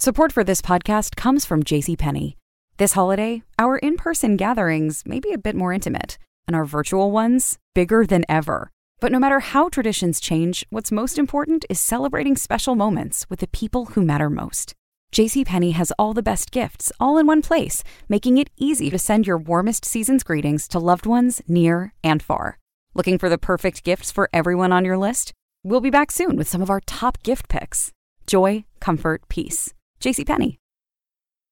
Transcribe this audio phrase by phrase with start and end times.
[0.00, 2.36] Support for this podcast comes from JCPenney.
[2.78, 7.10] This holiday, our in person gatherings may be a bit more intimate, and our virtual
[7.10, 8.70] ones bigger than ever.
[8.98, 13.48] But no matter how traditions change, what's most important is celebrating special moments with the
[13.48, 14.72] people who matter most.
[15.12, 19.26] JCPenney has all the best gifts all in one place, making it easy to send
[19.26, 22.58] your warmest season's greetings to loved ones near and far.
[22.94, 25.34] Looking for the perfect gifts for everyone on your list?
[25.62, 27.92] We'll be back soon with some of our top gift picks.
[28.26, 29.74] Joy, comfort, peace.
[30.00, 30.58] JCPenney.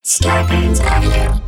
[0.04, 1.40] Scarpins Avenue.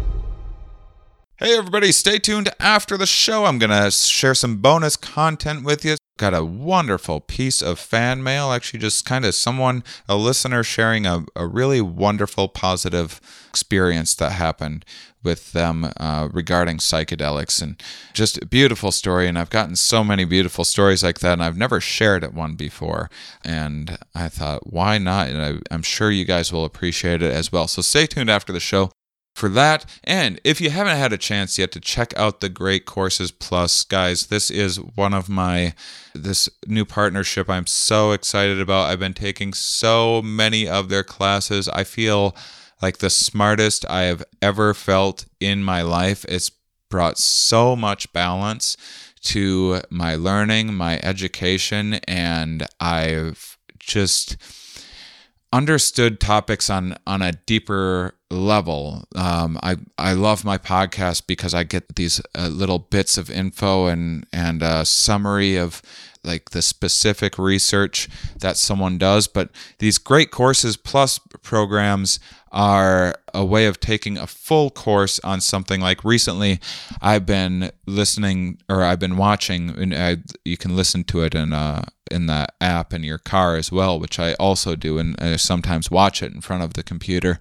[1.39, 3.47] Hey, everybody, stay tuned after the show.
[3.47, 5.97] I'm going to share some bonus content with you.
[6.21, 11.07] Got a wonderful piece of fan mail, actually, just kind of someone, a listener, sharing
[11.07, 14.85] a, a really wonderful, positive experience that happened
[15.23, 19.29] with them uh, regarding psychedelics and just a beautiful story.
[19.29, 22.55] And I've gotten so many beautiful stories like that, and I've never shared it one
[22.55, 23.09] before.
[23.43, 25.29] And I thought, why not?
[25.29, 27.67] And I, I'm sure you guys will appreciate it as well.
[27.67, 28.91] So stay tuned after the show
[29.35, 29.87] for that.
[30.05, 33.85] And if you haven't had a chance yet to check out the Great Courses Plus,
[33.85, 35.75] guys, this is one of my
[36.15, 38.91] this new partnership I'm so excited about.
[38.91, 41.69] I've been taking so many of their classes.
[41.69, 42.37] I feel
[42.83, 46.25] like the smartest I have ever felt in my life.
[46.29, 46.51] It's
[46.89, 48.77] brought so much balance
[49.23, 54.37] to my learning, my education, and I've just
[55.53, 59.05] understood topics on on a deeper level.
[59.15, 63.87] Um, I I love my podcast because I get these uh, little bits of info
[63.87, 65.83] and and a summary of
[66.25, 68.09] like the specific research
[68.39, 69.27] that someone does.
[69.27, 72.21] But these great courses plus programs
[72.53, 76.59] are a way of taking a full course on something like recently
[77.01, 81.53] i've been listening or i've been watching and I, you can listen to it in
[81.53, 85.37] uh in the app in your car as well which i also do and I
[85.37, 87.39] sometimes watch it in front of the computer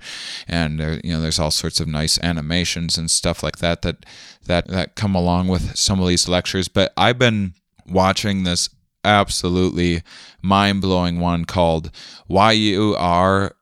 [0.47, 4.05] and uh, you know there's all sorts of nice animations and stuff like that that
[4.45, 7.55] that that come along with some of these lectures but i've been
[7.89, 8.69] watching this
[9.03, 10.03] absolutely
[10.41, 11.89] mind-blowing one called
[12.27, 13.55] why you are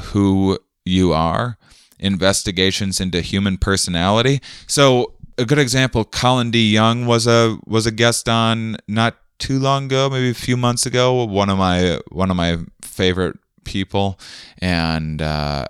[0.00, 1.56] who you are
[1.98, 4.40] investigations into human personality.
[4.66, 9.86] So a good example Colin DeYoung was a was a guest on not too long
[9.86, 14.18] ago maybe a few months ago one of my one of my favorite people.
[14.58, 15.66] And uh,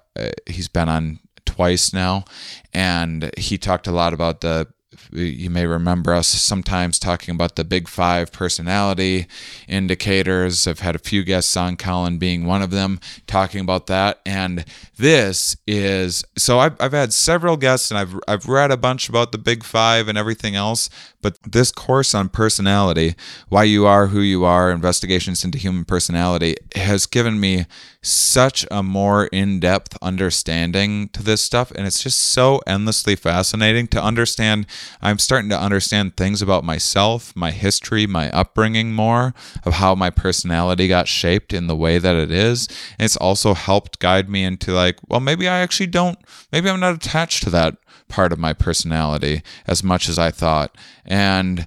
[0.46, 2.24] he's been on twice now.
[2.72, 4.68] And he talked a lot about the
[5.10, 9.26] you may remember us sometimes talking about the big five personality
[9.68, 10.66] indicators.
[10.66, 14.20] I've had a few guests on, Colin being one of them, talking about that.
[14.24, 14.64] And
[14.96, 19.32] this is so I've, I've had several guests and I've, I've read a bunch about
[19.32, 20.88] the big five and everything else.
[21.22, 23.14] But this course on personality,
[23.48, 27.66] why you are who you are, investigations into human personality, has given me
[28.02, 31.70] such a more in depth understanding to this stuff.
[31.70, 34.66] And it's just so endlessly fascinating to understand.
[35.00, 39.34] I'm starting to understand things about myself, my history, my upbringing more,
[39.64, 42.66] of how my personality got shaped in the way that it is.
[42.98, 46.18] And it's also helped guide me into like, well, maybe I actually don't,
[46.50, 47.76] maybe I'm not attached to that
[48.08, 50.76] part of my personality as much as I thought.
[51.12, 51.66] And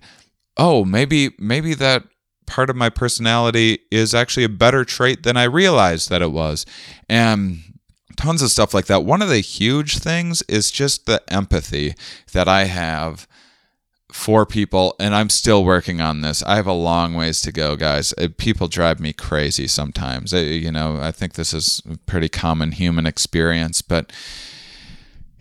[0.58, 2.04] oh, maybe maybe that
[2.48, 6.66] part of my personality is actually a better trait than I realized that it was.
[7.08, 7.60] And
[8.18, 9.06] tons of stuff like that.
[9.06, 11.94] One of the huge things is just the empathy
[12.34, 13.28] that I have
[14.12, 16.42] for people and I'm still working on this.
[16.42, 18.16] I have a long ways to go, guys.
[18.18, 20.34] Uh, people drive me crazy sometimes.
[20.34, 24.12] Uh, you know, I think this is pretty common human experience, but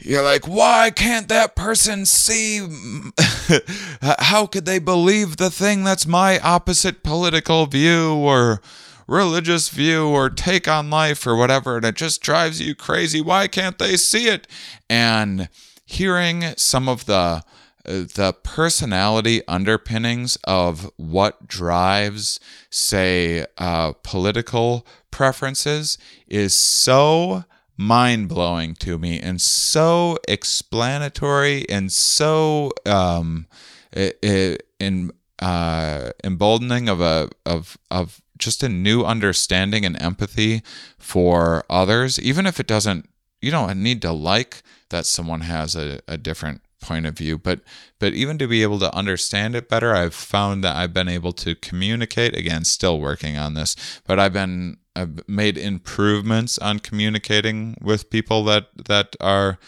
[0.04, 2.60] you're like, why can't that person see?
[4.02, 8.60] How could they believe the thing that's my opposite political view or
[9.06, 11.78] religious view or take on life or whatever?
[11.78, 13.22] And it just drives you crazy.
[13.22, 14.46] Why can't they see it?
[14.90, 15.48] And
[15.86, 17.42] hearing some of the
[17.84, 27.44] the personality underpinnings of what drives, say, uh, political preferences is so
[27.76, 33.46] mind blowing to me and so explanatory and so um,
[33.92, 35.10] in
[35.40, 40.62] uh, emboldening of a of of just a new understanding and empathy
[40.98, 43.08] for others, even if it doesn't.
[43.40, 47.60] You don't need to like that someone has a, a different point of view but
[47.98, 51.32] but even to be able to understand it better i've found that i've been able
[51.32, 53.74] to communicate again still working on this
[54.06, 59.58] but i've been I've made improvements on communicating with people that that are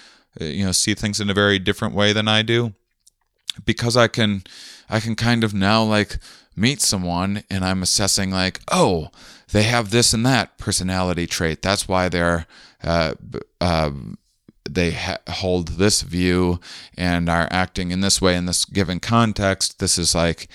[0.40, 2.74] you know see things in a very different way than I do
[3.64, 4.44] because I can
[4.88, 6.18] I can kind of now like
[6.54, 9.10] meet someone and I'm assessing like oh
[9.52, 11.62] they have this and that personality trait.
[11.62, 12.46] That's why they're
[12.82, 13.14] uh,
[13.60, 13.90] uh,
[14.68, 16.60] they ha- hold this view
[16.96, 19.78] and are acting in this way in this given context.
[19.78, 20.48] This is like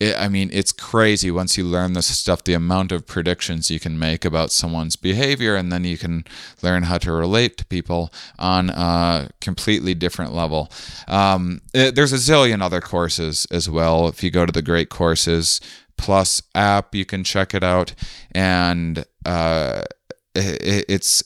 [0.00, 3.78] it, I mean, it's crazy once you learn this stuff, the amount of predictions you
[3.78, 6.24] can make about someone's behavior, and then you can
[6.62, 10.70] learn how to relate to people on a completely different level.
[11.06, 14.08] Um, it- there's a zillion other courses as well.
[14.08, 15.60] If you go to the Great Courses
[15.96, 17.94] Plus app, you can check it out,
[18.32, 19.84] and uh,
[20.34, 21.22] it, it's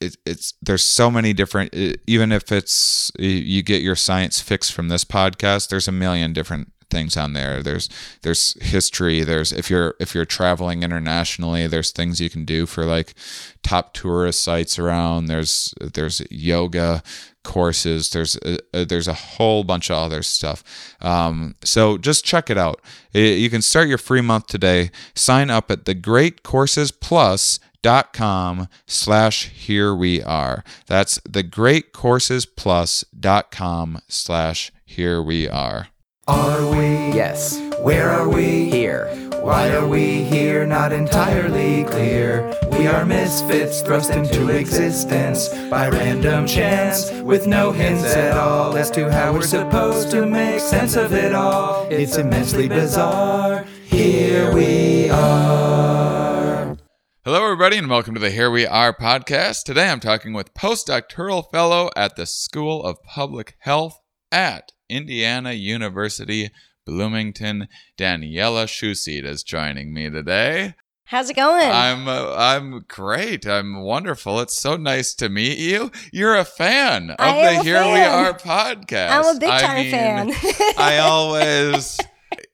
[0.00, 1.74] it, it's there's so many different
[2.06, 6.70] even if it's you get your science fix from this podcast there's a million different
[6.90, 7.62] things on there.
[7.62, 7.88] There's
[8.22, 9.22] there's history.
[9.24, 13.14] There's if you're if you're traveling internationally there's things you can do for like
[13.62, 15.26] top tourist sites around.
[15.26, 17.02] There's there's yoga
[17.44, 18.10] courses.
[18.10, 20.64] There's a, a- there's a whole bunch of other stuff.
[21.00, 22.80] Um, so just check it out.
[23.14, 24.90] I- you can start your free month today.
[25.14, 30.64] Sign up at the great courses plus dot com slash here we are.
[30.86, 35.88] That's the great courses plus dot com slash here we are
[36.28, 36.86] Are we?
[37.14, 38.68] Yes, Where are we?
[38.68, 39.06] here.
[39.42, 40.66] Why are we here?
[40.66, 42.52] Not entirely clear.
[42.72, 48.90] We are misfits thrust into existence by random chance with no hints at all as
[48.92, 51.86] to how we're supposed to make sense of it all.
[51.90, 53.64] It's immensely bizarre.
[53.84, 56.76] Here we are.
[57.24, 59.62] Hello, everybody, and welcome to the Here We Are podcast.
[59.62, 64.00] Today I'm talking with postdoctoral fellow at the School of Public Health
[64.30, 66.50] at Indiana University,
[66.84, 70.74] Bloomington, Daniella Chusyd is joining me today.
[71.04, 71.70] How's it going?
[71.70, 73.46] I'm uh, I'm great.
[73.46, 74.40] I'm wonderful.
[74.40, 75.92] It's so nice to meet you.
[76.12, 78.00] You're a fan of I the a Here We.
[78.00, 79.10] Are podcast.
[79.10, 79.90] I'm a big I time mean,
[80.32, 80.32] fan.
[80.76, 81.98] I always,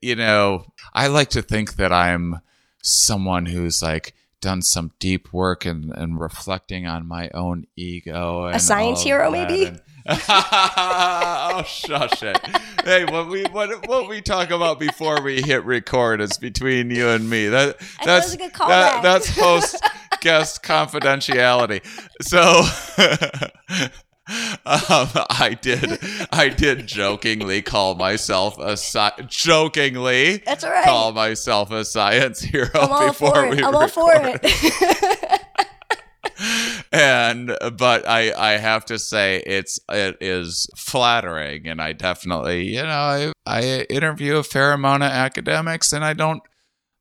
[0.02, 2.40] you know, I like to think that I'm
[2.82, 8.44] someone who's like done some deep work and, and reflecting on my own ego.
[8.46, 9.66] And science hero, maybe?
[9.66, 12.38] And- oh, shush it.
[12.84, 17.08] Hey, what we what what we talk about before we hit record is between you
[17.08, 17.48] and me.
[17.48, 19.82] That I thought it that's a good that, that's post
[20.20, 21.82] guest confidentiality.
[22.22, 22.62] So.
[24.64, 25.98] Um, I did,
[26.30, 30.84] I did jokingly call myself a sci- jokingly That's all right.
[30.84, 33.64] call myself a science hero I'm all before for we it.
[33.64, 35.42] I'm all for it.
[36.92, 42.82] and but I I have to say it's it is flattering and I definitely you
[42.82, 46.42] know I I interview a fair amount of academics and I don't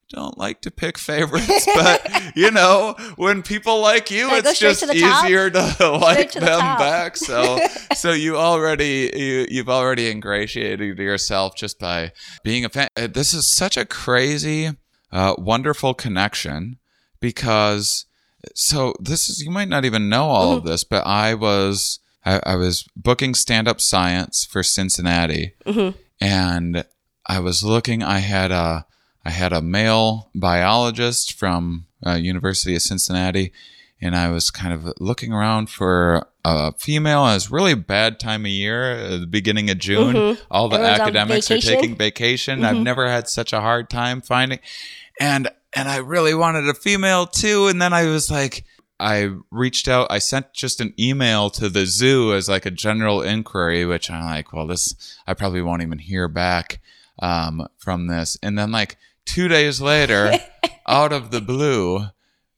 [0.10, 4.88] don't like to pick favorites but you know when people like you it's just to
[4.88, 5.24] the top.
[5.26, 6.80] easier to like to them top.
[6.80, 7.60] back so
[7.96, 12.12] so you already you, you've already ingratiated yourself just by
[12.44, 14.72] being a fan Uh, this is such a crazy
[15.14, 16.78] uh, wonderful connection
[17.22, 18.06] because
[18.56, 20.70] so this is you might not even know all of mm-hmm.
[20.70, 25.54] this but i was i, I was booking stand-up science for cincinnati.
[25.66, 25.98] Mm-hmm.
[26.20, 26.86] And
[27.26, 28.86] i was looking i had a
[29.26, 33.52] i had a male biologist from uh, university of cincinnati.
[34.04, 37.28] And i was kind of looking around for a female.
[37.28, 40.16] It was really bad time of year at the beginning of june.
[40.16, 40.44] Mm-hmm.
[40.50, 42.66] All the Everyone's academics are taking vacation.
[42.66, 44.60] I've never had such a hard time finding
[45.22, 47.68] and and I really wanted a female too.
[47.68, 48.66] And then I was like,
[49.00, 50.08] I reached out.
[50.12, 54.26] I sent just an email to the zoo as like a general inquiry, which I'm
[54.26, 56.82] like, well, this I probably won't even hear back
[57.20, 58.38] um, from this.
[58.44, 60.34] And then like two days later,
[60.88, 62.06] out of the blue,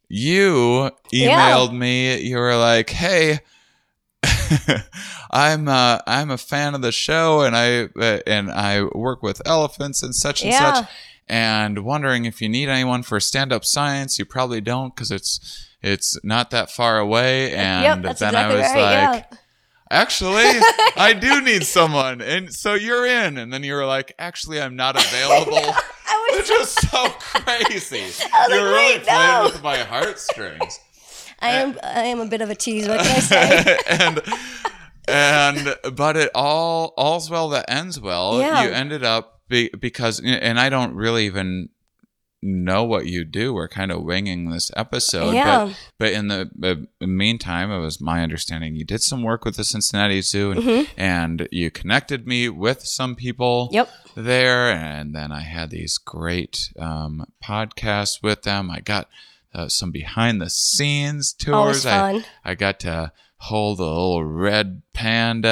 [0.10, 2.20] you emailed me.
[2.22, 3.40] You were like, hey.
[5.32, 9.42] I'm uh, I'm a fan of the show and I uh, and I work with
[9.46, 10.74] elephants and such and Yeah.
[10.74, 10.86] such
[11.28, 14.20] and wondering if you need anyone for stand up science.
[14.20, 17.54] You probably don't because it's it's not that far away.
[17.54, 19.12] And yep, then exactly I was right.
[19.12, 19.38] like, yeah.
[19.92, 20.50] actually,
[20.96, 23.38] I do need someone, and so you're in.
[23.38, 25.58] And then you were like, actually, I'm not available.
[26.06, 28.02] I was, Which was so crazy.
[28.02, 29.44] I was you like, really playing no.
[29.46, 30.80] with my heartstrings.
[31.40, 32.88] I am I am a bit of a tease.
[32.88, 33.78] What can I say?
[33.90, 34.22] and
[35.08, 38.40] and but it all all's well that ends well.
[38.40, 38.64] Yeah.
[38.64, 41.70] You ended up be, because and I don't really even
[42.46, 43.54] know what you do.
[43.54, 45.66] We're kind of winging this episode, Yeah.
[45.68, 46.50] but but in the
[47.02, 50.62] uh, meantime, it was my understanding you did some work with the Cincinnati Zoo, and,
[50.62, 50.92] Mm-hmm.
[51.00, 53.90] and you connected me with some people Yep.
[54.16, 58.70] there, and then I had these great um, podcasts with them.
[58.70, 59.08] I got
[59.54, 61.86] uh, some behind the scenes tours.
[61.86, 62.26] I.
[62.44, 65.50] I got to hold a little red panda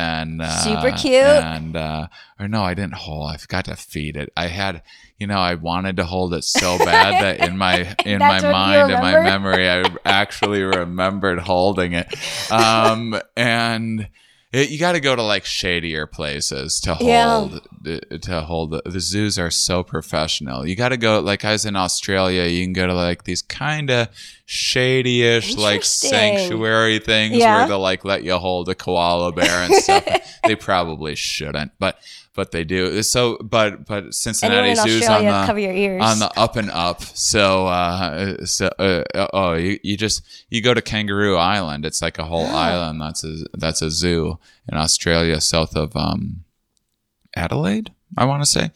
[0.00, 1.14] and uh, Super cute.
[1.14, 2.08] And uh,
[2.40, 3.30] or no, I didn't hold.
[3.30, 4.32] I forgot to feed it.
[4.34, 4.82] I had,
[5.18, 8.44] you know, I wanted to hold it so bad that in my in my That's
[8.44, 12.06] what you mind in my memory, I actually remembered holding it.
[12.50, 14.08] Um, and
[14.52, 17.28] it, you got to go to like shadier places to Yeah.
[17.40, 20.66] hold uh, to hold the, the zoos are so professional.
[20.66, 22.44] You got to go like I was in Australia.
[22.44, 24.08] You can go to like these kind of
[24.46, 27.56] shady-ish like sanctuary things Yeah.
[27.58, 30.04] where they'll like let you hold a koala bear and stuff.
[30.44, 31.98] they probably shouldn't, but
[32.38, 33.02] but they do.
[33.02, 36.00] So but but Cincinnati Zoo's on the cover your ears.
[36.00, 37.02] on the up and up.
[37.02, 41.84] So, uh, so uh, oh, you, you just you go to Kangaroo Island.
[41.84, 43.00] It's like a whole island.
[43.00, 44.38] That's a that's a zoo
[44.70, 46.44] in Australia, south of um,
[47.34, 47.92] Adelaide.
[48.16, 48.70] I want to say,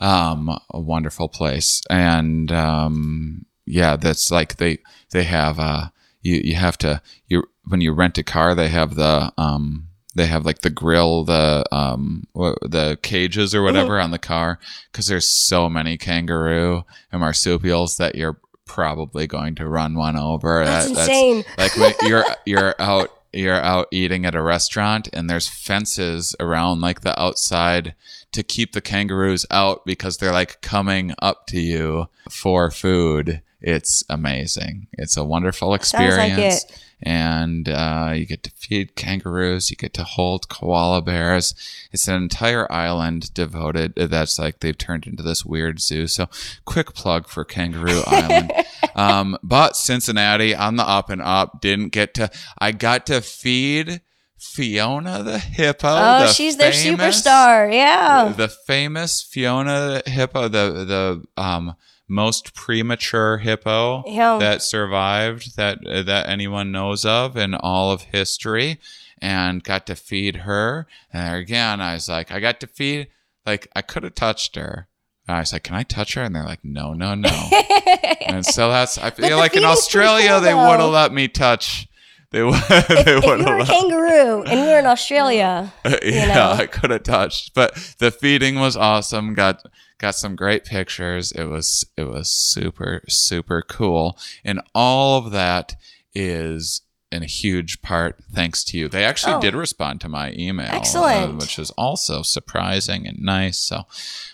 [0.00, 4.78] um, a wonderful place, and um, yeah, that's like they
[5.12, 5.90] they have uh,
[6.20, 9.83] you you have to you when you rent a car, they have the um.
[10.14, 14.58] They have like the grill, the um, the cages or whatever on the car,
[14.92, 20.64] because there's so many kangaroo and marsupials that you're probably going to run one over.
[20.64, 21.44] That's That- insane.
[21.58, 26.80] like when you're you're out you're out eating at a restaurant and there's fences around
[26.80, 27.94] like the outside
[28.30, 33.42] to keep the kangaroos out because they're like coming up to you for food.
[33.60, 34.86] It's amazing.
[34.92, 36.64] It's a wonderful Sounds like experience.
[36.64, 36.80] it.
[37.06, 39.70] And uh, you get to feed kangaroos.
[39.70, 41.54] You get to hold koala bears.
[41.92, 43.94] It's an entire island devoted.
[43.94, 46.06] That's like they've turned into this weird zoo.
[46.06, 46.28] So,
[46.64, 48.52] quick plug for Kangaroo Island.
[48.94, 52.30] Um, but Cincinnati on the up and up didn't get to.
[52.58, 54.00] I got to feed
[54.38, 55.88] Fiona the hippo.
[55.88, 57.70] oh, the she's their famous- superstar.
[57.72, 58.32] Yeah.
[58.34, 61.74] the famous Fiona hippo, the the um
[62.08, 64.38] most premature hippo Yeah.
[64.38, 68.78] that survived that uh, that anyone knows of in all of history,
[69.20, 70.86] and got to feed her.
[71.12, 73.08] And there again, I was like, I got to feed.
[73.46, 74.88] Like I could have touched her.
[75.26, 77.30] And I was like, "Can I touch her?" And they're like, "No, no, no."
[78.26, 78.98] and so that's.
[78.98, 81.88] I feel like in Australia cool, they would have let me touch.
[82.30, 82.54] They would.
[82.68, 86.50] they if would you were a kangaroo and we were in Australia, yeah, know.
[86.52, 89.32] I could have touched, but the feeding was awesome.
[89.32, 89.64] Got
[89.98, 91.32] got some great pictures.
[91.32, 95.76] It was it was super super cool, and all of that
[96.14, 96.82] is
[97.14, 98.88] in a huge part thanks to you.
[98.88, 99.40] They actually Oh.
[99.40, 101.38] did respond to my email, uh, Excellent.
[101.38, 103.58] which is also surprising and nice.
[103.58, 103.84] So,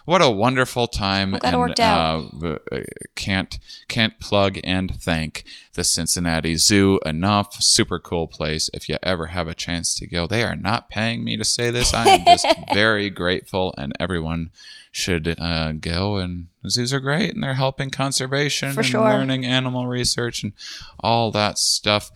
[0.07, 1.35] what a wonderful time!
[1.35, 2.33] it and worked out.
[2.43, 2.81] Uh, uh,
[3.15, 3.59] can't
[3.89, 5.45] can't plug and thank
[5.75, 7.63] the Cincinnati Zoo enough.
[7.63, 8.71] Super cool place.
[8.75, 11.71] If you ever have a chance to go, they are not paying me to say
[11.71, 11.95] this.
[11.95, 14.51] I am just very grateful, and everyone
[14.91, 16.17] should uh, go.
[16.17, 19.05] And zoos are great, and they're helping conservation For and sure.
[19.05, 20.53] learning animal research and
[20.99, 22.11] all that stuff.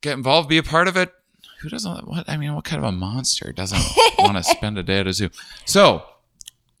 [0.00, 1.12] Get involved, be a part of it.
[1.60, 2.06] Who doesn't?
[2.06, 3.82] What I mean, what kind of a monster doesn't
[4.18, 5.30] want to spend a day at a zoo?
[5.64, 6.04] So,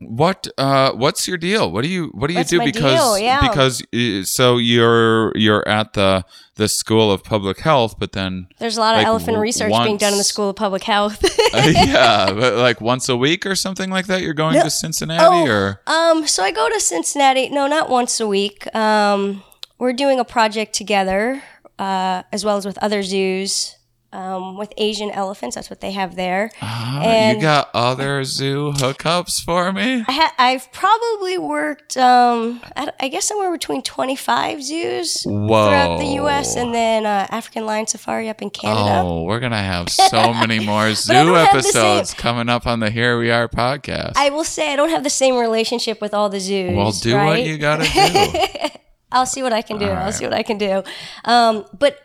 [0.00, 3.20] what uh what's your deal what do you what do you What's do because?
[3.20, 3.40] Yeah.
[3.48, 8.76] because uh, so you're you're at the the school of public health but then there's
[8.76, 11.24] a lot of elephant w- research being done in the School of Public Health.
[11.24, 11.28] uh,
[11.66, 14.62] yeah but like once a week or something like that you're going No.
[14.62, 17.48] to Cincinnati Oh, or Um, so I go to Cincinnati.
[17.48, 18.72] No, not once a week.
[18.76, 19.42] Um,
[19.80, 21.42] we're doing a project together,
[21.78, 23.74] uh, as well as with other zoos,
[24.10, 25.54] um, with Asian elephants.
[25.54, 26.50] That's what they have there.
[26.62, 32.62] Ah, and- you got other zoo hookups for me I ha- I've probably worked, um,
[32.74, 36.56] I, I guess somewhere between 25 zoos throughout the U.S.
[36.56, 39.02] And then uh, African lion safari up in Canada.
[39.04, 42.66] Oh, we're gonna have so many more zoo don't have the same- episodes coming up
[42.66, 44.12] on the Here We Are podcast.
[44.16, 46.74] I will say I don't have the same relationship with all the zoos.
[46.74, 47.26] well, do right?
[47.26, 48.68] what you gotta do.
[49.12, 49.90] I'll see what I can do.
[49.90, 50.82] All I'll see what I can do.
[51.24, 51.98] Um, but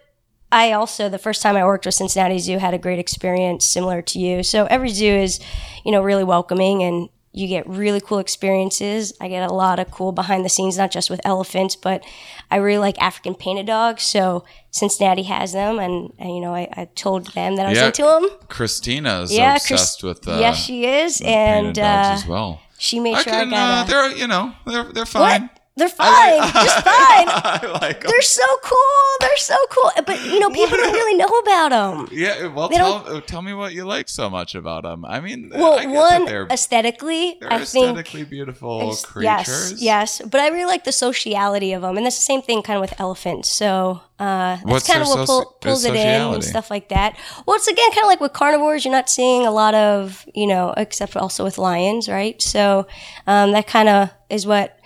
[0.51, 4.01] I also, the first time I worked with Cincinnati Zoo, had a great experience similar
[4.03, 4.43] to you.
[4.43, 5.39] So every zoo is,
[5.83, 9.12] you know, really welcoming and you get really cool experiences.
[9.19, 12.03] I get a lot of cool behind the scenes, not just with elephants, but
[12.51, 14.03] I really like African painted dogs.
[14.03, 17.79] So Cincinnati has them, and, and you know, I, I told them that I was
[17.79, 18.29] Yeah, into them.
[18.50, 21.81] Christina's Yeah, obsessed Chris- with uh, yes, she is, and uh,
[22.13, 22.62] as well.
[22.77, 25.41] she made I sure can, I got uh, they're you know they're they're fine.
[25.41, 25.60] What?
[25.75, 27.27] They're fine, just fine.
[27.27, 28.01] I like.
[28.03, 29.18] They're so cool.
[29.22, 29.89] They're so cool.
[30.06, 32.08] But you know, people don't really know about them.
[32.12, 35.03] Yeah, well, They tell, tell me what you like so much about them.
[35.03, 39.03] I mean, Well, I get one that they're, aesthetically, they're I think aesthetically beautiful it's-
[39.06, 39.72] creatures.
[39.72, 40.22] Yes, yes.
[40.24, 42.82] But I really like the sociality of them, and that's the same thing kind of
[42.82, 43.50] with elephants.
[43.50, 47.18] So uh, that's kind of what pull, pulls it in and stuff like that.
[47.48, 48.86] Well, it's again kind of like with carnivores.
[48.86, 52.39] You're not seeing a lot of you know, except also with lions, right?
[52.42, 52.86] So
[53.25, 54.77] um, that kind of is what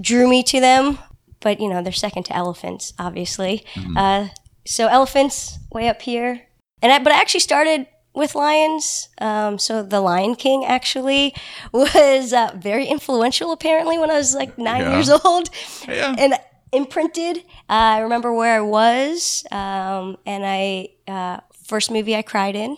[0.00, 0.98] drew me to them.
[1.40, 3.64] But you know, they're second to elephants, obviously.
[3.74, 3.96] Mm-hmm.
[3.96, 4.28] Uh,
[4.64, 6.42] so elephants way up here,
[6.82, 9.10] and I, but I actually started with lions.
[9.18, 11.34] Um, so the Lion King actually
[11.72, 14.94] was uh, very influential apparently when I was like nine Yeah.
[14.94, 15.50] years old,
[15.86, 16.14] Yeah.
[16.18, 16.34] and
[16.72, 17.38] imprinted.
[17.68, 22.76] Uh, I remember where I was, um, and I uh, first movie I cried in.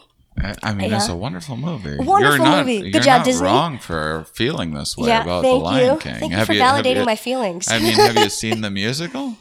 [0.62, 1.96] I- mean, it's a wonderful movie.
[1.98, 2.82] Wonderful not, movie.
[2.82, 3.44] Good you're job, not Disney.
[3.46, 6.00] wrong for feeling this way yeah, about the Lion you.
[6.00, 6.14] King.
[6.14, 7.68] Thank you for have validating you- my feelings.
[7.70, 9.36] I mean, have you seen the musical?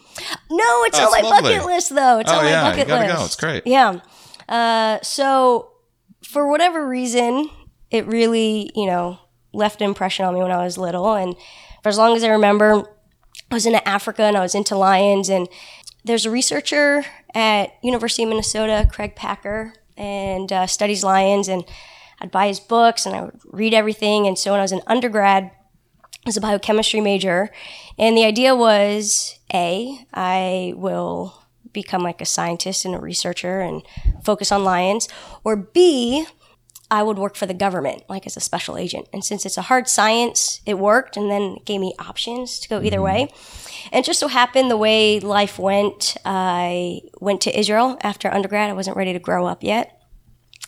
[0.50, 1.54] No, it's Oh, on my lovely.
[1.56, 2.20] bucket list though.
[2.20, 3.18] It's Oh, on my yeah, you bucket gotta list.
[3.18, 3.26] go.
[3.26, 3.64] It's great.
[3.68, 4.00] Yeah.
[4.50, 5.72] Uh, so
[6.24, 7.50] for whatever reason,
[7.92, 9.20] it really, you know,
[9.54, 11.36] left an impression on me when I was little, and
[11.84, 12.84] for as long as I remember,
[13.52, 15.30] I was into Africa and I was into lions.
[15.30, 15.48] And
[16.04, 21.48] there's a researcher at University of Minnesota, Craig Packer, and uh, studies lions.
[21.48, 21.64] And
[22.20, 24.28] I'd buy his books and I would read everything.
[24.28, 25.52] And so when I was an undergrad,
[26.26, 27.52] I was a biochemistry major,
[27.98, 33.82] and the idea was a I will become like a scientist and a researcher and
[34.26, 35.08] focus on lions,
[35.46, 36.26] or b
[36.92, 39.08] I would work for the government, like as a special agent.
[39.14, 42.68] And since it's a hard science, it worked, and then it gave me options to
[42.68, 43.32] go either way.
[43.92, 48.70] And just so happened the way life went, I went to Israel after undergrad.
[48.70, 49.98] I wasn't ready to grow up yet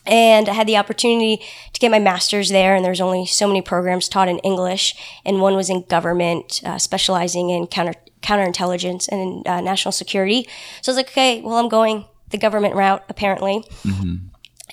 [0.06, 2.74] and I had the opportunity to get my master's there.
[2.74, 6.78] And there's only so many programs taught in English, and one was in government, uh,
[6.78, 10.46] specializing in counter counterintelligence and uh, national security.
[10.82, 13.64] So I was like, okay, well, I'm going the government route apparently.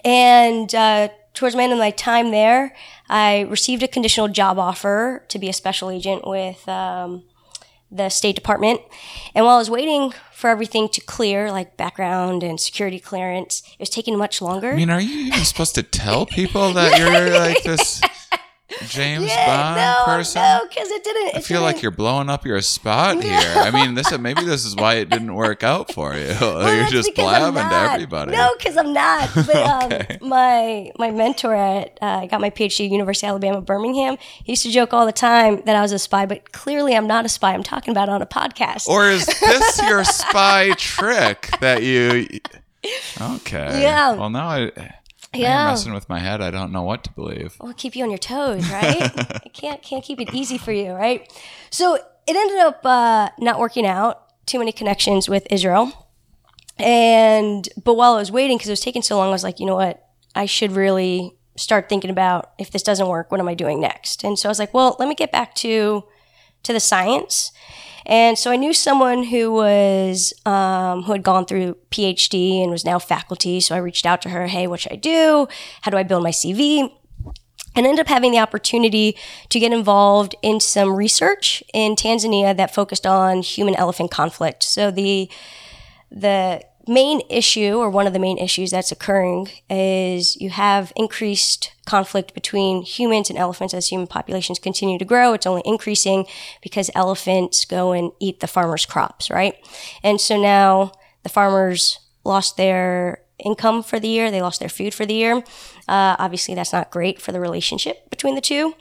[0.04, 2.75] And uh, towards the end of my time there,
[3.08, 6.68] I received a conditional job offer to be a special agent with.
[6.68, 7.24] Um,
[7.91, 8.82] the State Department.
[9.34, 13.79] And while I was waiting for everything to clear, like background and security clearance, it
[13.79, 14.72] was taking much longer.
[14.72, 18.01] I mean, are you even supposed to tell people that you're like this
[18.90, 20.42] James Bond no, person?
[20.42, 21.38] no, because it didn't.
[21.38, 23.40] I feel like you're blowing up your spot here.
[23.56, 26.26] I mean, this maybe this is why it didn't work out for you.
[26.42, 28.32] you're just blabbing to everybody.
[28.34, 29.30] No, because I'm not.
[29.48, 29.56] But
[29.92, 30.18] Okay.
[30.22, 34.18] um, my my mentor at uh, I got my PhD at University of Alabama Birmingham.
[34.44, 37.08] He used to joke all the time that I was a spy, but clearly I'm
[37.08, 37.54] not a spy.
[37.54, 38.88] I'm talking about it on a podcast.
[38.90, 42.28] Or is this your spy trick that you?
[43.22, 43.82] Okay.
[43.82, 44.14] Yeah.
[44.14, 44.72] Well, now I.
[45.34, 45.64] Yeah.
[45.64, 46.42] You're messing with my head.
[46.42, 47.58] I don't know what to believe.
[47.60, 49.02] Well, keep you on your toes, right?
[49.46, 51.32] I can't can't keep it easy for you, right?
[51.70, 54.24] So it ended up uh, not working out.
[54.46, 56.08] Too many connections with Israel,
[56.78, 59.60] and but while I was waiting, because it was taking so long, I was like,
[59.60, 60.08] you know what?
[60.36, 64.24] I should really start thinking about if this doesn't work, what am I doing next?
[64.24, 66.04] And so I was like, well, let me get back to
[66.63, 67.52] to the science.
[68.08, 72.86] And so I knew someone who was um, who had gone through PhD and was
[72.86, 73.60] now faculty.
[73.60, 74.48] So I reached out to her.
[74.48, 75.48] Hey, what should I do?
[75.82, 76.89] How do I build my CV?
[77.76, 79.15] and ended up having the opportunity
[79.50, 84.63] to get involved in some research in Tanzania that focused on human elephant conflict.
[84.63, 85.30] So the
[86.10, 91.71] the main issue or one of the main issues that's occurring is you have increased
[91.86, 95.34] conflict between humans and elephants as human populations continue to grow.
[95.34, 96.26] It's only increasing
[96.62, 99.56] because elephants go and eat the farmers crops right?
[100.04, 100.91] And so now
[101.23, 104.32] the farmers lost their income for the year.
[104.32, 105.43] They lost their food for the year.
[105.88, 108.73] Uh, obviously that's not great for the relationship between the 2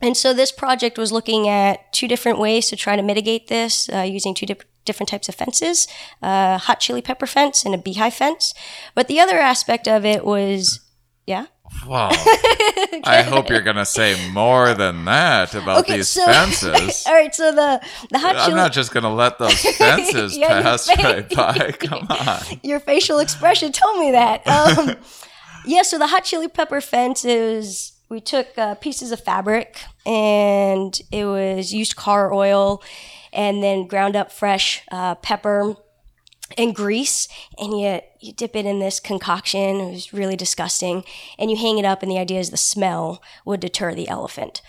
[0.00, 3.88] and so this project was looking at two different ways to try to mitigate this
[3.92, 5.86] uh, using two dip- different types of fences
[6.22, 8.52] a hot chili pepper fence and a beehive fence.
[8.96, 10.80] But the other aspect of it was,
[11.26, 11.46] yeah.
[11.86, 12.08] Wow.
[13.04, 17.04] I hope you're gonna say more than that about Okay, these so- fences.
[17.06, 20.62] All right, so the, the hot I'm chili not just gonna let those fences Yeah,
[20.62, 21.72] pass right by.
[21.78, 22.40] Come on.
[22.62, 24.46] your facial expression told me that.
[24.48, 24.96] Um,
[25.66, 30.98] yeah, so the hot chili pepper fence is we took uh, pieces of fabric and
[31.12, 32.82] it was used car oil
[33.32, 35.76] and then ground up fresh uh, pepper
[36.56, 39.80] and grease and you, you dip it in this concoction.
[39.80, 41.04] It was really disgusting.
[41.38, 44.62] And you hang it up and the idea is the smell would deter the elephant.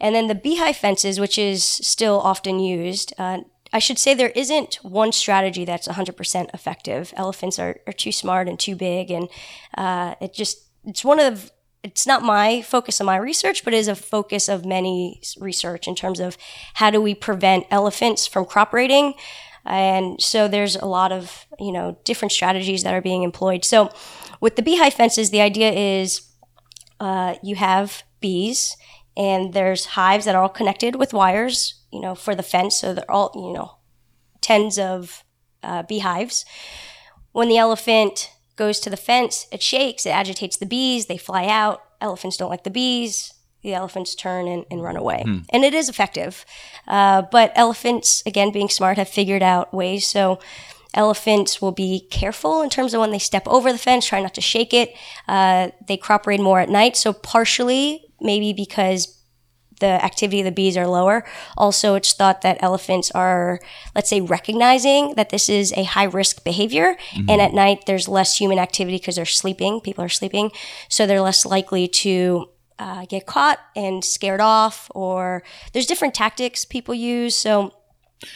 [0.00, 3.38] And then the beehive fences which is still often used uh,
[3.72, 7.12] i should say there isn't one strategy that's 100% effective.
[7.16, 9.28] Elephants are, are too smart and too big and
[9.76, 11.50] uh, it just it's one of
[11.84, 15.94] it's not my focus of my research, but is a focus of many research in
[15.94, 16.38] terms of
[16.74, 19.12] how do we prevent elephants from crop raiding.
[19.66, 23.66] And so there's a lot of, you know, different strategies that are being employed.
[23.66, 23.92] So
[24.40, 26.26] with the beehive fences, the idea is
[27.00, 28.78] uh, you have bees
[29.14, 32.76] and there's hives that are all connected with wires, you know, for the fence.
[32.76, 33.76] So they're all, you know,
[34.40, 35.22] tens of
[35.62, 36.46] uh, beehives.
[37.32, 41.46] When the elephant goes to the fence, it shakes, it agitates the bees, they fly
[41.46, 41.82] out.
[42.00, 43.32] Elephants don't like the bees.
[43.62, 45.22] The elephants turn and, and run away.
[45.50, 46.44] And it is effective.
[46.86, 50.06] Uh, but elephants, again, being smart, have figured out ways.
[50.06, 50.38] So
[50.92, 54.34] elephants will be careful in terms of when they step over the fence, try not
[54.34, 54.94] to shake it.
[55.26, 56.96] Uh, they crop raid more at night.
[56.96, 59.13] So, partially, maybe because
[59.84, 61.24] the activity of the bees are lower.
[61.58, 63.60] Also, it's thought that elephants are,
[63.94, 66.96] let's say, recognizing that this is a high risk behavior.
[67.28, 69.80] And at night, there's less human activity because they're sleeping.
[69.80, 70.50] People are sleeping.
[70.88, 75.42] So they're less likely to uh, get caught and scared off, or
[75.72, 77.36] there's different tactics people use.
[77.36, 77.72] So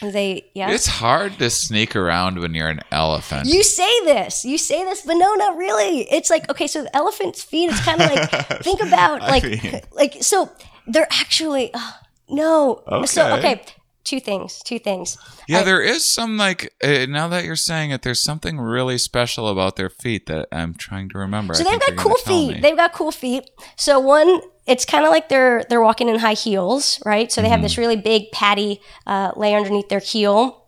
[0.01, 0.71] they, yeah.
[0.71, 3.47] It's hard to sneak around when you're an elephant.
[3.47, 6.01] You say this, you say this, but no, not really.
[6.11, 7.69] It's like okay, so the elephant's feet.
[7.71, 8.29] It's kind of like
[8.63, 10.49] think about like mean- like so
[10.89, 11.91] they're actually uh,
[12.29, 12.83] no.
[13.05, 13.37] So Okay.
[13.39, 13.61] okay,
[14.03, 15.17] two things, two things.
[15.47, 18.97] yeah, I- there is some like uh, now that you're saying it, there's something really
[18.97, 21.53] special about their feet that I'm trying to remember.
[21.53, 22.61] So I they've got cool feet.
[22.61, 23.49] They've got cool feet.
[23.75, 27.31] So one, it's kind of like they're they're walking in high heels, right?
[27.31, 27.81] So they have this Mm-hmm.
[27.81, 30.65] really big patty uh, layer underneath their heel,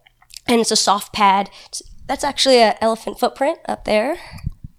[0.47, 1.47] and it's a soft pad.
[1.67, 4.17] It's- That's actually an elephant footprint up there.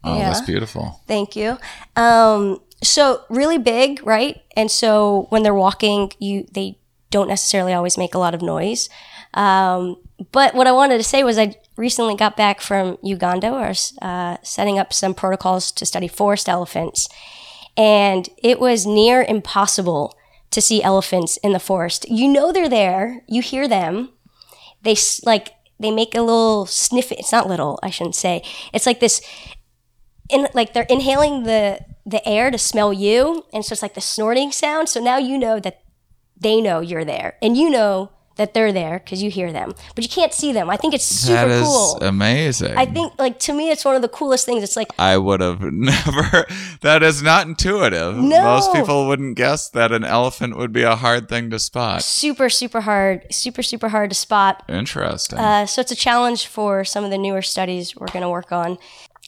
[0.05, 1.01] oh, that's beautiful.
[1.07, 1.57] Thank you.
[1.97, 4.43] Um, so really big, right?
[4.57, 6.79] And so when they're walking, you they
[7.11, 8.89] don't necessarily always make a lot of noise.
[9.35, 9.97] Um,
[10.31, 13.69] but what I wanted to say was I recently got back from Uganda, where I
[13.69, 17.09] was uh, setting up some protocols to study forest elephants,
[17.77, 20.17] and it was near impossible
[20.51, 22.07] to see elephants in the forest.
[22.09, 24.11] You know they're there, you hear them,
[24.83, 27.11] they like they make a little sniff.
[27.13, 28.43] It's not little, I shouldn't say.
[28.73, 29.21] It's like this
[30.31, 34.01] in like they're inhaling the the air to smell you and so it's like the
[34.01, 35.83] snorting sound so now you know that
[36.41, 40.03] they know you're there and you know that they're there because you hear them but
[40.03, 42.77] you can't see them i think it's super That is cool amazing.
[42.77, 45.41] i think like to me it's one of the coolest things it's like I would
[45.41, 46.47] have never.
[46.81, 48.17] That is not intuitive.
[48.17, 48.43] No.
[48.43, 52.03] Most people wouldn't guess that an elephant would be a hard thing to spot.
[52.03, 55.39] super super hard super super hard to spot Interesting.
[55.39, 58.51] uh, so it's a challenge for some of the newer studies we're going to work
[58.51, 58.79] on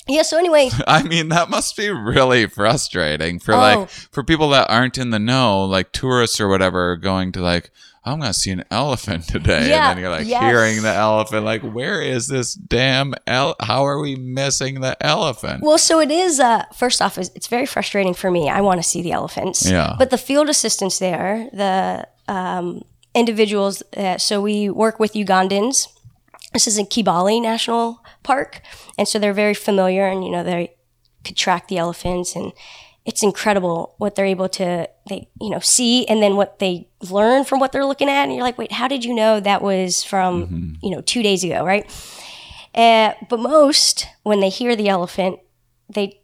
[0.09, 3.59] yeah so anyway I mean, that must be really frustrating for Oh.
[3.59, 7.71] like for people that aren't in the know, like tourists or whatever, going to like,
[8.07, 10.43] I'm gonna see an elephant today, Yeah, and then you're like yes.
[10.43, 13.57] hearing the elephant, like, where is this damn el?
[13.61, 15.63] How are we missing the elephant?
[15.63, 16.39] Well, so it is.
[16.39, 18.51] Uh, first off, is it's very frustrating for me.
[18.51, 19.65] I want to see the elephants.
[19.69, 19.95] Yeah.
[19.99, 22.83] But the field assistants there, the um,
[23.15, 23.83] individuals.
[23.97, 25.89] Uh, so we work with Ugandans.
[26.55, 28.63] This is in Kibale National Park,
[28.97, 30.75] and so they're very familiar, and you know they
[31.25, 32.53] could track the elephants, and
[33.05, 37.45] it's incredible what they're able to they you know see, and then what they learn
[37.45, 40.03] from what they're looking at, and you're like, wait, how did you know that was
[40.03, 41.91] from you know two days ago, right?
[42.75, 45.39] Uh, but most, when they hear the elephant,
[45.89, 46.21] they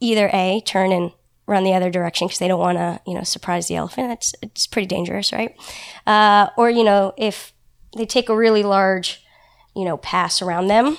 [0.00, 1.12] either a turn and
[1.46, 4.08] run the other direction because they don't want to, you know, surprise the elephant.
[4.08, 5.54] That's it's pretty dangerous, right?
[6.06, 7.52] Uh, or you know, if
[7.96, 9.24] they take a really large,
[9.76, 10.96] you know, pass around them,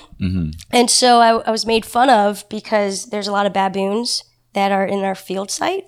[0.70, 4.22] and so I, I was made fun of because there's a lot of baboons
[4.54, 5.84] that are in our field site,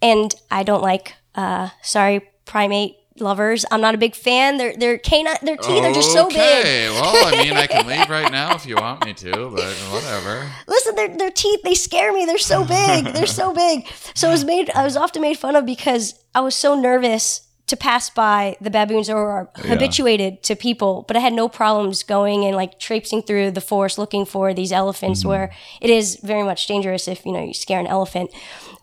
[0.00, 1.14] and I don't like.
[1.34, 3.64] Uh, sorry, primate lovers.
[3.70, 4.58] I'm not a big fan.
[4.58, 6.36] Their their canine, their teeth are just so big.
[6.38, 9.72] Okay, well, I mean, I can leave right now if you want me to, but
[9.90, 10.50] whatever.
[10.68, 12.26] Listen, their their teeth they scare me.
[12.26, 13.06] They're so big.
[13.14, 13.86] They're so big.
[14.14, 17.48] So I was made I was often made fun of because I was so nervous
[17.66, 22.02] to pass by the baboons or are habituated to people, but I had no problems
[22.02, 25.28] going and like traipsing through the forest looking for these elephants mm-hmm.
[25.28, 28.30] where it is very much dangerous if you know you scare an elephant.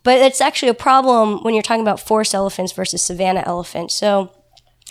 [0.03, 3.93] But it's actually a problem when you're talking about forest elephants versus savanna elephants.
[3.93, 4.31] So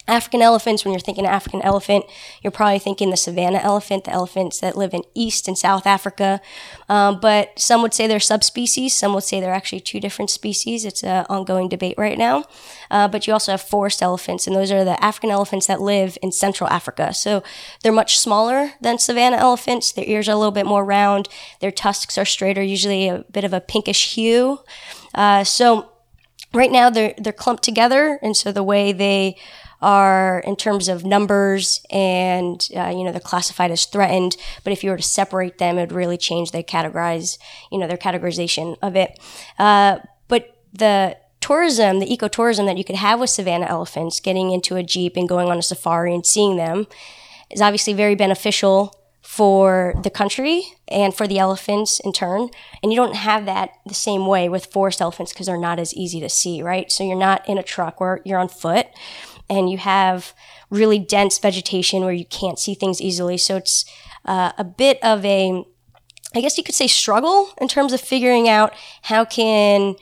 [0.09, 2.07] African elephants, when you're thinking African elephant,
[2.43, 6.41] you're probably thinking the savanna elephant, the elephants that live in East and South Africa.
[6.89, 8.95] Um, but some would say they're subspecies.
[8.95, 10.85] Some would say they're actually two different species.
[10.85, 12.45] It's an ongoing debate right now.
[12.91, 16.17] Uh, but you also have forest elephants, and those are the African elephants that live
[16.23, 17.13] in Central Africa.
[17.13, 17.43] So
[17.83, 19.93] they're much smaller than savanna elephants.
[19.93, 21.29] Their ears are a little bit more round.
[21.61, 24.61] Their tusks are straighter, usually a bit of a pinkish hue.
[25.15, 25.91] Uh, so
[26.55, 29.37] right now they're they're clumped together, and so the way they
[29.81, 34.83] are in terms of numbers and uh, you know they're classified as threatened but if
[34.83, 37.39] you were to separate them it would really change their categorize
[37.71, 39.19] you know their categorization of it
[39.59, 44.75] uh, but the tourism the ecotourism that you could have with savanna elephants getting into
[44.75, 46.87] a jeep and going on a safari and seeing them
[47.51, 48.93] is obviously very beneficial
[49.29, 52.49] for the country and for the elephants in turn.
[52.83, 55.93] And you don't have that the same way with forest elephants because they're not as
[55.93, 56.91] easy to see, right?
[56.91, 58.87] So you're not in a truck where you're on foot
[59.49, 60.35] and you have
[60.71, 63.39] really dense vegetation where you can't see things easily.
[63.39, 63.85] So it's
[64.25, 65.65] uh, a bit of a,
[66.35, 69.97] I guess you could say, struggle in terms of figuring out how can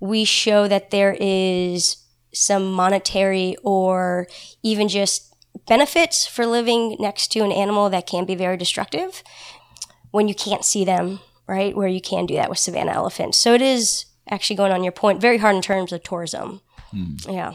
[0.00, 1.96] we show that there is
[2.32, 4.26] some monetary or
[4.62, 5.34] even just
[5.66, 9.22] benefits for living next to an animal that can be very destructive
[10.10, 11.76] when you can't see them, right?
[11.76, 13.38] Where you can do that with savanna elephants.
[13.38, 16.60] So it is actually going on your point, very hard in terms of tourism.
[17.28, 17.54] Yeah.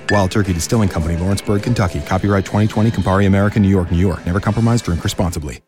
[0.09, 2.01] Wild Turkey Distilling Company, Lawrenceburg, Kentucky.
[2.01, 4.25] Copyright 2020, Campari America, New York, New York.
[4.25, 5.61] Never compromise, drink responsibly.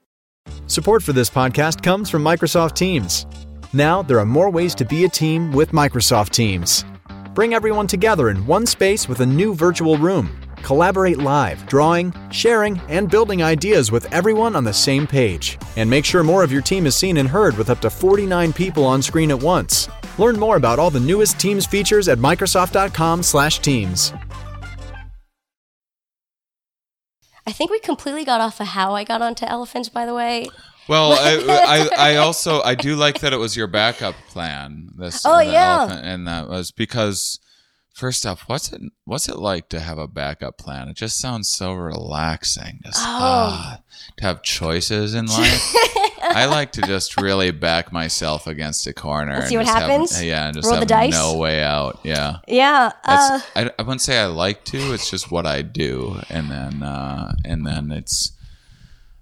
[0.68, 3.26] Support for this podcast comes from Microsoft Teams.
[3.74, 6.86] Now, there are more ways to be a team with Microsoft Teams.
[7.34, 10.30] Bring everyone together in one space with a new virtual room.
[10.62, 15.58] Collaborate live, drawing, sharing, and building ideas with everyone on the same page.
[15.76, 18.54] And make sure more of your team is seen and heard with up to 49
[18.54, 19.90] people on screen at once.
[20.18, 24.14] Learn more about all the newest Teams features at Microsoft.com/Teams.
[27.46, 30.48] I think we completely got off of how I got onto elephants, by the way.
[30.88, 34.90] Well, I, I, I also I do like that it was your backup plan.
[34.98, 35.92] This Oh, the yeah.
[35.92, 37.40] and that was because
[37.94, 40.88] first off, what's it what's it like to have a backup plan?
[40.88, 42.80] It just sounds so relaxing.
[42.86, 43.04] Just Oh.
[43.06, 43.80] ah,
[44.18, 45.74] to have choices in life.
[46.42, 49.90] I like to just really back myself against a corner And see what just have-
[49.90, 50.24] happens?
[50.24, 51.14] yeah, and just Roll the have dice?
[51.14, 52.00] no way out.
[52.04, 52.38] Yeah.
[52.48, 52.92] Yeah.
[53.04, 54.94] Uh, I, I wouldn't say I like to.
[54.94, 58.32] It's just what I do, and then uh, and then it's.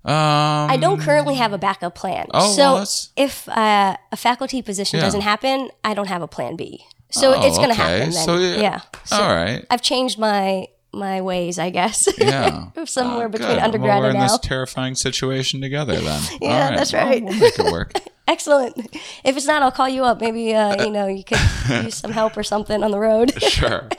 [0.03, 2.25] Um, I don't currently have a backup plan.
[2.33, 5.05] Oh, so well, if uh, a faculty position Yeah.
[5.05, 6.83] doesn't happen, I don't have a plan B.
[7.11, 7.99] So Oh, it's going to okay.
[7.99, 8.25] happen then.
[8.25, 8.55] So, yeah.
[8.61, 8.79] yeah.
[9.03, 9.63] So all right.
[9.69, 12.07] I've changed my my ways, I guess.
[12.17, 12.67] Yeah.
[12.85, 14.27] Somewhere Oh, between undergrad well, we're and in now.
[14.27, 16.21] this terrifying situation together then.
[16.41, 17.23] Yeah, that's Well, right.
[17.23, 17.93] we'll make it work.
[18.27, 18.77] Excellent.
[19.23, 20.21] If it's not, I'll call you up.
[20.21, 21.39] Maybe uh, you know you could
[21.83, 23.41] use some help or something on the road.
[23.41, 23.89] sure.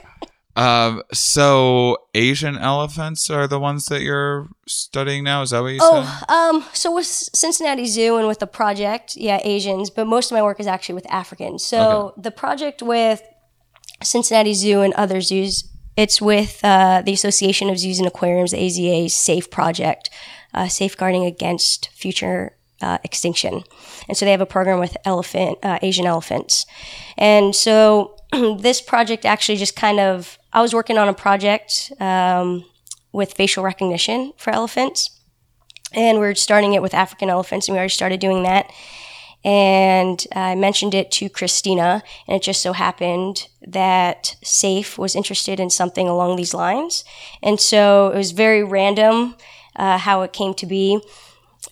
[0.55, 5.41] Um, so Asian elephants are the ones that you're studying now.
[5.41, 5.89] Is that what you said?
[6.29, 10.35] Oh, um, so with Cincinnati Zoo and with the project, yeah, Asians, but most of
[10.35, 11.65] my work is actually with Africans.
[11.65, 13.21] So the project with
[14.03, 15.63] Cincinnati Zoo and other zoos,
[15.95, 20.09] it's with uh, the Association of Zoos and Aquariums, the AZA SAFE project,
[20.53, 23.63] uh, safeguarding against future uh, extinction.
[24.07, 26.65] And so they have a program with elephant uh, Asian elephants.
[27.17, 32.65] And so this project actually just kind of, I was working on a project um,
[33.11, 35.09] with facial recognition for elephants
[35.93, 38.71] and we're starting it with African elephants, and we already started doing that.
[39.45, 45.59] And I mentioned it to Christina, and it just so happened that SAFE was interested
[45.59, 47.03] in something along these lines.
[47.41, 49.35] And so it was very random
[49.75, 51.01] uh, how it came to be.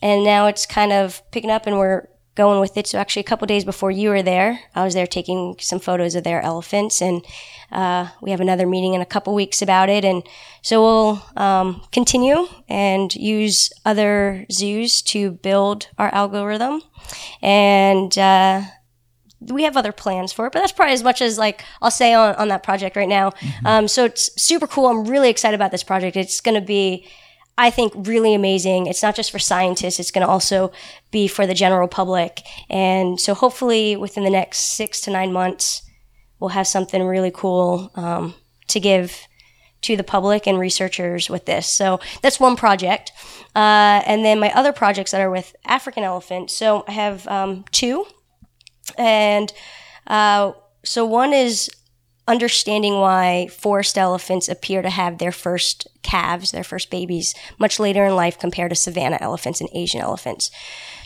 [0.01, 2.87] And now it's kind of picking up, and we're going with it.
[2.87, 6.15] So actually, a couple days before you were there, I was there taking some photos
[6.15, 7.25] of their elephants, and
[7.71, 10.05] uh, we have another meeting in a couple weeks about it.
[10.05, 10.23] And
[10.61, 16.81] so we'll um, continue and use other zoos to build our algorithm,
[17.41, 18.61] and uh,
[19.41, 22.13] we have other plans for it, but that's probably as much as like I'll say
[22.13, 23.31] on, on that project right now.
[23.65, 24.87] Um, so it's super cool.
[24.87, 26.15] I'm really excited about this project.
[26.15, 27.07] It's going to be,
[27.57, 28.87] I think, really amazing.
[28.87, 30.71] It's not just for scientists, it's going to also
[31.11, 32.41] be for the general public.
[32.69, 35.83] And so hopefully within the next six to nine months,
[36.39, 38.33] we'll have something really cool um,
[38.67, 39.27] to give
[39.81, 41.67] to the public and researchers with this.
[41.67, 43.11] So that's one project.
[43.55, 46.55] Uh, and then my other projects that are with African elephants.
[46.55, 48.05] So I have um, two.
[48.97, 49.51] And
[50.07, 51.69] uh, so one is
[52.27, 58.05] understanding why forest elephants appear to have their first calves, their first babies, much later
[58.05, 60.51] in life compared to savanna elephants and Asian elephants.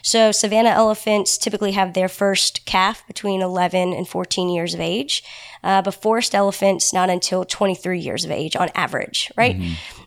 [0.03, 5.23] So, savanna elephants typically have their first calf between 11 and 14 years of age,
[5.63, 9.55] uh, but forest elephants not until 23 years of age on average, right?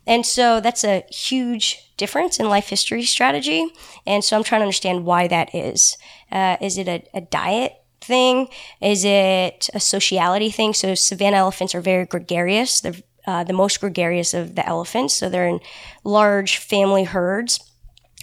[0.07, 3.67] And so that's a huge difference in life history strategy.
[4.07, 5.99] And so I'm trying to understand why that is.
[6.33, 7.75] Uh, is it a, a diet
[8.09, 8.49] thing?
[8.81, 10.75] Is it a sociality thing?
[10.75, 12.81] So savanna elephants are very gregarious.
[12.81, 12.95] They're
[13.29, 15.15] uh, the most gregarious of the elephants.
[15.15, 15.61] So they're in
[16.03, 17.61] large family herds.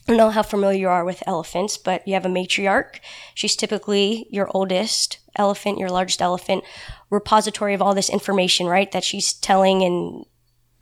[0.08, 3.00] I don't know how familiar you are with elephants, but you have a matriarch.
[3.36, 6.64] She's typically your oldest elephant, your largest elephant,
[7.10, 8.92] repository of all this information, right?
[8.92, 10.26] That she's telling and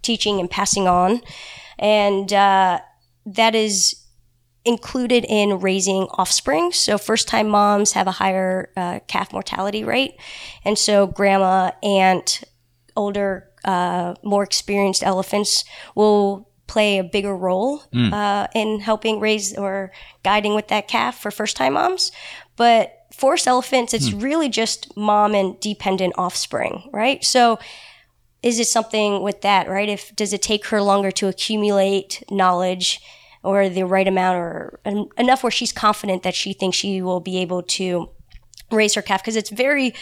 [0.01, 1.21] teaching and passing on.
[1.77, 2.79] And uh,
[3.25, 4.02] that is
[4.65, 6.71] included in raising offspring.
[6.71, 10.15] So, first time moms have a higher uh, calf mortality rate.
[10.63, 12.43] And so, grandma, aunt,
[12.95, 15.63] older, uh, more experienced elephants
[15.95, 18.13] will play a bigger role Hmm.
[18.13, 19.91] uh, in helping raise or
[20.23, 22.11] guiding with that calf for first time moms.
[22.55, 27.23] But forest elephants, it's really just mom and dependent offspring, right?
[27.23, 27.59] So
[28.41, 29.87] is it something with that, right?
[29.87, 33.01] If does it take her longer to accumulate knowledge
[33.43, 37.19] or the right amount or en- enough where she's confident that she thinks she will
[37.19, 38.09] be able to
[38.71, 39.93] raise her calf because it's very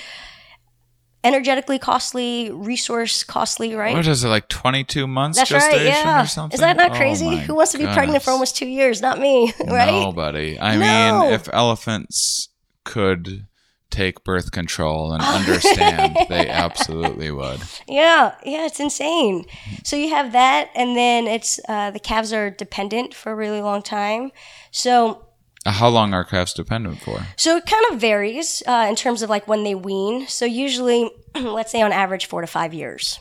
[1.24, 3.96] energetically costly, resource costly, right?
[3.96, 4.48] What is it like?
[4.48, 5.94] Twenty two months That's gestation right.
[6.06, 6.24] Yeah.
[6.24, 6.56] or something?
[6.56, 7.26] Is that not Oh crazy?
[7.28, 9.02] my Who wants to be pregnant for almost two years?
[9.02, 9.92] Not me, right?
[9.92, 10.60] Nobody.
[10.60, 11.22] I No.
[11.24, 12.50] mean, if elephants
[12.86, 13.46] could
[13.92, 17.62] take birth control and understand, they absolutely would.
[17.88, 19.46] Yeah, yeah, it's insane.
[19.84, 23.62] So you have that, and then it's uh, the calves are dependent for a really
[23.62, 24.32] long time.
[24.72, 25.28] So
[25.66, 27.22] Uh, How long are calves dependent for?
[27.38, 30.26] So it kind of varies uh, in terms of like when they wean.
[30.28, 33.20] So usually, let's say on average, four to five years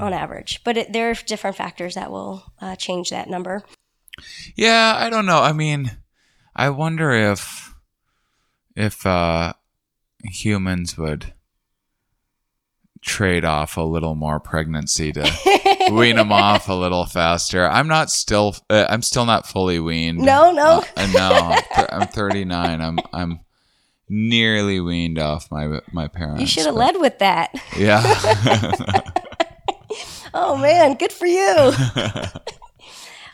[0.00, 0.62] on average.
[0.64, 3.62] But it, there are different factors that will uh, change that number.
[4.56, 5.42] Yeah, I don't know.
[5.42, 5.90] I mean,
[6.56, 7.74] I wonder if
[8.76, 9.52] if uh
[10.24, 11.32] humans would
[13.00, 17.68] trade off a little more pregnancy to wean them off a little faster.
[17.68, 20.18] I'm not still uh, I'm still not fully weaned.
[20.18, 20.82] No, no.
[20.96, 21.58] Uh, no,
[21.90, 22.80] I'm, 39.
[22.80, 23.40] I'm I'm
[24.08, 26.40] nearly weaned off my my parents.
[26.40, 27.54] You should have led with that.
[27.76, 29.00] Yeah.
[30.36, 31.72] Oh man, good for you.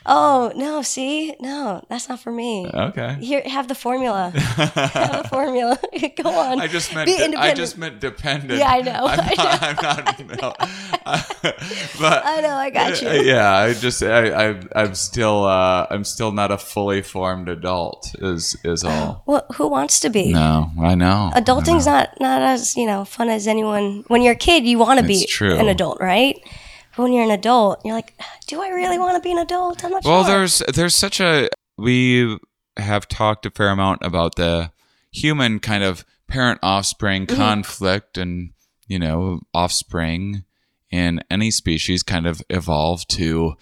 [0.05, 2.69] oh no, see, no, that's not for me.
[2.73, 3.15] okay.
[3.21, 4.31] Here, have the formula.
[4.35, 5.79] have the formula.
[6.23, 6.59] Go on.
[6.61, 8.59] I just meant Be de- I just meant dependent.
[8.59, 9.05] Yeah, I know.
[9.05, 10.19] I'm I not.
[10.19, 10.53] I'm not no.
[11.99, 13.09] but I know, I got you.
[13.09, 18.15] Yeah, I just I, I I'm still uh I'm still not a fully formed adult.
[18.19, 19.23] Is is all.
[19.31, 20.33] Well, who wants to be?
[20.33, 21.31] No, I know.
[21.35, 24.03] Adulting's not not as you know fun as anyone.
[24.07, 25.55] When you're a kid, you want to be true.
[25.55, 26.37] an adult, right?
[26.95, 28.13] But when you're an adult, you're like,
[28.47, 29.83] do I really want to be an adult?
[29.83, 30.33] I'm not Well, sure.
[30.37, 32.37] there's there's such a we
[32.77, 34.71] have talked a fair amount about the
[35.11, 37.35] human kind of parent offspring Mm-hmm.
[37.35, 38.51] conflict and
[38.87, 40.43] you know offspring
[40.89, 43.55] in any species kind of evolve to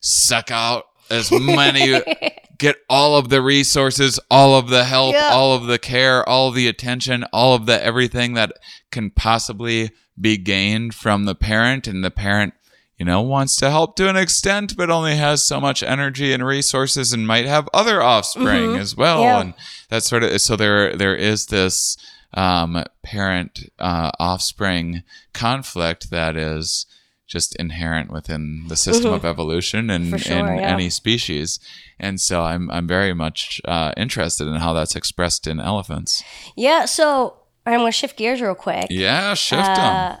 [0.00, 2.00] suck out as many
[2.58, 5.30] get all of the resources all of the help Yeah.
[5.32, 8.52] all of the care all of the attention all of the everything that
[8.90, 9.90] can possibly
[10.20, 12.52] be gained from the parent and the parent
[13.00, 16.44] you know, wants to help to an extent, but only has so much energy and
[16.44, 19.20] resources and might have other offspring as well.
[19.22, 19.24] Mm-hmm.
[19.24, 19.40] Yeah.
[19.40, 19.54] And
[19.88, 21.96] that sort of, so there, there is this,
[22.34, 26.84] um, parent, uh, offspring conflict that is
[27.26, 30.16] just inherent within the system of evolution and Mm-hmm.
[30.18, 30.74] Sure, in yeah.
[30.74, 31.58] any species.
[31.98, 36.22] And so I'm, I'm very much, uh, interested in how that's expressed in elephants.
[36.54, 36.84] yeah.
[36.84, 38.88] So I'm going to shift gears real quick.
[38.90, 39.96] Yeah, shift them.
[39.96, 40.16] Uh,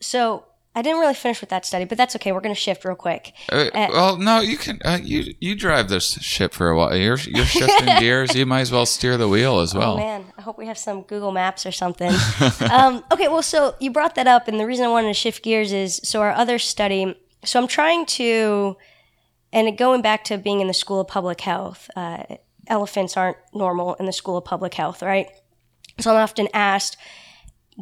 [0.00, 2.32] So I didn't really finish with that study, but that's okay.
[2.32, 3.34] We're going to shift real quick.
[3.50, 4.80] Uh, well, no, you can.
[4.82, 6.96] Uh, you you drive this ship for a while.
[6.96, 8.34] You're you're shifting gears.
[8.34, 9.94] You might as well steer the wheel as well.
[9.94, 12.10] Oh man, I hope we have some Google Maps or something.
[12.70, 15.42] um, okay, well, so you brought that up, and the reason I wanted to shift
[15.42, 17.18] gears is so our other study.
[17.44, 18.76] So I'm trying to,
[19.52, 22.22] and going back to being in the School of Public Health, uh,
[22.66, 25.28] elephants aren't normal in the School of Public Health, right?
[26.00, 26.96] So I'm often asked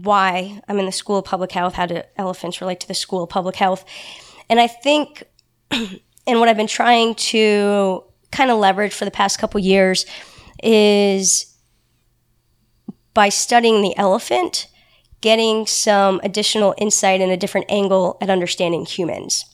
[0.02, 1.74] why I'm in the School of Public Health.
[1.74, 3.84] How do elephants relate to the School of Public Health?
[4.48, 5.24] And I think,
[5.70, 10.06] and what I've been trying to kind of leverage for the past couple years
[10.62, 11.54] is
[13.14, 14.68] by studying the elephant,
[15.20, 19.44] getting some additional insight and a different angle at understanding humans.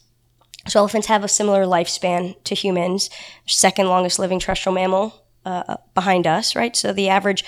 [0.67, 3.09] So elephants have a similar lifespan to humans,
[3.45, 6.75] second longest living terrestrial mammal uh, behind us, right?
[6.75, 7.45] So the average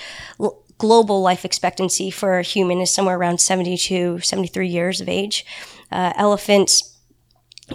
[0.80, 5.44] global life expectancy for a human is somewhere around 72, 73 years of age.
[5.92, 6.96] Uh, elephants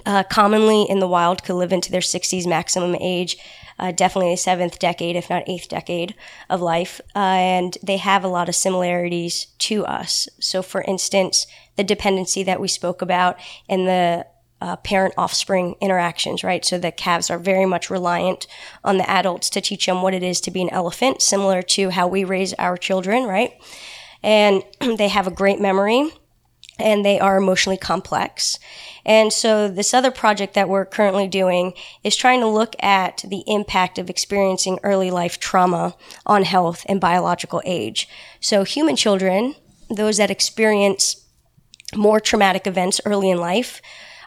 [0.07, 3.37] uh, commonly in the wild could live into their 60s maximum age,
[3.77, 6.15] uh, definitely the seventh decade, if not eighth decade
[6.49, 6.99] of life.
[7.15, 10.27] Uh, and they have a lot of similarities to us.
[10.39, 13.37] So, for instance, the dependency that we spoke about
[13.69, 14.25] and the
[14.61, 16.63] uh, parent offspring interactions, right?
[16.63, 18.47] So the calves are very much reliant
[18.83, 21.89] on the adults to teach them what it is to be an elephant, similar to
[21.89, 23.51] how we raise our children, right?
[24.23, 24.63] And
[24.97, 26.11] they have a great memory
[26.77, 28.59] and they are emotionally complex.
[29.05, 33.43] And so, this other project that we're currently doing is trying to look at the
[33.47, 38.09] impact of experiencing early life trauma on health and biological age.
[38.39, 39.55] So, human children,
[39.89, 41.25] those that experience
[41.95, 43.81] more traumatic events early in life,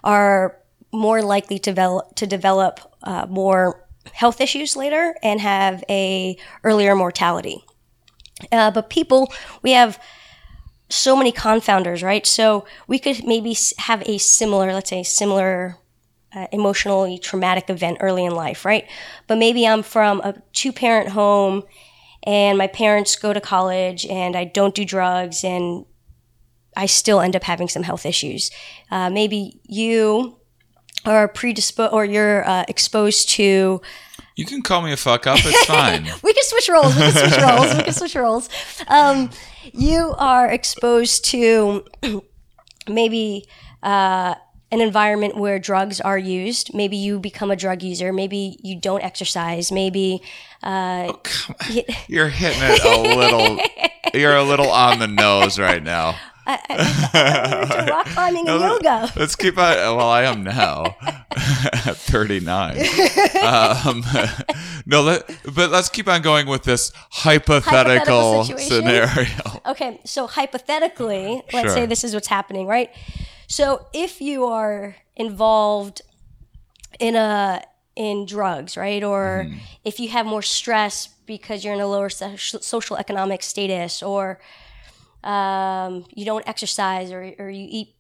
[0.05, 0.57] are
[0.93, 6.95] more likely to develop, to develop uh, more health issues later and have a earlier
[6.95, 7.63] mortality.
[8.53, 9.33] Uh, but people,
[9.63, 10.01] we have
[10.89, 12.27] so many confounders, right?
[12.27, 15.77] So we could maybe have a similar, let's say, similar
[16.35, 18.89] uh, emotionally traumatic event early in life, right?
[19.27, 21.65] But maybe I'm from a two parent home
[22.23, 25.85] and my parents go to college and I don't do drugs and
[26.79, 28.53] I still end up having some health issues.
[28.91, 30.39] Uh, maybe you
[31.05, 33.83] are predisposed or you're uh, exposed to.
[34.37, 35.41] You can call me a fuck up.
[35.43, 36.05] It's fine.
[36.23, 36.95] we can switch roles.
[36.95, 37.75] We can switch roles.
[37.75, 38.49] We can switch roles.
[38.87, 39.31] Um,
[39.73, 41.85] you are exposed to
[42.89, 43.45] maybe
[43.83, 44.37] uh,
[44.71, 46.73] an environment where drugs are used.
[46.75, 48.13] Maybe you become a drug user.
[48.13, 49.73] Maybe you don't exercise.
[49.73, 50.23] Maybe
[50.63, 53.59] uh, oh, you're hitting it a little.
[54.15, 56.17] You're a little on the nose right now.
[56.49, 59.13] I, I, I rock climbing and yoga.
[59.15, 59.77] Let's keep on.
[59.97, 62.79] Well, I am now at 39.
[63.45, 64.03] Um,
[64.87, 69.61] no, let, but let's keep on going with this hypothetical, hypothetical scenario.
[69.67, 71.75] Okay, so hypothetically, let's sure.
[71.75, 72.91] say this is what's happening, right?
[73.47, 76.01] So if you are involved
[76.99, 77.63] in a
[77.95, 79.59] in drugs, right, or mm.
[79.85, 84.41] if you have more stress because you're in a lower social economic status, or
[85.25, 87.95] um, you don't exercise, or, or you eat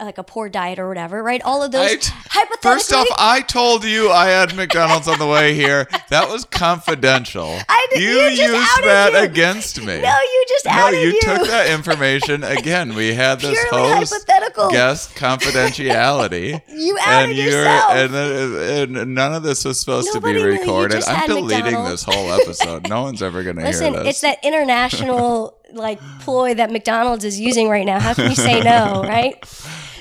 [0.00, 1.42] like a poor diet or whatever, right?
[1.42, 2.06] All of those.
[2.06, 5.86] hypothetically, first off, I told you I had McDonald's on the way here.
[6.10, 7.58] That was confidential.
[7.68, 9.18] I did, you, you used that you.
[9.18, 10.00] against me.
[10.00, 11.20] No, you just no, you, you.
[11.20, 12.94] took that information again.
[12.94, 14.70] We had this host hypothetical.
[14.70, 16.60] guest confidentiality.
[16.68, 17.92] you outed and yourself.
[17.92, 21.04] And, and none of this was supposed Nobody to be recorded.
[21.04, 22.04] I'm deleting McDonald's.
[22.04, 22.88] this whole episode.
[22.88, 23.80] no one's ever going to hear this.
[23.80, 27.98] Listen, it's that international like ploy that McDonald's is using right now.
[27.98, 29.34] How can you say no, right?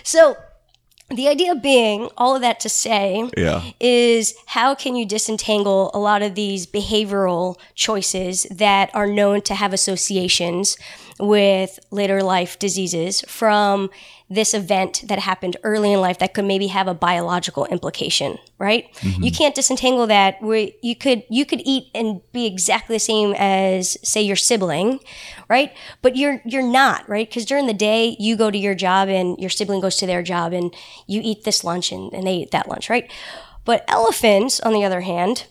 [0.04, 0.36] So
[1.10, 3.64] the idea being all of that to say yeah.
[3.80, 9.56] is how can you disentangle a lot of these behavioral choices that are known to
[9.56, 10.78] have associations
[11.22, 13.90] with later life diseases from
[14.30, 18.92] this event that happened early in life that could maybe have a biological implication, right?
[18.96, 19.24] Mm-hmm.
[19.24, 23.36] You can't disentangle that where you could you could eat and be exactly the same
[23.38, 25.00] as say your sibling,
[25.50, 25.74] right?
[26.02, 27.30] But you're you're not, right?
[27.30, 30.24] Because during the day you go to your job and your sibling goes to their
[30.24, 30.74] job and
[31.08, 33.12] you eat this lunch and, and they eat that lunch, right?
[33.64, 35.46] But elephants, on the other hand,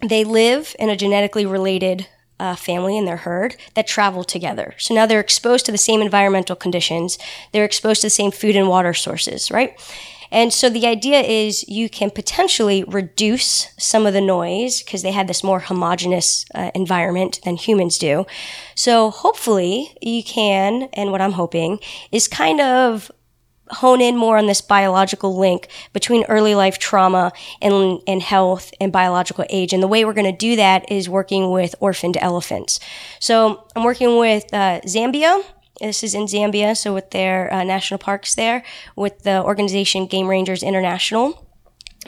[0.00, 2.08] they live in a genetically related
[2.40, 4.74] uh, family and their herd that travel together.
[4.78, 7.18] So now they're exposed to the same environmental conditions,
[7.52, 9.78] they're exposed to the same food and water sources, right?
[10.32, 15.10] And so the idea is you can potentially reduce some of the noise because they
[15.10, 18.26] have this more homogenous uh, environment than humans do.
[18.74, 21.80] So hopefully you can, and what I'm hoping
[22.12, 23.10] is kind of
[23.70, 28.92] hone in more on this biological link between early life trauma and, and health and
[28.92, 29.72] biological age.
[29.72, 32.80] And the way we're going to do that is working with orphaned elephants.
[33.18, 35.42] So I'm working with uh, Zambia.
[35.80, 38.62] This is in Zambia, so with their uh, national parks there,
[38.96, 41.46] with the organization Game Rangers International.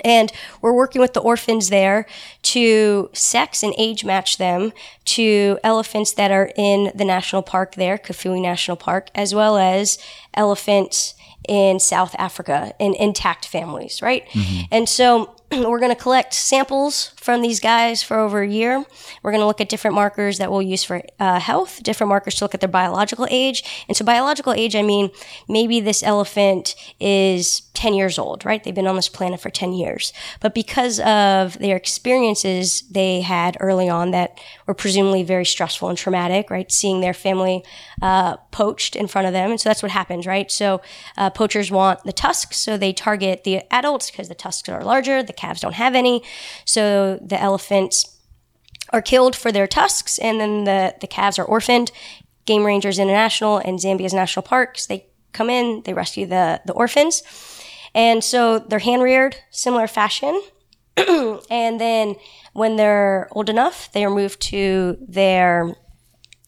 [0.05, 2.07] And we're working with the orphans there
[2.43, 4.73] to sex and age match them
[5.05, 9.99] to elephants that are in the national park there, Kafue National Park, as well as
[10.35, 11.15] elephants
[11.49, 14.27] in South Africa in intact families, right?
[14.29, 14.65] Mm-hmm.
[14.71, 15.35] And so
[15.67, 18.85] we're going to collect samples from these guys for over a year.
[19.23, 22.37] We're going to look at different markers that we'll use for uh, health, different markers
[22.37, 23.85] to look at their biological age.
[23.87, 25.11] And so, biological age, I mean,
[25.49, 28.65] maybe this elephant is 10 years old, right?
[28.65, 30.13] They've been on this planet for 10 years.
[30.41, 35.99] But because of their experiences they had early on that were presumably very stressful and
[35.99, 36.73] traumatic, right?
[36.73, 37.63] Seeing their family
[38.01, 39.51] uh, poached in front of them.
[39.51, 40.51] And so, that's what happens, right?
[40.51, 40.81] So,
[41.19, 45.23] uh, poachers want the tusks, so they target the adults because the tusks are larger,
[45.23, 46.23] the calves don't have any.
[46.65, 48.19] So the elephants
[48.91, 51.91] are killed for their tusks, and then the, the calves are orphaned.
[52.45, 57.23] Game Rangers International and Zambia's national parks, they come in, they rescue the, the orphans.
[57.95, 60.41] And so they're hand reared, similar fashion.
[60.97, 62.17] and then
[62.53, 65.75] when they're old enough, they are moved to their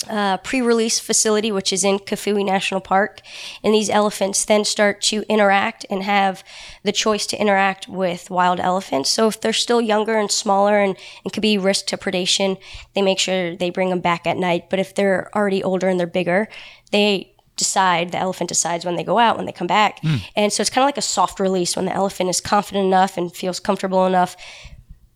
[0.09, 3.21] uh, pre-release facility, which is in Kafue National Park,
[3.63, 6.45] and these elephants then start to interact and have
[6.83, 9.11] the choice to interact with wild elephants.
[9.11, 12.59] So if they're still younger and smaller and, and could be risk to predation,
[12.95, 14.71] they make sure they bring them back at night.
[14.71, 16.49] But if they're already older and they're bigger,
[16.93, 20.21] they decide the elephant decides when they go out when they come back mm.
[20.35, 23.17] and so it's kind of like a soft release when the elephant is confident enough
[23.17, 24.37] and feels comfortable enough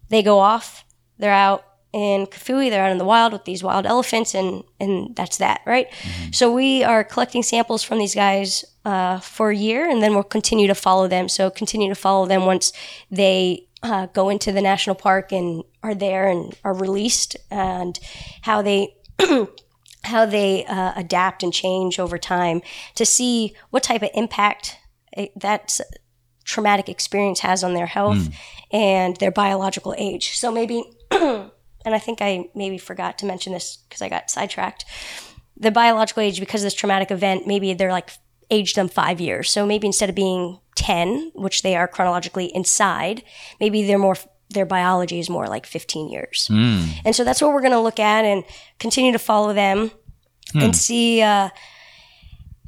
[0.08, 0.84] they go off
[1.18, 2.70] they're out in Kafue.
[2.70, 5.90] They're out in the wild with these wild elephants, and and that's that, right?
[5.90, 6.32] Mm-hmm.
[6.32, 10.22] So we are collecting samples from these guys uh, for a year, and then we'll
[10.22, 11.28] continue to follow them.
[11.28, 12.72] So continue to follow them once
[13.10, 17.98] they uh, go into the national park and are there and are released, and
[18.42, 18.94] how they.
[20.04, 22.62] how they uh, adapt and change over time
[22.94, 24.76] to see what type of impact
[25.36, 25.80] that
[26.44, 28.28] traumatic experience has on their health
[28.70, 30.36] and their biological age.
[30.38, 30.82] So maybe,
[31.84, 34.84] and I think I maybe forgot to mention this because I got sidetracked.
[35.56, 38.10] The biological age, because of this traumatic event, maybe they're like
[38.50, 39.50] aged them five years.
[39.50, 43.22] So maybe instead of being 10, which they are chronologically inside,
[43.60, 44.16] maybe they're more
[44.50, 46.48] their biology is more like 15 years.
[47.04, 48.44] And so that's what we're going to look at and
[48.78, 49.90] continue to follow them
[50.54, 51.50] and see uh,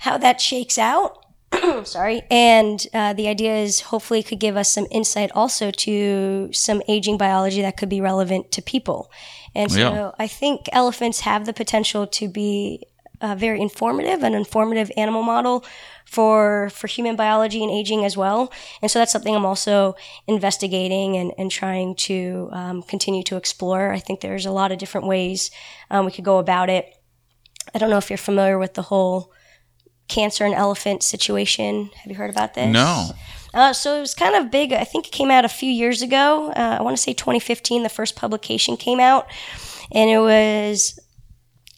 [0.00, 1.24] how that shakes out.
[1.84, 2.22] Sorry.
[2.30, 7.18] And uh, the idea is hopefully could give us some insight also to some aging
[7.18, 9.10] biology that could be relevant to people.
[9.54, 10.10] And so Yeah.
[10.18, 12.84] I think elephants have the potential to be
[13.20, 15.64] uh, very informative, an informative animal model
[16.06, 18.50] for for human biology and aging as well.
[18.80, 19.94] And so that's something I'm also
[20.26, 23.92] investigating and, and trying to um, continue to explore.
[23.92, 25.50] I think there's a lot of different ways
[25.90, 26.86] um, we could go about it.
[27.74, 29.32] I don't know if you're familiar with the whole
[30.10, 31.90] cancer and elephant situation.
[31.96, 32.70] Have you heard about this?
[32.70, 33.10] No.
[33.54, 34.72] Uh, so it was kind of big.
[34.72, 36.52] I think it came out a few years ago.
[36.54, 39.26] Uh, I want to say 2015, the first publication came out.
[39.92, 41.00] And it was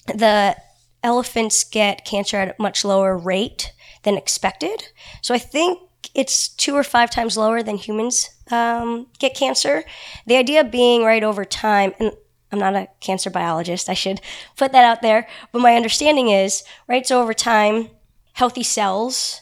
[0.06, 0.56] the
[1.02, 3.72] elephants get cancer at a much lower rate
[4.02, 4.88] than expected.
[5.22, 5.78] So I think
[6.14, 9.84] it's two or five times lower than humans um, get cancer.
[10.26, 12.12] The idea being, right, over time, and
[12.50, 14.20] I'm not a cancer biologist, I should
[14.56, 17.88] put that out there, but my understanding is, right, so over time,
[18.32, 19.40] healthy cells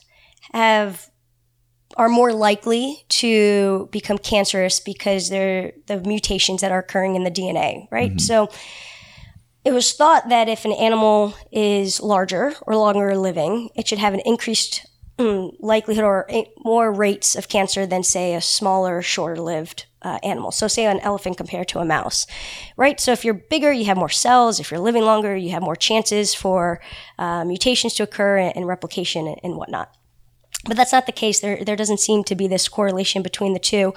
[0.52, 1.10] have
[1.96, 7.30] are more likely to become cancerous because they're the mutations that are occurring in the
[7.30, 8.20] DNA, right?
[8.20, 8.48] So
[9.64, 14.14] it was thought that if an animal is larger or longer living, it should have
[14.14, 14.86] an increased
[15.18, 16.28] mm, likelihood or
[16.64, 20.50] more rates of cancer than, say, a smaller, shorter lived uh, animal.
[20.50, 22.26] So, say an elephant compared to a mouse,
[22.76, 23.00] right?
[23.00, 24.60] So, if you're bigger, you have more cells.
[24.60, 26.80] If you're living longer, you have more chances for
[27.18, 29.94] uh, mutations to occur and, and replication and, and whatnot.
[30.66, 31.40] But that's not the case.
[31.40, 33.94] There, there doesn't seem to be this correlation between the two.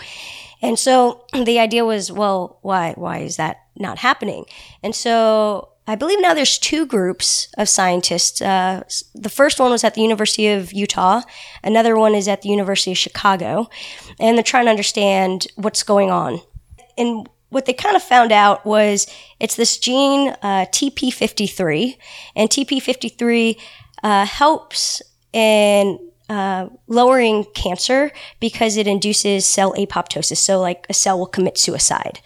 [0.61, 4.45] And so the idea was, well, why, why is that not happening?
[4.81, 8.41] And so I believe now there's two groups of scientists.
[8.41, 11.21] Uh, the first one was at the University of Utah.
[11.63, 13.69] Another one is at the University of Chicago.
[14.19, 16.39] And they're trying to understand what's going on.
[16.97, 19.07] And what they kind of found out was
[19.39, 21.97] it's this gene, uh, TP53.
[22.35, 23.59] And TP53
[24.03, 25.01] uh, helps
[25.33, 30.37] in uh, lowering cancer because it induces cell apoptosis.
[30.37, 32.21] So, like a cell will commit suicide.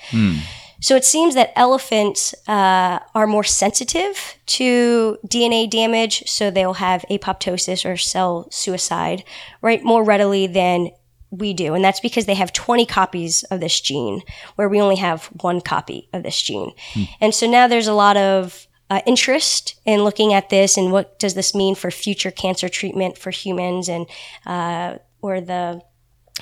[0.80, 7.06] So it seems that elephants uh, are more sensitive to DNA damage, so they'll have
[7.10, 9.24] apoptosis or cell suicide,
[9.62, 10.90] right, more readily than
[11.30, 11.74] we do.
[11.74, 14.22] And that's because they have 20 copies of this gene,
[14.56, 16.72] where we only have one copy of this gene.
[17.20, 21.20] And so now there's a lot of uh, interest in looking at this and what
[21.20, 24.06] does this mean for future cancer treatment for humans and
[24.46, 25.82] uh, or the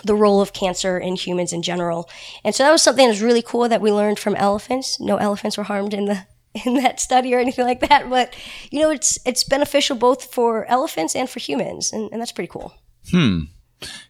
[0.04, 2.10] the role of cancer in humans in general.
[2.44, 5.00] And so that was something that was really cool that we learned from elephants.
[5.00, 6.26] No elephants were harmed in the
[6.66, 8.10] in that study or anything like that.
[8.10, 8.36] But
[8.72, 12.52] you know, it's it's beneficial both for elephants and for humans, and, and that's pretty
[12.52, 12.74] cool.
[13.12, 13.42] Hmm.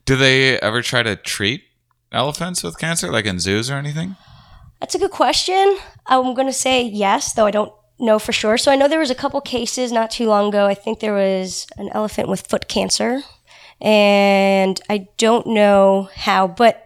[0.05, 1.63] Do they ever try to treat
[2.11, 4.15] elephants with cancer, like in zoos or anything?
[4.79, 5.77] That's a good question.
[6.05, 8.57] I'm going to say yes, though I don't know for sure.
[8.57, 10.65] So I know there was a couple cases not too long ago.
[10.65, 13.21] I think there was an elephant with foot cancer,
[13.81, 16.81] and I don't know how, but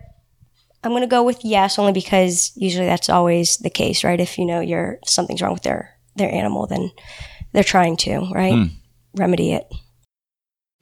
[0.84, 4.20] I'm going to go with yes only because usually that's always the case, right?
[4.20, 6.92] If you know you're something's wrong with their their animal, then
[7.52, 8.54] they're trying to, right?
[8.54, 8.64] Hmm.
[9.16, 9.68] Remedy it.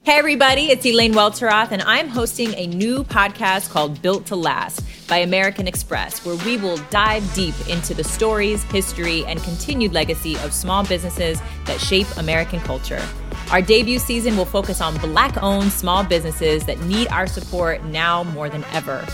[0.04, 4.82] Hey, everybody, it's Elaine Welteroth, and I'm hosting a new podcast called Built to Last
[5.08, 10.38] by American Express, where we will dive deep into the stories, history, and continued legacy
[10.38, 13.06] of small businesses that shape American culture.
[13.52, 18.24] Our debut season will focus on Black owned small businesses that need our support now
[18.24, 19.06] more than ever.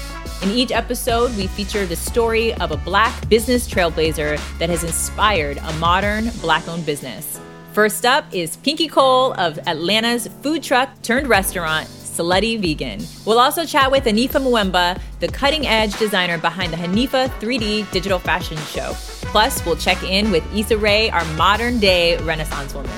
[0.42, 5.58] In each episode, we feature the story of a Black business trailblazer that has inspired
[5.58, 7.40] a modern Black owned business.
[7.74, 13.06] First up is Pinky Cole of Atlanta's food truck turned restaurant, Slutty Vegan.
[13.26, 18.18] We'll also chat with Hanifa Mwemba, the cutting edge designer behind the Hanifa 3D digital
[18.18, 18.94] fashion show.
[19.30, 22.92] Plus, we'll check in with Issa Rae, our modern day Renaissance woman.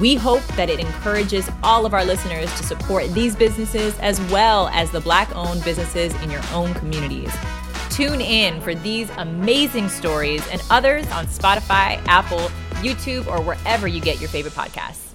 [0.00, 4.68] We hope that it encourages all of our listeners to support these businesses as well
[4.68, 7.32] as the Black owned businesses in your own communities.
[7.90, 14.00] Tune in for these amazing stories and others on Spotify, Apple, YouTube, or wherever you
[14.00, 15.12] get your favorite podcasts.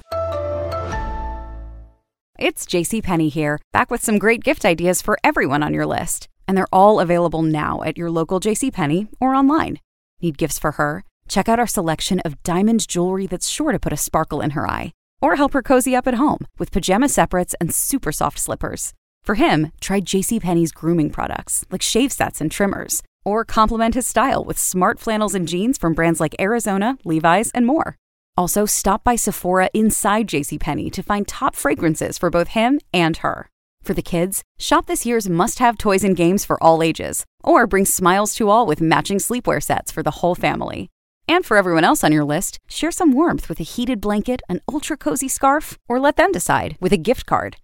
[2.37, 6.27] It's JCPenney here, back with some great gift ideas for everyone on your list.
[6.47, 9.79] And they're all available now at your local JCPenney or online.
[10.21, 11.03] Need gifts for her?
[11.27, 14.67] Check out our selection of diamond jewelry that's sure to put a sparkle in her
[14.67, 14.93] eye.
[15.21, 18.93] Or help her cozy up at home with pajama separates and super soft slippers.
[19.23, 24.43] For him, try JCPenney's grooming products, like shave sets and trimmers, or complement his style
[24.43, 27.97] with smart flannels and jeans from brands like Arizona, Levi's, and more.
[28.37, 33.49] Also, stop by Sephora inside JCPenney to find top fragrances for both him and her.
[33.83, 37.65] For the kids, shop this year's must have toys and games for all ages, or
[37.65, 40.89] bring smiles to all with matching sleepwear sets for the whole family.
[41.27, 44.61] And for everyone else on your list, share some warmth with a heated blanket, an
[44.71, 47.57] ultra cozy scarf, or let them decide with a gift card.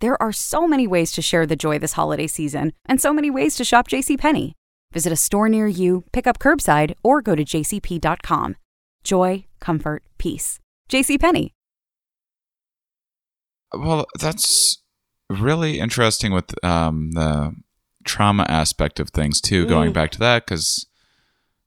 [0.00, 3.30] There are so many ways to share the joy this holiday season, and so many
[3.30, 4.52] ways to shop JCPenney.
[4.92, 8.56] Visit a store near you, pick up curbside, or go to jcp.com.
[9.02, 10.58] Joy, comfort, peace.
[10.90, 11.52] JCPenney.
[13.72, 14.82] Well, that's
[15.30, 17.54] really interesting with um, the
[18.04, 19.66] trauma aspect of things too.
[19.66, 20.86] Going back to that, because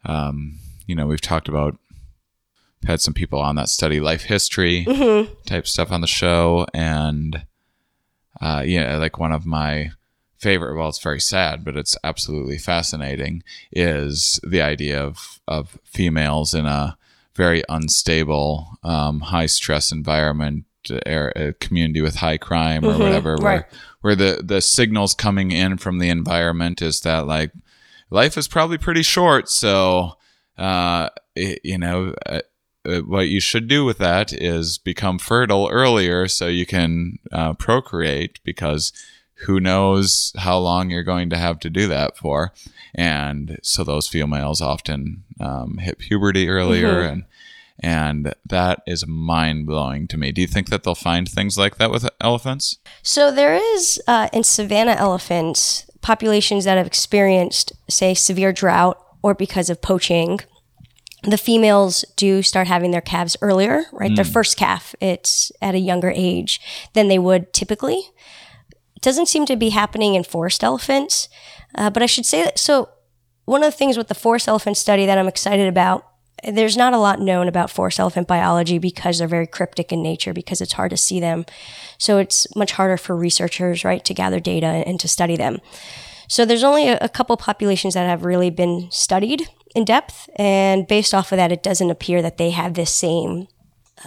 [0.06, 1.78] um, you know we've talked about
[2.86, 4.86] had some people on that study life history
[5.46, 7.46] type stuff on the show, and
[8.42, 9.92] uh, yeah, like one of my
[10.40, 10.76] favorite.
[10.76, 13.44] Well, it's very sad, but it's absolutely fascinating.
[13.72, 16.98] Is the idea of of females in a
[17.36, 20.66] very unstable, um, high stress environment,
[21.06, 23.66] a community with high crime or whatever, where right.
[24.02, 27.52] where the the signals coming in from the environment is that like
[28.10, 30.16] life is probably pretty short, so
[30.60, 32.14] uh, you know.
[32.26, 32.42] Uh,
[32.86, 37.54] uh, what you should do with that is become fertile earlier so you can uh,
[37.56, 38.94] procreate because
[39.46, 42.54] who knows how long you're going to have to do that for
[42.96, 47.26] and so those females often um, hit puberty earlier and
[47.82, 50.32] and that is mind blowing to me.
[50.32, 52.78] Do you think that they'll find things like that with elephants?
[53.02, 59.34] So there is uh, in savanna elephants populations that have experienced, say, severe drought or
[59.34, 60.40] because of poaching.
[61.24, 64.16] The females do start having their calves earlier, right?
[64.16, 66.62] Their first calf, it's at a younger age
[66.94, 68.04] than they would typically.
[68.96, 71.28] It doesn't seem to be happening in forest elephants,
[71.76, 72.58] uh, but I should say that.
[72.58, 72.90] So,
[73.44, 76.06] one of the things with the forest elephant study that I'm excited about
[76.44, 80.34] there's not a lot known about forest elephant biology because they're very cryptic in nature
[80.34, 81.46] because it's hard to see them.
[81.98, 85.60] So it's much harder for researchers, right, to gather data and to study them.
[86.30, 90.88] So there's only a, a couple populations that have really been studied in depth, and
[90.88, 93.48] based off of that, it doesn't appear that they have this same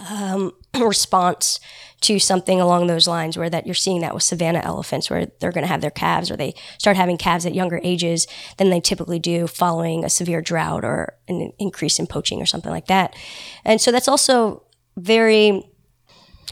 [0.09, 1.59] um, response
[2.01, 5.53] to something along those lines where that you're seeing that with savanna elephants where they're
[5.53, 8.81] going to have their calves or they start having calves at younger ages than they
[8.81, 13.15] typically do following a severe drought or an increase in poaching or something like that.
[13.63, 14.63] And so that's also
[14.97, 15.63] very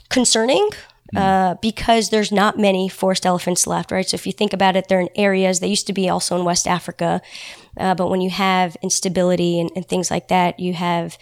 [0.09, 0.69] concerning
[1.16, 4.07] uh, because there's not many forest elephants left, right?
[4.07, 6.45] So if you think about it, they're in areas, they used to be also in
[6.45, 7.22] West Africa,
[7.78, 11.18] uh, but when you have instability and, and things like that, you have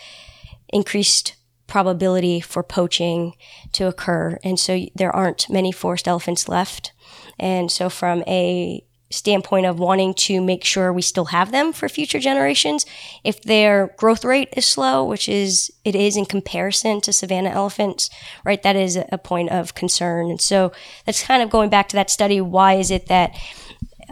[0.70, 1.36] increased
[1.68, 3.36] probability for poaching
[3.72, 4.40] to occur.
[4.44, 6.92] And so there aren't many forest elephants left.
[7.38, 11.90] And so from a standpoint of wanting to make sure we still have them for
[11.90, 12.86] future generations,
[13.24, 18.10] if their growth rate is slow, which is it is in comparison to savanna elephants,
[18.46, 18.62] right?
[18.62, 20.30] That is a point of concern.
[20.30, 20.72] And so
[21.06, 22.40] that's kind of going back to that study.
[22.40, 23.36] Why is it that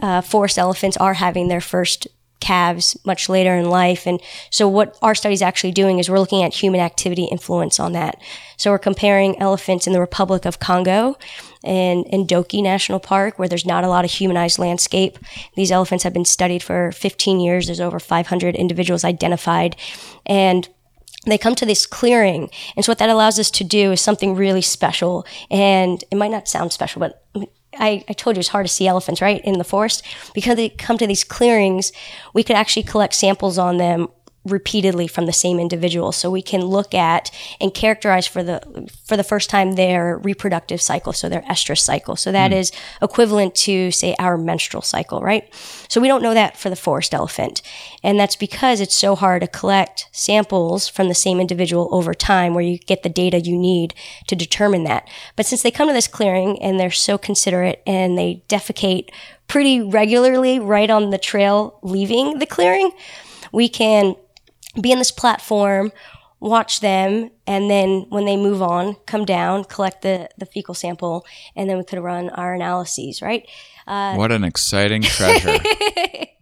[0.02, 2.08] uh, forest elephants are having their first
[2.40, 4.06] calves much later in life.
[4.06, 4.20] And
[4.50, 7.92] so what our study is actually doing is we're looking at human activity influence on
[7.92, 8.20] that.
[8.56, 11.16] So we're comparing elephants in the Republic of Congo
[11.64, 15.18] and in Ndoki National Park, where there's not a lot of humanized landscape.
[15.56, 17.66] These elephants have been studied for 15 years.
[17.66, 19.76] There's over 500 individuals identified.
[20.26, 20.68] And
[21.26, 22.48] they come to this clearing.
[22.76, 25.26] And so what that allows us to do is something really special.
[25.50, 27.22] And it might not sound special, but
[27.78, 30.04] I, I told you it's hard to see elephants, right, in the forest.
[30.34, 31.92] Because they come to these clearings,
[32.34, 34.08] we could actually collect samples on them
[34.44, 36.12] repeatedly from the same individual.
[36.12, 37.30] So we can look at
[37.60, 42.16] and characterize for the for the first time their reproductive cycle so their estrus cycle.
[42.16, 42.58] So that hmm.
[42.58, 42.72] is
[43.02, 45.52] equivalent to say our menstrual cycle right?
[45.88, 47.62] So we don't know that for the forest elephant.
[48.02, 52.54] And that's because it's so hard to collect samples from the same individual over time
[52.54, 53.94] where you get the data you need
[54.26, 55.08] to determine that.
[55.36, 59.10] But since they come to this clearing and they're so considerate and they defecate
[59.48, 62.92] pretty regularly right on the trail leaving the clearing
[63.52, 64.14] we can
[64.80, 65.92] be in this platform,
[66.40, 71.24] watch them, and then when they move on, come down, collect the, the fecal sample,
[71.56, 73.48] and then we could run our analyses, right?
[73.86, 75.58] Uh, what an exciting treasure!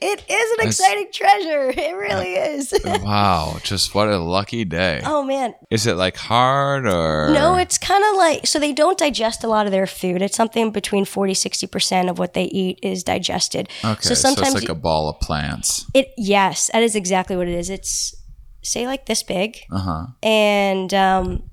[0.00, 1.70] It is an exciting treasure.
[1.70, 2.72] It really is.
[2.84, 5.02] wow, just what a lucky day.
[5.04, 5.54] oh man.
[5.70, 9.48] Is it like hard or No, it's kind of like so they don't digest a
[9.48, 10.22] lot of their food.
[10.22, 13.68] It's something between 40 60% of what they eat is digested.
[13.84, 14.00] okay?
[14.00, 15.86] so sometimes it's like a ball of plants.
[15.94, 17.70] it yes, that is exactly what it is.
[17.70, 18.14] It's
[18.62, 19.58] say like this big.
[19.70, 20.06] Uh huh.
[20.22, 21.50] and um,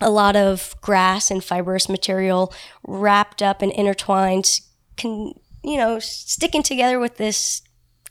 [0.00, 2.52] a lot of grass and fibrous material
[2.86, 4.60] wrapped up and intertwined,
[4.96, 5.32] can
[5.62, 7.62] you know, sticking together with this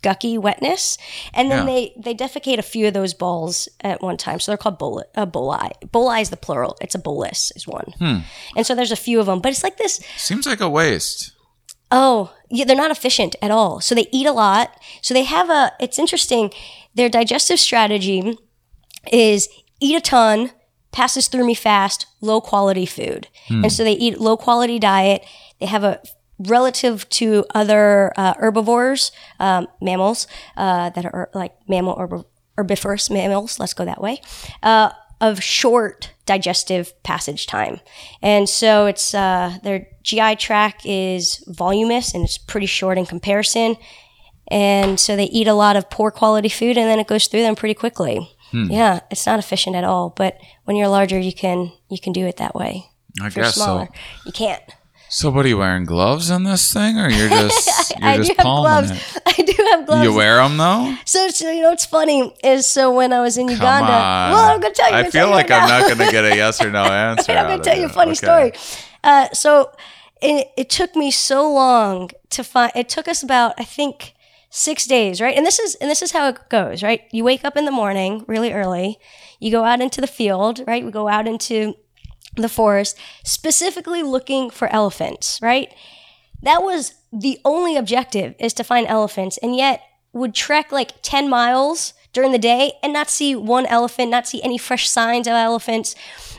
[0.02, 0.98] gucky wetness,
[1.34, 1.74] and then Yeah.
[1.74, 4.40] they they defecate a few of those balls at one time.
[4.40, 5.70] So they're called bol- uh, boli.
[5.92, 6.78] Boli is the plural.
[6.80, 7.94] It's a bolus is one,
[8.56, 9.40] and so there's a few of them.
[9.42, 10.00] But it's like this.
[10.18, 11.32] Seems like a waste.
[11.92, 13.82] Oh, yeah, they're not efficient at all.
[13.82, 14.70] So they eat a lot.
[15.02, 15.72] So they have a.
[15.80, 16.52] It's interesting.
[16.96, 18.38] Their digestive strategy
[19.12, 19.50] is
[19.82, 20.52] eat a ton,
[20.92, 25.26] passes through me fast, low quality food, and so they eat low quality diet.
[25.60, 26.00] They have a
[26.40, 30.28] relative to other uh, herbivores, um, mammals
[30.58, 32.26] uh, that are like mammal herb-
[32.58, 33.60] herbivorous mammals.
[33.60, 34.22] Let's go that way.
[34.64, 37.82] Uh, of short digestive passage time,
[38.22, 43.76] and so it's uh, their GI tract is voluminous and it's pretty short in comparison.
[44.52, 47.42] And so they eat a lot of poor quality food, and then it goes through
[47.42, 48.32] them pretty quickly.
[48.52, 50.10] Yeah, it's not efficient at all.
[50.16, 52.86] But when you're larger, you can you can do it that way.
[53.22, 54.00] I If you're guess smaller, so.
[54.26, 54.62] you can't.
[55.10, 58.30] So, what are you wearing gloves on this thing, or you're just you're I just
[58.32, 58.92] do have palming gloves.
[59.16, 59.22] it?
[59.26, 60.04] I do have gloves.
[60.04, 60.96] You wear them though?
[61.06, 63.92] So, so you know what's funny is so when I was in Uganda.
[63.92, 64.32] on.
[64.32, 64.96] Well, I'm gonna tell you.
[64.96, 65.80] I I'm gonna feel tell you like right I'm now.
[65.80, 67.32] not going to get a yes or no answer.
[67.32, 67.92] I'm gonna of tell you a it.
[67.92, 68.16] funny Okay.
[68.16, 68.54] story.
[69.04, 69.72] Uh, so
[70.22, 72.72] it, it took me so long to find.
[72.76, 74.14] It took us about I think
[74.52, 75.36] six days, right?
[75.36, 77.02] And this is and this is how it goes, right?
[77.12, 79.00] You wake up in the morning really early.
[79.40, 80.84] You go out into the field, right?
[80.86, 81.74] We go out into
[82.36, 85.74] the forest, specifically looking for elephants, right?
[86.42, 89.82] That was the only objective is to find elephants, and yet
[90.14, 94.42] would trek like 10 miles during the day and not see one elephant, not see
[94.42, 95.96] any fresh signs of elephants.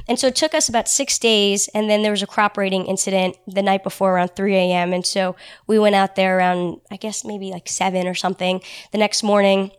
[0.08, 2.86] And so it took us about six days, and then there was a crop raiding
[2.86, 4.92] incident the night before around 3 a.m.
[4.92, 5.36] And so
[5.66, 8.60] we went out there around, I guess, maybe like 7 or something
[8.90, 9.70] the next morning.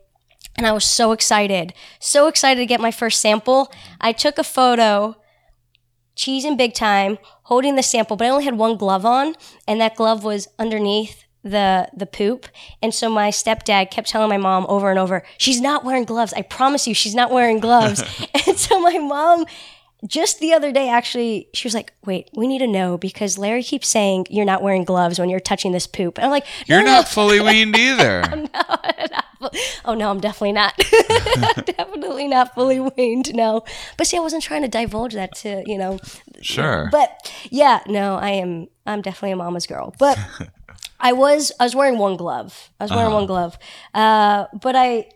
[0.58, 3.72] And I was so excited, so excited to get my first sample.
[4.00, 5.16] I took a photo
[6.22, 9.36] cheese in big time, holding the sample, but I only had one glove on,
[9.68, 12.48] and that glove was underneath the the poop.
[12.84, 16.34] And so my stepdad kept telling my mom over and over, "She's not wearing gloves.
[16.34, 18.04] I promise you, she's not wearing gloves."
[18.48, 19.46] and so my mom
[20.08, 23.62] just the other day actually she was like wait we need to know because larry
[23.62, 26.76] keeps saying you're not wearing gloves when you're touching this poop and i'm like no,
[26.78, 28.24] You're no, not fully weaned either.
[29.86, 30.78] oh no, I'm definitely not.
[31.66, 33.34] definitely not fully weaned.
[33.34, 33.64] No,
[33.98, 36.00] but see, I wasn't trying to divulge that to you know.
[36.42, 36.90] Sure.
[36.92, 38.68] But yeah, no, I am.
[38.86, 39.94] I'm definitely a mama's girl.
[39.98, 40.20] But
[41.00, 41.52] I was.
[41.60, 42.70] I was wearing one glove.
[42.80, 43.16] I was wearing Uh-huh.
[43.16, 43.58] one glove.
[43.94, 45.10] Uh, but I,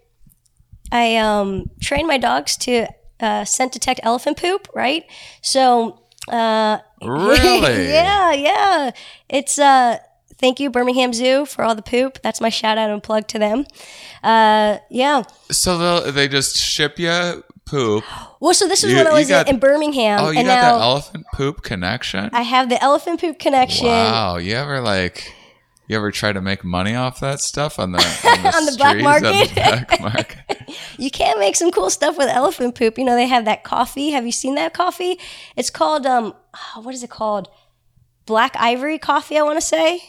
[0.91, 2.87] I um trained my dogs to
[3.19, 4.67] uh, scent detect elephant poop.
[4.73, 5.05] Right.
[5.41, 6.01] So.
[6.27, 7.89] Uh, Really?
[7.93, 8.91] yeah, yeah.
[9.29, 9.99] It's uh
[10.39, 12.17] thank you Birmingham Zoo for all the poop.
[12.23, 13.65] That's my shout out and plug to them.
[14.23, 15.21] Uh yeah.
[15.51, 18.03] so they just ship you poop.
[18.39, 20.55] Well, so this is You- when I was got- in Birmingham Oh, you and got
[20.55, 22.29] now that elephant poop connection?
[22.33, 23.85] I have the elephant poop connection.
[23.87, 24.37] Wow.
[24.37, 25.31] You ever like
[25.87, 28.75] you ever try to make money off that stuff on the on the, On the
[28.77, 29.53] black on the market?
[29.55, 30.37] black market?
[30.97, 32.97] You can make some cool stuff with elephant poop.
[32.97, 34.11] You know, they have that coffee.
[34.11, 35.19] Have you seen that coffee?
[35.55, 37.49] It's called um oh, what is it called?
[38.25, 40.01] Black ivory coffee, I want to say.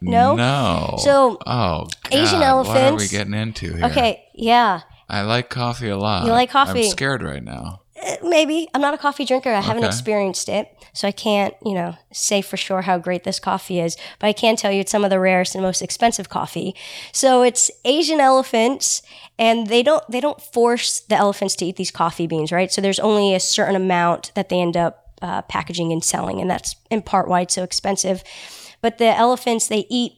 [0.00, 0.34] No?
[0.34, 0.96] No.
[0.98, 3.86] So, oh, Asian God, What are we getting into here?
[3.86, 4.80] Okay, yeah.
[5.08, 6.24] I like coffee a lot.
[6.24, 6.84] You like coffee?
[6.84, 7.82] I'm scared right now.
[8.04, 8.68] Eh, Maybe.
[8.74, 9.50] I'm not a coffee drinker.
[9.50, 10.68] I haven't experienced it.
[10.92, 13.96] So I can't, you know, say for sure how great this coffee is.
[14.18, 16.74] But I can tell you it's some of the rarest and most expensive coffee.
[17.12, 19.02] So it's Asian elephants
[19.38, 22.70] and they don't they don't force the elephants to eat these coffee beans, right?
[22.70, 26.50] So there's only a certain amount that they end up uh, packaging and selling, and
[26.50, 28.22] that's in part why it's so expensive.
[28.80, 30.12] But the elephants they eat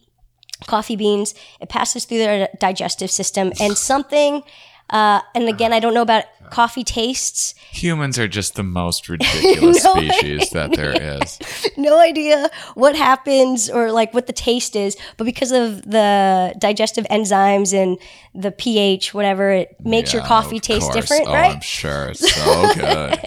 [0.66, 1.34] coffee beans.
[1.60, 4.42] It passes through their digestive system, and something.
[4.90, 7.54] Uh, and again, I don't know about coffee tastes.
[7.72, 11.38] Humans are just the most ridiculous No species that there is.
[11.76, 17.04] no idea what happens or like what the taste is, but because of the digestive
[17.10, 17.98] enzymes and
[18.32, 20.94] the pH, whatever, it makes your coffee taste course.
[20.94, 21.54] different, oh, right?
[21.56, 23.18] I'm sure it's so good.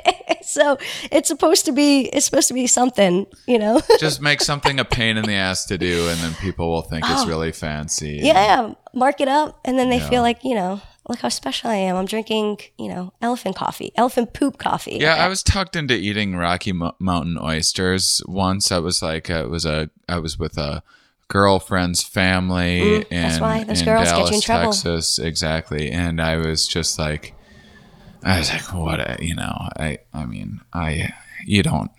[0.43, 0.77] so
[1.11, 3.81] it's supposed to be it's supposed to be something, you know.
[3.99, 7.03] just make something a pain in the ass to do, and then people will think
[7.09, 8.21] it's really fancy.
[8.23, 8.25] Oh.
[8.25, 10.09] yeah, mark it up, and then they Yeah.
[10.09, 10.79] feel like you know,
[11.09, 11.95] look how special I am.
[11.95, 14.97] I'm drinking, you know, elephant coffee, elephant poop coffee.
[15.01, 18.71] Yeah, I was tucked into eating Rocky Mo- Mountain oysters once.
[18.71, 20.83] I was like, uh, it was a, I was with a
[21.27, 24.71] girlfriend's family Mm, in, that's why those girls get you Dallas, in trouble.
[24.71, 25.91] Texas, exactly.
[25.91, 27.33] And I was just like,
[28.23, 28.99] I was like, what?
[28.99, 31.13] A, you know, I, I mean, I,
[31.45, 31.91] you don't,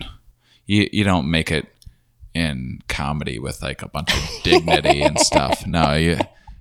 [0.66, 1.66] you, you don't make it
[2.34, 5.66] in comedy with like a bunch of dignity and stuff.
[5.66, 6.18] No, you.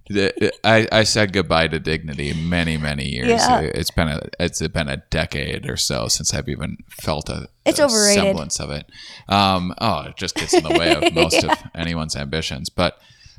[0.10, 3.28] The- I, I said goodbye to dignity many many years.
[3.30, 3.60] Yeah.
[3.62, 7.80] It's been a it's been a decade or so since I've even felt a, It's
[7.80, 8.24] a overrated.
[8.24, 8.86] semblance of it.
[9.28, 12.70] Um, oh, it just gets in the way of most of anyone's ambitions.
[12.70, 12.98] But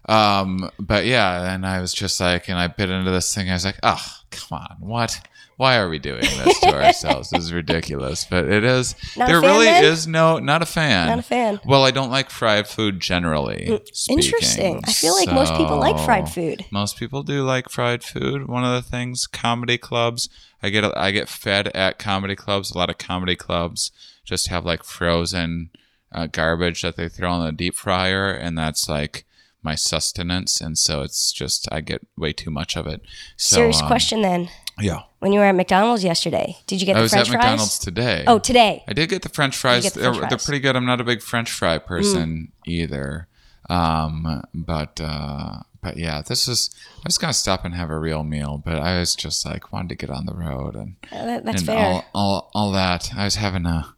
[0.09, 3.51] um, but yeah, and I was just like, and I bit into this thing.
[3.51, 5.21] I was like, oh, come on, what?
[5.61, 7.29] Why are we doing this to ourselves?
[7.29, 8.25] This is ridiculous.
[8.25, 8.95] But it is.
[9.15, 9.85] Not there really then?
[9.85, 11.09] is no, not a fan.
[11.09, 11.61] Not a fan.
[11.67, 13.79] Well, I don't like fried food generally.
[13.93, 14.25] speaking.
[14.25, 14.81] Interesting.
[14.87, 16.65] I feel like most people like fried food.
[16.71, 18.49] Most people do like fried food.
[18.49, 20.31] One of the things, comedy clubs.
[20.63, 22.71] I get I get fed at comedy clubs.
[22.71, 23.93] A lot of comedy clubs
[24.25, 25.69] just have like frozen
[26.11, 29.27] uh, garbage that they throw in the deep fryer, and that's like
[29.63, 30.59] my sustenance.
[30.59, 33.03] And so it's just I get way too much of it.
[33.37, 34.49] So, Serious um, question then.
[34.79, 37.33] Yeah, When you were at McDonald's yesterday, did you get I the was French at
[37.33, 37.43] fries?
[37.45, 38.25] McDonald's today.
[38.27, 38.83] Oh, today.
[38.89, 39.91] I did get the French fries.
[39.93, 40.39] the they're, French they're.
[40.39, 40.45] Mm.
[40.47, 40.77] pretty good.
[40.77, 43.29] I'm not a big French fry person either.
[43.69, 46.71] Um, but uh, but yeah, this is.
[46.97, 49.91] I was gonna stop and have a real meal, but I was just like wanted
[49.91, 51.79] to get on the road and Uh, that- that's and fair.
[51.79, 53.13] all, all all that.
[53.15, 53.95] I was having a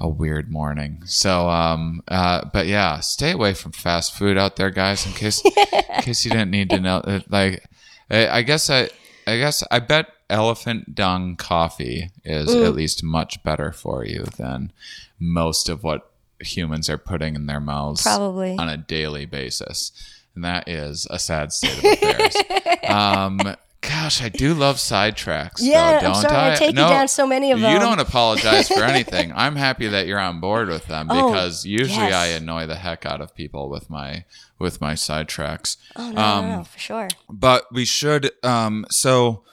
[0.00, 1.02] a weird morning.
[1.06, 5.06] So um uh but yeah, stay away from fast food out there, guys.
[5.06, 5.40] In case
[5.72, 6.96] in case you didn't need to know.
[6.98, 7.64] uh, Like,
[8.10, 8.90] I, I guess I
[9.26, 12.66] I guess I bet elephant dung coffee is Mm.
[12.66, 14.72] at least much better for you than
[15.18, 16.10] most of what
[16.40, 18.56] humans are putting in their mouths Probably.
[18.58, 19.92] on a daily basis.
[20.34, 22.36] And that is a sad state of affairs.
[22.88, 23.38] um,
[23.80, 25.58] gosh, I do love sidetracks.
[25.60, 26.56] Yeah, though, I'm don't sorry I I?
[26.56, 27.72] take you no, down so many of them.
[27.72, 29.32] You don't apologize for anything.
[29.34, 32.14] I'm happy that you're on board with them Oh, because usually yes.
[32.14, 34.24] I annoy the heck out of people with my
[34.58, 35.76] with my sidetracks.
[35.96, 37.08] Oh, no, um, no, no, for sure.
[37.30, 38.30] But we should.
[38.42, 39.44] Um, so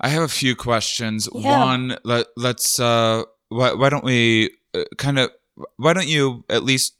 [0.00, 1.28] I have a few questions.
[1.34, 1.64] Yeah.
[1.64, 2.78] One, let let's.
[2.78, 5.30] Uh, why why don't we uh, kind of?
[5.76, 6.94] Why don't you at least?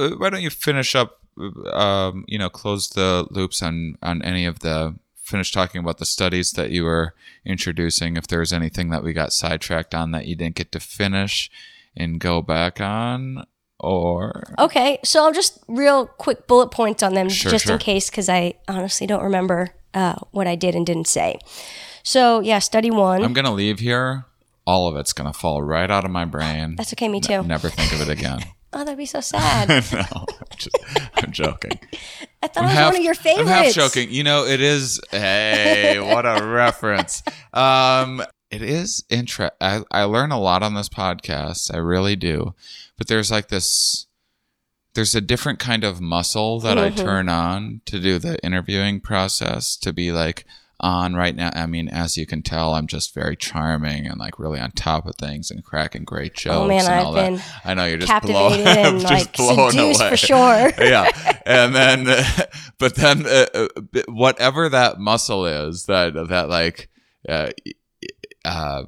[0.00, 1.18] Uh, why don't you finish up?
[1.72, 4.96] Um, you know, close the loops on on any of the.
[5.22, 7.12] Finish talking about the studies that you were
[7.44, 8.16] introducing.
[8.16, 11.50] If there's anything that we got sidetracked on that you didn't get to finish,
[11.94, 13.44] and go back on,
[13.78, 17.74] or Okay, so I'll just real quick bullet points on them Sure, just sure.
[17.74, 21.38] in case because I honestly don't remember uh, what I did and didn't say.
[22.08, 23.22] So, yeah, study one.
[23.22, 24.24] I'm gonna leave here.
[24.66, 26.74] All of it's gonna fall right out of my brain.
[26.74, 27.42] That's okay, me too.
[27.42, 28.40] Never think of it again.
[28.70, 29.66] Oh, that'd be so sad.
[29.94, 30.76] no, I'm, just,
[31.14, 31.80] I'm joking.
[32.42, 33.48] I thought it was one of your favorites.
[33.50, 34.10] I'm half joking.
[34.10, 35.00] You know, it is.
[35.10, 37.22] Hey, what a reference.
[37.54, 39.52] Um, it is intra.
[39.58, 41.72] I, I learn a lot on this podcast.
[41.72, 42.54] I really do.
[42.98, 44.06] But there's like this.
[44.92, 46.96] There's a different kind of muscle that I Mhm.
[46.96, 50.44] turn on to do the interviewing process to be like
[50.80, 51.50] on right now.
[51.54, 55.06] I mean, as you can tell, I'm just very charming and like really on top
[55.06, 56.56] of things and cracking great jokes.
[56.56, 57.30] Oh, man, and I've all that.
[57.30, 60.72] been I know you're just captivated blown, and, just like, seduced for sure.
[60.78, 61.10] yeah,
[61.44, 62.04] and then,
[62.78, 63.68] but then, uh, uh,
[64.08, 66.88] whatever that muscle is that that like
[67.28, 67.50] uh,
[68.44, 68.84] uh,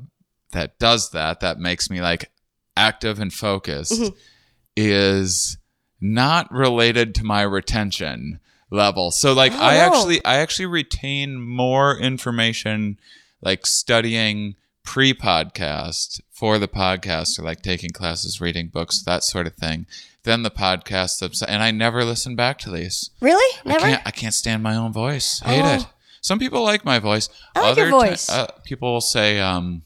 [0.53, 2.31] that does that, that makes me like
[2.77, 4.15] active and focused, Mhm.
[4.77, 5.59] is
[6.01, 8.39] not related to my retention
[8.71, 9.11] level.
[9.11, 9.81] So like Oh, I no.
[9.81, 12.99] actually I actually retain more information
[13.43, 14.55] like studying
[14.85, 19.87] pre-podcast for the podcast or like taking classes, reading books, that sort of thing,
[20.25, 21.43] Then the podcast themselves.
[21.43, 23.11] And I never listen back to these.
[23.21, 23.59] Really?
[23.65, 23.85] Never?
[23.85, 25.41] I can't I can't stand my own voice.
[25.45, 25.75] Hate Oh.
[25.77, 25.87] it.
[26.21, 27.29] Some people like my voice.
[27.57, 28.29] I like your ti- voice.
[28.29, 29.83] uh, people will say um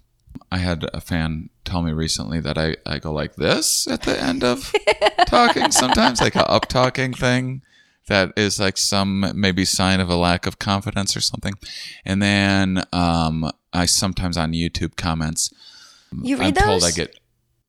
[0.51, 4.21] I had a fan tell me recently that I, I go like this at the
[4.21, 4.73] end of
[5.27, 7.63] talking sometimes, like a up talking thing
[8.09, 11.55] that is like some maybe sign of a lack of confidence or something.
[12.05, 15.53] And then um, I sometimes on YouTube comments,
[16.23, 16.83] You read I'm those?
[16.83, 17.19] told I get,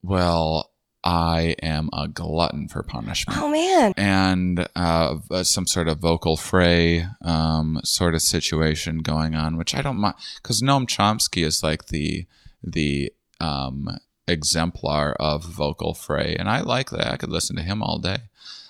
[0.03, 0.71] well,
[1.03, 3.93] I am a glutton for punishment Oh, man.
[3.95, 9.81] and uh, some sort of vocal fray um, sort of situation going on, which I
[9.83, 12.25] don't mind because Noam Chomsky is like the
[12.63, 13.87] the um,
[14.27, 17.11] exemplar of vocal fray, and I like that.
[17.13, 18.17] I could listen to him all day.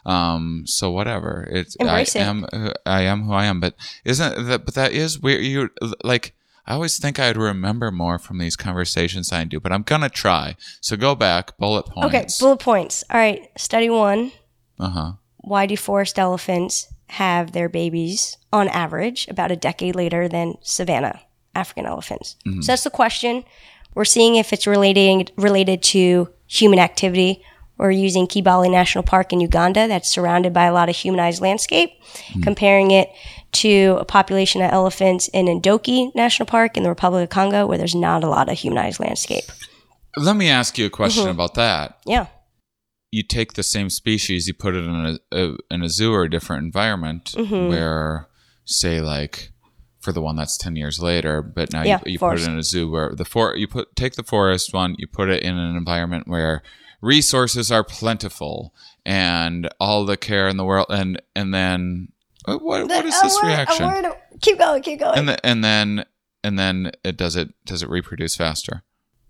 [0.05, 1.47] Um, so whatever.
[1.51, 2.23] It's Embrace I it.
[2.23, 4.65] am uh, I am who I am, but isn't that?
[4.65, 5.43] But that is weird.
[5.43, 5.69] You
[6.03, 6.33] like.
[6.67, 10.55] I always think I'd remember more from these conversations I do, but I'm gonna try.
[10.81, 12.07] So go back, bullet points.
[12.07, 13.03] Okay, bullet points.
[13.09, 14.31] All right, study one.
[14.79, 15.11] uh huh.
[15.37, 21.21] Why do forest elephants have their babies on average about a decade later than savanna
[21.53, 22.35] African elephants?
[22.47, 22.61] Mm-hmm.
[22.61, 23.43] So that's the question.
[23.93, 27.43] We're seeing if it's relating related to human activity.
[27.77, 31.91] We're using Kibale National Park in Uganda that's surrounded by a lot of humanized landscape,
[32.29, 32.41] Mm-hmm.
[32.43, 33.09] comparing it
[33.53, 37.77] to a population of elephants in Ndoki National Park in the Republic of Congo where
[37.77, 39.43] there's not a lot of humanized landscape.
[40.17, 41.31] Let me ask you a question Mhm.
[41.31, 41.97] about that.
[42.05, 42.27] Yeah.
[43.11, 46.23] You take the same species, you put it in a, a in a zoo or
[46.23, 47.69] a different environment Mhm.
[47.69, 48.27] where
[48.65, 49.51] say like
[49.99, 52.57] for the one that's 10 years later but now Yeah, you, you put it in
[52.57, 55.57] a zoo where the for you put take the forest one you put it in
[55.57, 56.61] an environment where
[57.05, 58.73] resources are plentiful
[59.05, 62.07] and all the care in the world and and then
[62.47, 65.17] uh, what what, what is this uh, worried- I'm uh, reaction Keep going, keep going.
[65.17, 66.05] and the, and then
[66.43, 68.83] and then it does it does it reproduce faster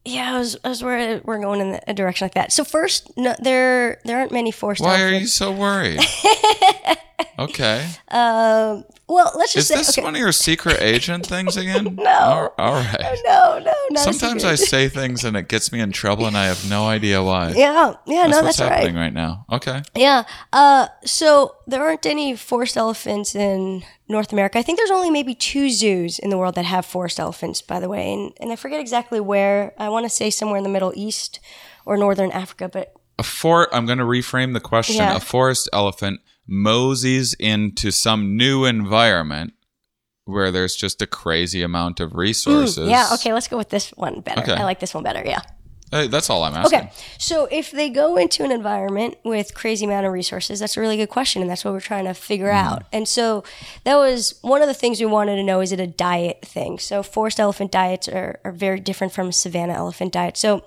[0.07, 2.53] yeah, I was, I was worried we're going in a direction like that.
[2.53, 4.79] So first, no, there there aren't many forced.
[4.81, 5.99] why are you so worried
[7.39, 9.75] okay Um, well, let's is just say.
[9.75, 10.03] this okay.
[10.03, 12.51] one of your secret agent things again No.
[12.57, 14.01] all, right No, no, no.
[14.01, 17.21] Sometimes I say things and it gets me in trouble and I have no idea
[17.21, 17.51] why.
[17.55, 18.75] Yeah, yeah, that's no, what's that's all right.
[18.79, 19.45] happening right now.
[19.51, 19.81] Okay.
[19.95, 20.23] Yeah.
[20.53, 24.57] Uh, so there aren't any forest elephants in North America.
[24.59, 27.79] I think there's only maybe two zoos in the world that have forest elephants, by
[27.79, 28.13] the way.
[28.13, 29.73] And, and I forget exactly where.
[29.77, 31.39] I want to say somewhere in the Middle East
[31.85, 34.97] or Northern Africa, but A for I'm going to reframe the question.
[34.97, 35.15] Yeah.
[35.15, 39.53] A forest elephant moseys into some new environment
[40.25, 42.87] where there's just a crazy amount of resources.
[42.87, 44.41] Mm, yeah, okay, let's go with this one better.
[44.41, 44.53] Okay.
[44.53, 45.41] I like this one better, yeah.
[45.91, 46.79] Hey, that's all I'm asking.
[46.79, 50.81] Okay, so if they go into an environment with crazy amount of resources, that's a
[50.81, 52.83] really good question, and that's what we're trying to figure out.
[52.91, 53.43] And so
[53.83, 56.79] that was one of the things we wanted to know: is it a diet thing?
[56.79, 60.39] So forest elephant diets are, are very different from savanna elephant diets.
[60.39, 60.65] So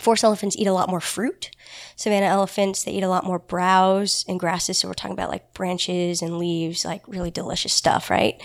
[0.00, 1.50] forest elephants eat a lot more fruit.
[1.96, 4.78] Savanna elephants they eat a lot more browse and grasses.
[4.78, 8.40] So we're talking about like branches and leaves, like really delicious stuff, right?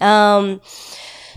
[0.00, 0.60] Um,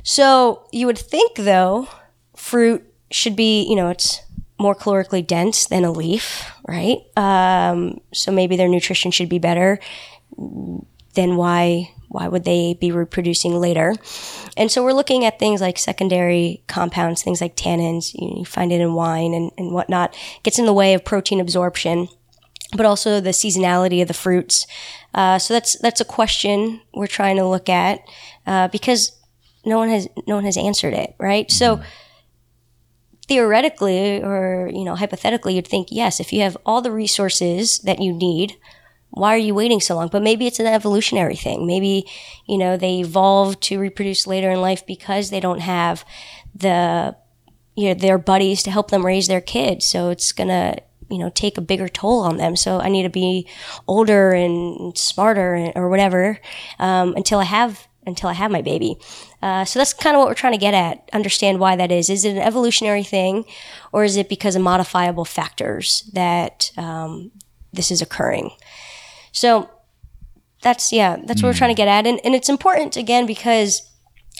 [0.04, 1.88] so you would think though,
[2.36, 4.22] fruit should be, you know, it's
[4.58, 6.98] more calorically dense than a leaf, right?
[7.16, 9.80] Um, so maybe their nutrition should be better.
[11.16, 13.95] Then why why would they be reproducing later?
[14.57, 18.14] And so we're looking at things like secondary compounds, things like tannins.
[18.14, 20.16] You, find it in wine and, and whatnot.
[20.43, 22.10] Gets in the way of protein absorption
[22.76, 24.68] but also the seasonality of the fruits.
[25.14, 28.01] Uh, so that's that's a question we're trying to look at
[28.45, 29.12] uh, because
[29.66, 31.49] no one has no one has answered it, right?
[31.51, 31.82] So
[33.28, 37.99] theoretically, or you know, hypothetically, you'd think yes, if you have all the resources that
[37.99, 38.55] you need.
[39.12, 40.10] Why are you waiting so long?
[40.10, 41.66] But maybe it's an evolutionary thing.
[41.66, 42.07] Maybe,
[42.47, 46.05] you know, they evolve to reproduce later in life because they don't have
[46.55, 47.16] the
[47.76, 49.86] you know their buddies to help them raise their kids.
[49.88, 50.76] So it's gonna
[51.10, 52.55] you know take a bigger toll on them.
[52.55, 53.47] So i need to be
[53.88, 56.39] older and smarter or whatever
[56.78, 58.97] um, until i have until i have my baby.
[59.41, 62.10] Uh, so that's kind of what we're trying to get at understand why that is.
[62.10, 63.45] Is it an evolutionary thing
[63.93, 67.32] or is it because of modifiable factors that um,
[67.72, 68.51] this is occurring
[69.32, 69.70] so
[70.62, 71.58] that's yeah that's what we're hmm.
[71.58, 73.90] trying to get at and, and it's important again because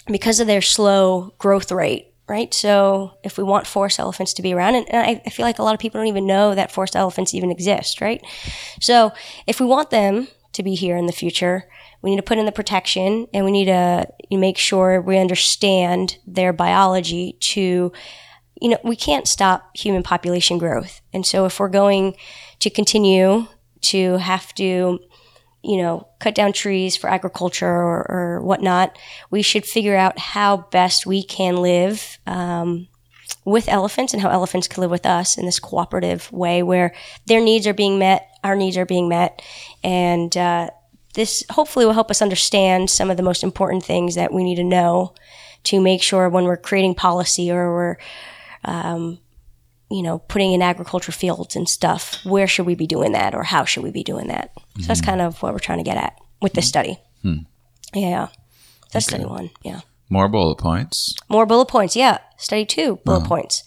[0.06, 2.52] because of their slow growth rate, right?
[2.54, 5.58] So if we want forest elephants to be around, and, and I, I feel like
[5.58, 8.24] a lot of people don't even know that forest elephants even exist, right?
[8.80, 9.12] So
[9.46, 11.68] if we want them to be here in the future,
[12.02, 16.18] we need to put in the protection and we need to make sure we understand
[16.26, 17.92] their biology to
[18.62, 21.00] you know, we can't stop human population growth.
[21.14, 22.14] And so if we're going
[22.58, 23.46] to continue
[23.82, 25.00] to have to
[25.62, 28.98] you know, cut down trees for agriculture or, or whatnot,
[29.30, 32.88] we should figure out how best we can live um,
[33.44, 36.94] with elephants and how elephants can live with us in this cooperative way where
[37.26, 39.42] their needs are being met, our needs are being met,
[39.84, 40.70] and uh,
[41.14, 44.56] this hopefully will help us understand some of the most important things that we need
[44.56, 45.12] to know
[45.64, 47.96] to make sure when we're creating policy or we're
[48.64, 49.18] um,
[49.90, 53.42] you know, putting in agriculture fields and stuff, where should we be doing that or
[53.42, 54.52] how should we be doing that?
[54.80, 56.98] So that's kind of what we're trying to get at with this study.
[57.94, 58.28] Yeah.
[58.92, 59.50] That's study one.
[59.62, 59.80] Yeah.
[60.08, 61.14] More bullet points.
[61.28, 61.96] More bullet points.
[61.96, 62.18] Yeah.
[62.36, 63.64] Study two, bullet points.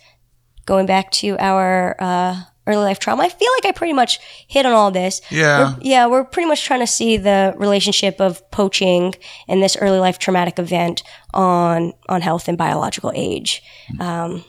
[0.66, 4.66] Going back to our uh, early life trauma, I feel like I pretty much hit
[4.66, 5.22] on all this.
[5.30, 5.74] Yeah.
[5.74, 6.08] We're- yeah.
[6.08, 9.14] We're pretty much trying to see the relationship of poaching
[9.48, 11.04] and this early life traumatic event
[11.34, 13.62] on, on health and biological age.
[14.00, 14.46] Um,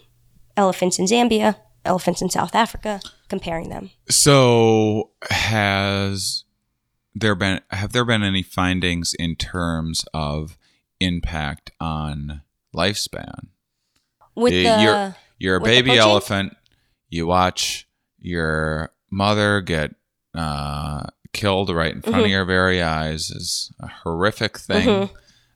[0.57, 3.90] elephants in Zambia, elephants in South Africa, comparing them.
[4.09, 6.44] So has
[7.14, 10.57] there been have there been any findings in terms of
[11.00, 12.42] impact on
[12.74, 13.48] lifespan?
[14.34, 16.57] With Uh, the you're you're a baby elephant.
[17.09, 17.86] You watch
[18.18, 19.94] your mother get
[20.34, 22.24] uh, killed right in front Mm-hmm.
[22.24, 25.11] of your very eyes is a horrific thing.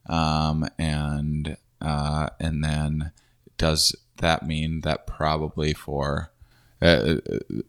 [0.07, 3.11] Um, and uh, and then
[3.57, 6.31] does that mean that probably for
[6.81, 7.15] uh,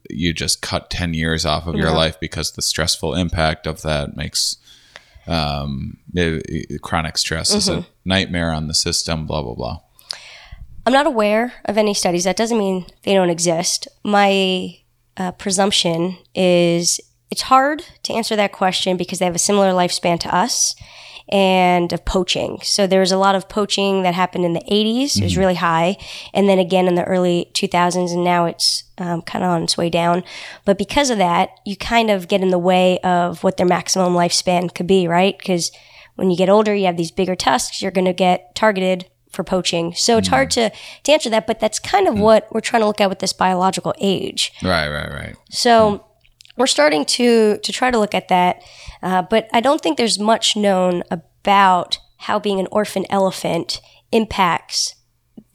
[0.08, 4.16] you just cut 10 years off of your life because the stressful impact of that
[4.16, 4.56] makes
[5.26, 7.80] um, it- it- chronic stress is Mm-hmm.
[7.80, 9.80] a nightmare on the system blah blah blah
[10.86, 12.24] I'm not aware of any studies.
[12.24, 13.86] That doesn't mean they don't exist.
[14.02, 14.78] My
[15.16, 16.98] uh, presumption is
[17.30, 20.74] it's hard to answer that question because they have a similar lifespan to us.
[21.30, 22.58] And of poaching.
[22.62, 25.16] So there was a lot of poaching that happened in the 80s.
[25.16, 25.40] It was mm-hmm.
[25.40, 25.96] really high.
[26.34, 29.76] And then again in the early 2000s, and now it's um, kind of on its
[29.76, 30.24] way down.
[30.64, 34.14] But because of that, you kind of get in the way of what their maximum
[34.14, 35.38] lifespan could be, right?
[35.38, 35.70] Because
[36.16, 39.44] when you get older, you have these bigger tusks, you're going to get targeted for
[39.44, 39.94] poaching.
[39.94, 40.74] So it's hard mm-hmm.
[40.74, 42.20] to, to answer that, but that's kind of mm.
[42.20, 44.52] what we're trying to look at with this biological age.
[44.62, 45.36] Right, right, right.
[45.50, 46.04] So mm.
[46.60, 48.62] We're starting to to try to look at that,
[49.02, 53.80] uh, but I don't think there's much known about how being an orphan elephant
[54.12, 54.94] impacts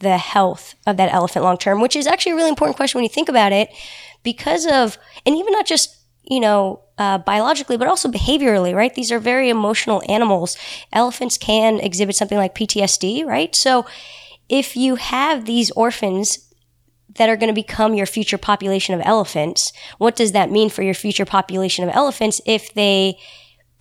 [0.00, 3.04] the health of that elephant long term, which is actually a really important question when
[3.04, 3.68] you think about it,
[4.24, 8.92] because of and even not just you know uh, biologically, but also behaviorally, right?
[8.92, 10.56] These are very emotional animals.
[10.92, 13.54] Elephants can exhibit something like PTSD, right?
[13.54, 13.86] So
[14.48, 16.45] if you have these orphans
[17.14, 19.72] that are going to become your future population of elephants.
[19.98, 23.18] What does that mean for your future population of elephants if they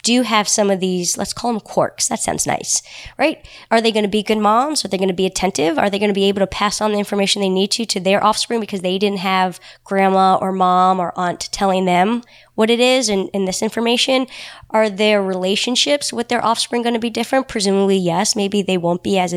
[0.06, 2.08] do have some of these, let's call them quirks.
[2.08, 2.82] That sounds nice,
[3.18, 3.46] right?
[3.72, 4.86] Are they going to be good moms?
[4.86, 5.78] Are they going to be attentive?
[5.80, 8.00] Are they going to be able to pass on the information they need to to
[8.00, 12.22] their offspring because they didn't have grandma or mom or aunt telling them
[12.56, 14.28] what it is and, and this information?
[14.70, 17.48] Are their relationships with their offspring going to be different?
[17.48, 18.36] Presumably, yes.
[18.36, 19.34] Maybe they won't be as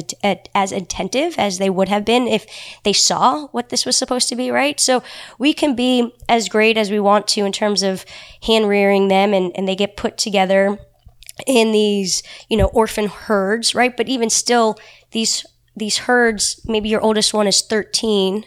[0.55, 2.47] as attentive as they would have been if
[2.85, 4.81] they saw what this was supposed to be, right?
[4.81, 5.03] So
[5.39, 8.05] we can be as great as we want to in terms of
[8.43, 10.79] hand rearing them, and, and they get put together
[11.47, 13.97] in these you know orphan herds, right?
[13.97, 14.79] But even still,
[15.11, 15.45] these
[15.79, 18.45] these herds maybe your oldest one is 13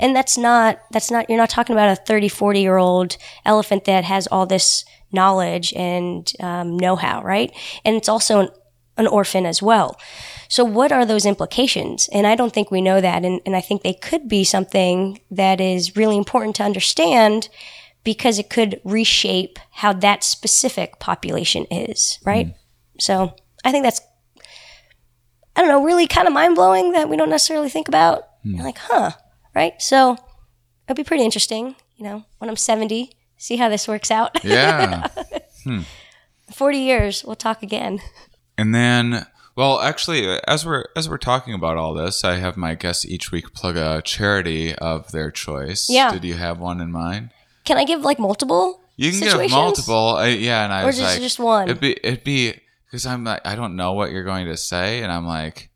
[0.00, 3.84] and that's not that's not you're not talking about a 30 40 year old elephant
[3.84, 7.50] that has all this knowledge and um, know-how right?
[7.84, 8.48] And it's also an,
[8.96, 9.98] an orphan as well.
[10.48, 12.08] So what are those implications?
[12.12, 13.24] And i don't think we know that.
[13.24, 17.48] And, and i think they could be something that is really important to understand
[18.04, 22.54] because it could reshape how that specific population is right?
[22.98, 24.00] So i think that's
[25.58, 28.22] I don't know, really kind of mind blowing that we don't necessarily think about.
[28.44, 28.54] Hmm.
[28.54, 29.10] You're like, huh,
[29.56, 29.72] right?
[29.82, 30.16] So
[30.86, 34.42] it'd be pretty interesting, you know, when I'm 70, see how this works out.
[34.44, 35.08] Yeah.
[35.64, 35.80] Hmm.
[36.52, 37.98] 40 years, we'll talk again.
[38.56, 42.76] And then, well, actually, as we're as we're talking about all this, I have my
[42.76, 45.88] guests each week plug a charity of their choice.
[45.90, 46.12] Yeah.
[46.12, 47.30] Did you have one in mind?
[47.64, 48.80] Can I give like multiple?
[48.96, 49.50] You can situations?
[49.52, 50.14] give multiple.
[50.16, 51.68] I, yeah, and I Or was just- like, just one?
[51.68, 52.54] It'd be it'd be
[52.90, 55.70] because I'm like, I don't know what you're going to say, and I'm like.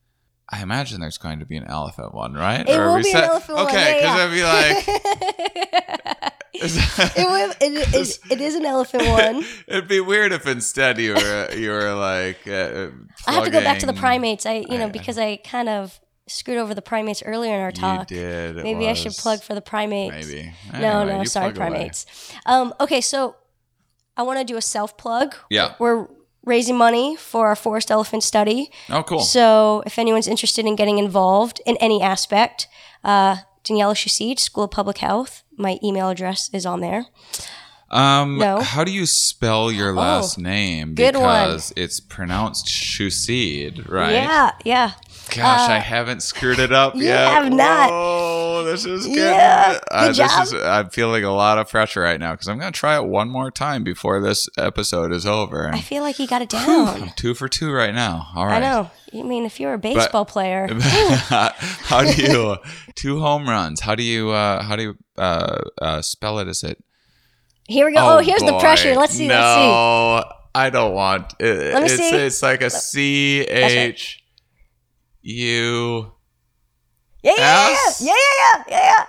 [0.54, 2.68] I imagine there's going to be an elephant one, right?
[2.68, 4.74] It Or will be an set- elephant one, Okay, yeah, because yeah.
[4.74, 9.44] I'd be like, It, will, it, is, it is an elephant one.
[9.66, 12.46] it'd be weird if instead you were you were like.
[12.46, 12.88] Uh,
[13.26, 14.44] I have to go back to the primates.
[14.44, 15.98] I, you know, I- because I kind of
[16.28, 18.08] screwed over the primates earlier in our talk.
[18.08, 20.28] did, it Maybe I should plug for the primates.
[20.28, 20.52] Maybe.
[20.78, 22.04] No, no, sorry, primates.
[22.44, 23.36] Um, okay, so
[24.18, 25.34] I want to do a self plug.
[25.50, 25.74] Yeah.
[25.78, 26.08] We're
[26.44, 28.70] raising money for our forest elephant study.
[28.90, 29.20] Oh, cool.
[29.20, 32.68] So if anyone's interested in getting involved in any aspect,
[33.04, 35.44] uh, Daniella Chusyd, School of Public Health.
[35.56, 37.06] My email address is on there.
[37.90, 38.60] Um, No.
[38.60, 40.94] how do you spell your last name?
[40.94, 41.60] good one.
[41.76, 44.12] it's pronounced Shuseed, right?
[44.14, 44.92] Yeah, yeah.
[45.36, 47.28] Gosh, I haven't screwed it up you yet.
[47.30, 47.90] have not.
[47.92, 49.16] Oh, this is good.
[49.16, 50.42] Yeah, Uh, good this job.
[50.44, 53.04] is, I'm feeling a lot of pressure right now because I'm going to try it
[53.04, 55.68] one more time before this episode is over.
[55.72, 57.02] I feel like you got it down.
[57.02, 58.28] I'm two for two right now.
[58.36, 58.56] All right.
[58.56, 58.90] I know.
[59.12, 60.68] You mean if you're a baseball player?
[60.80, 62.56] how do you
[62.94, 63.80] two home runs?
[63.80, 66.48] How do you uh, how do you uh, uh, spell it?
[66.48, 66.82] Is it?
[67.68, 68.16] Here we go.
[68.16, 68.94] Oh, here's the pressure.
[68.94, 69.28] Let's see.
[69.28, 69.34] No,
[70.16, 70.34] Let's see.
[70.54, 71.34] I don't want.
[71.38, 72.14] It, Let me it's, see.
[72.16, 74.21] It's like a C H
[75.22, 76.12] U.
[77.22, 79.04] Yeah, yeah, yeah, yeah, yeah, yeah, yeah, yeah.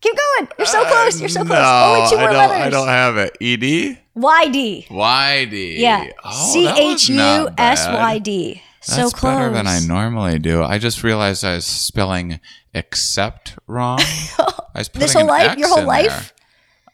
[0.00, 0.48] Keep going.
[0.58, 1.18] You're so close.
[1.20, 1.58] You're so Uh, close.
[1.96, 2.66] Only two more I don't, letters.
[2.66, 3.36] I don't have it.
[3.40, 4.86] E D Y D.
[4.90, 5.76] Y D.
[5.80, 6.10] Yeah.
[6.22, 7.86] Oh, C H U S.
[7.88, 8.62] Y D.
[8.82, 9.32] So That's close.
[9.34, 10.62] better than I normally do.
[10.62, 12.38] I just realized I was spelling
[12.74, 13.98] accept wrong.
[14.38, 15.52] I was This whole life?
[15.52, 16.08] X Your whole life?
[16.08, 16.22] there.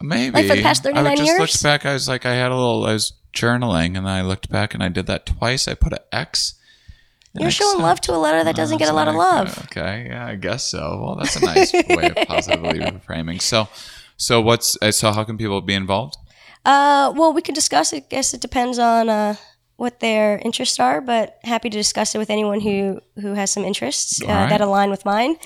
[0.09, 0.32] Maybe.
[0.32, 1.20] Like for the past thirty nine years.
[1.20, 1.85] I just looked back.
[1.85, 2.85] I was like, I had a little.
[2.86, 5.66] I was journaling, and I looked back, and I did that twice.
[5.66, 6.55] I put an X.
[7.35, 9.57] You're showing love to a letter that doesn't get a lot of love.
[9.66, 11.01] Okay, yeah, I guess so.
[11.01, 13.40] Well, that's a nice way of positively reframing.
[13.40, 13.69] So,
[14.16, 15.12] so what's uh, so?
[15.12, 16.16] How can people be involved?
[16.65, 18.05] Uh, well, we can discuss it.
[18.05, 19.36] I guess it depends on uh,
[19.77, 23.65] what their interests are, but happy to discuss it with anyone who who has some
[23.65, 24.51] interests uh, right.
[24.51, 25.36] that align with mine.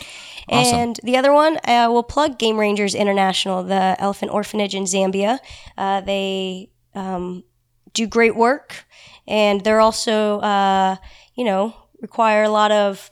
[0.48, 0.78] Awesome.
[0.78, 5.39] And the other one, uh, we'll plug Game Rangers International, the elephant orphanage in Zambia.
[5.78, 7.44] Uh, they um,
[7.93, 8.85] do great work,
[9.27, 10.97] and they're also, uh,
[11.35, 13.11] you know, require a lot of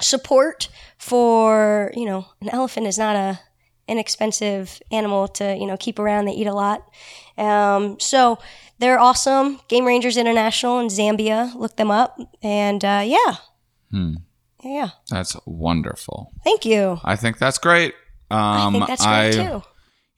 [0.00, 3.40] support for, you know, an elephant is not a
[3.88, 6.26] inexpensive animal to you know keep around.
[6.26, 6.86] They eat a lot,
[7.38, 8.38] um, so
[8.78, 9.60] they're awesome.
[9.68, 11.54] Game Rangers International in Zambia.
[11.54, 13.36] Look them up, and uh, yeah,
[13.90, 14.14] Hmm.
[14.62, 14.90] yeah.
[15.10, 16.32] That's wonderful.
[16.44, 16.98] Thank you.
[17.02, 17.94] I think that's great.
[18.30, 19.62] Um, I think that's great too.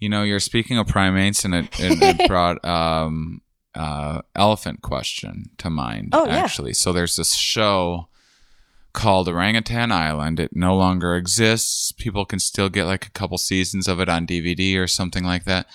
[0.01, 3.41] You know, you're speaking of primates, and it, it, it brought um,
[3.75, 6.11] uh, elephant question to mind.
[6.13, 6.37] Oh, yeah.
[6.37, 8.09] actually, so there's this show
[8.93, 10.41] called Orangutan Island.
[10.41, 11.93] It no longer exists.
[11.93, 15.45] People can still get like a couple seasons of it on DVD or something like
[15.45, 15.67] that.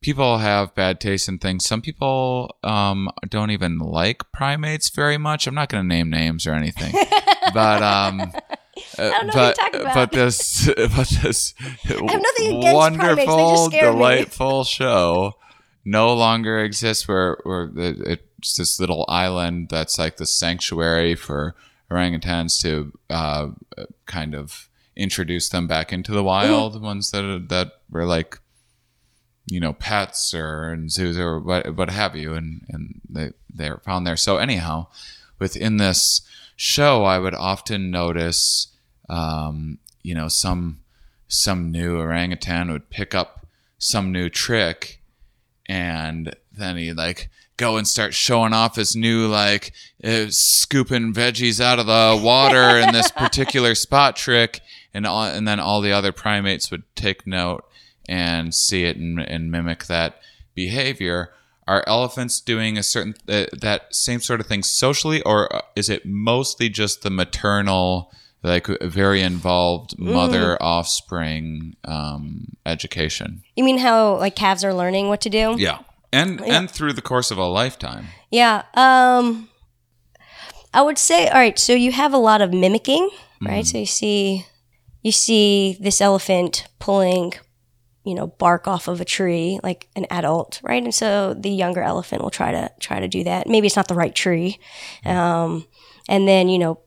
[0.00, 1.64] People have bad taste in things.
[1.64, 5.46] Some people um, don't even like primates very much.
[5.46, 6.92] I'm not going to name names or anything,
[7.54, 9.94] but um, uh, don't know what but you're talking about.
[9.94, 11.54] but this but this
[11.84, 15.34] have nothing against primates, wonderful, delightful show
[15.84, 17.06] no longer exists.
[17.08, 21.54] Where where it's this little island that's like the sanctuary for
[21.90, 23.48] orangutans to uh,
[24.06, 26.80] kind of introduce them back into the wild.
[26.80, 28.38] Ones that that were like
[29.46, 33.78] you know pets or in zoos or what what have you, and and they they're
[33.78, 34.16] found there.
[34.16, 34.88] So anyhow,
[35.38, 36.22] within this
[36.56, 38.68] show, I would often notice,
[39.08, 40.80] um, you know, some
[41.28, 43.46] some new orangutan would pick up
[43.78, 45.00] some new trick,
[45.68, 49.72] and then he like go and start showing off his new like
[50.02, 54.60] uh, scooping veggies out of the water in this particular spot trick,
[54.92, 57.64] and all, and then all the other primates would take note
[58.08, 60.20] and see it and, and mimic that
[60.54, 61.32] behavior.
[61.66, 65.88] Are elephants doing a certain uh, that same sort of thing socially, or uh, is
[65.88, 68.12] it mostly just the maternal,
[68.44, 73.42] like very involved mother offspring um, education?
[73.56, 75.56] You mean how like calves are learning what to do?
[75.58, 75.78] Yeah,
[76.12, 78.06] and and through the course of a lifetime.
[78.30, 78.62] Yeah.
[78.74, 79.48] Um,
[80.74, 81.58] I would say, all right.
[81.58, 83.08] So you have a lot of mimicking,
[83.40, 83.64] right?
[83.64, 84.44] So you see,
[85.02, 87.32] you see this elephant pulling,
[88.04, 90.82] you know, bark off of a tree like an adult, right?
[90.82, 93.48] And so the younger elephant will try to try to do that.
[93.48, 94.58] Maybe it's not the right tree,
[95.04, 95.66] um,
[96.08, 96.80] and then you know,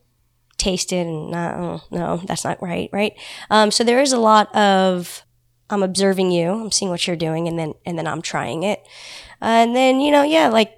[0.58, 3.14] taste it and no, no, that's not right, right?
[3.50, 5.24] Um, so there is a lot of
[5.70, 8.80] I'm observing you, I'm seeing what you're doing, and then and then I'm trying it,
[9.42, 10.74] uh, and then you know, yeah, like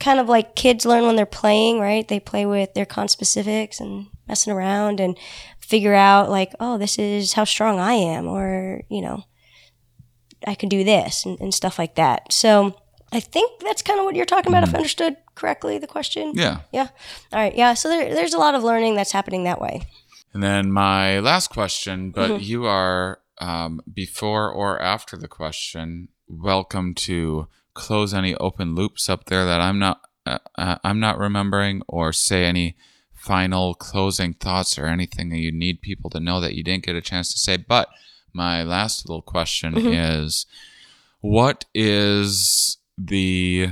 [0.00, 2.06] kind of like kids learn when they're playing, right?
[2.06, 5.16] They play with their conspecifics and messing around and
[5.60, 9.24] figure out like, oh, this is how strong I am, or you know,
[10.46, 12.32] I can do this and, and stuff like that.
[12.32, 12.76] So
[13.12, 14.76] I think that's kind of what you're talking about, if I mm-hmm.
[14.78, 16.32] understood correctly the question.
[16.34, 16.60] Yeah.
[16.72, 16.88] Yeah.
[17.32, 17.54] All right.
[17.54, 17.74] Yeah.
[17.74, 19.82] So there, there's a lot of learning that's happening that way.
[20.32, 26.08] And then my last question, but you are um, before or after the question.
[26.28, 31.18] Welcome to close any open loops up there that I'm not uh, uh, I'm not
[31.18, 32.76] remembering, or say any
[33.12, 36.96] final closing thoughts or anything that you need people to know that you didn't get
[36.96, 37.56] a chance to say.
[37.56, 37.88] But
[38.32, 40.46] my last little question is,
[41.20, 43.68] what is the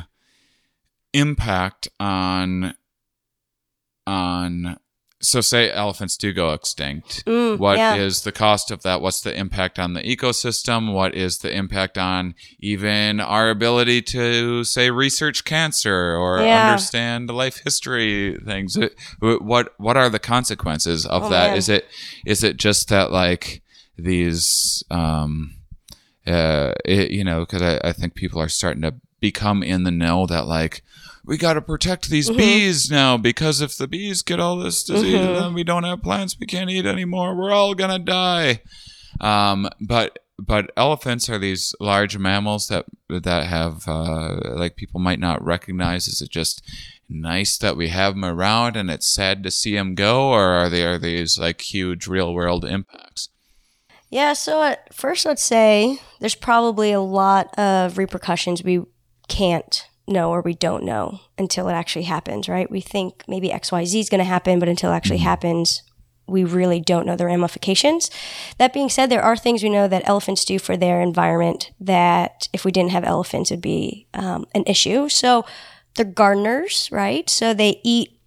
[1.13, 2.75] impact on
[4.07, 4.77] on
[5.21, 8.25] so say elephants do go extinct Mm, What is yeah.
[8.25, 12.35] the cost of that what's the impact on the ecosystem what is the impact on
[12.59, 16.57] even our ability to say research cancer or Yeah.
[16.59, 18.77] understand life history things
[19.21, 21.49] what what are the consequences of Oh, that?
[21.51, 21.57] man.
[21.57, 21.87] Is it
[22.27, 23.63] is it just that like
[23.97, 25.55] these um
[26.27, 29.91] uh it, you know because I, I think people are starting to become in the
[29.93, 30.83] know that like
[31.25, 32.39] we got to protect these Mm-hmm.
[32.39, 35.41] bees now because if the bees get all this disease Mm-hmm.
[35.41, 38.63] then we don't have plants we can't eat anymore we're all gonna die
[39.21, 45.21] um but but elephants are these large mammals that that have uh, like people might
[45.21, 46.63] not recognize is it just
[47.09, 50.71] nice that we have them around and it's sad to see them go or are
[50.71, 53.29] they are these like huge real world impacts
[54.11, 58.83] Yeah, so at first I'd say there's probably a lot of repercussions we
[59.29, 62.71] can't know or we don't know until it actually happens, right?
[62.71, 65.83] We think maybe XYZ is going to happen, but until it actually happens,
[66.27, 68.11] we really don't know the ramifications.
[68.59, 72.49] That being said, there are things we know that elephants do for their environment that
[72.53, 75.09] if we didn't have elephants, would be um, an issue.
[75.09, 75.45] So
[75.95, 77.29] they're gardeners, right?
[77.29, 78.19] So they eat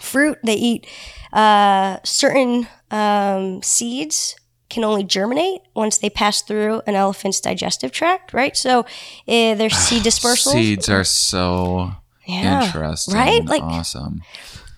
[0.00, 0.86] fruit, they eat
[1.32, 4.36] uh, certain um, seeds
[4.70, 8.56] can only germinate once they pass through an elephant's digestive tract, right?
[8.56, 8.80] So
[9.28, 10.52] uh, their seed dispersal.
[10.52, 11.92] seeds are so
[12.24, 13.44] Yeah, interesting right?
[13.44, 14.22] Like- awesome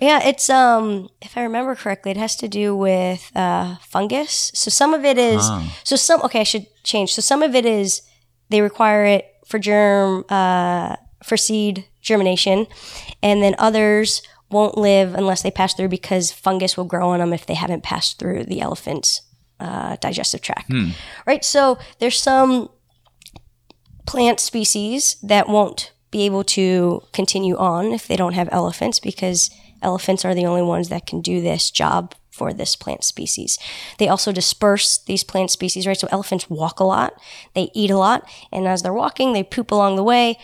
[0.01, 4.51] Yeah, it's um if I remember correctly, it has to do with uh fungus.
[4.55, 5.43] So some of it is
[5.85, 7.15] so some okay, I should change.
[7.15, 8.03] So some of it is
[8.51, 12.67] they require it for germ uh for seed germination
[13.23, 17.33] and then others won't live unless they pass through because fungus will grow on them
[17.33, 19.23] if they haven't passed through the elephant's
[19.63, 20.69] uh, digestive tract.
[21.27, 21.45] Right.
[21.45, 22.69] So there's some
[24.07, 29.51] plant species that won't be able to continue on if they don't have elephants because
[29.81, 33.59] elephants are the only ones that can do this job for this plant species.
[33.99, 35.99] They also disperse these plant species, right?
[35.99, 37.15] So elephants walk a lot,
[37.55, 40.39] they eat a lot, and as they're walking, they poop along the way,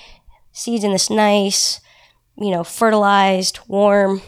[0.52, 1.80] seeds in this nice,
[2.36, 4.22] you know, fertilized, warm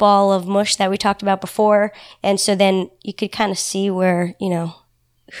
[0.00, 1.92] ball of mush that we talked about before.
[2.22, 4.74] And so then you could kind of see where, you know,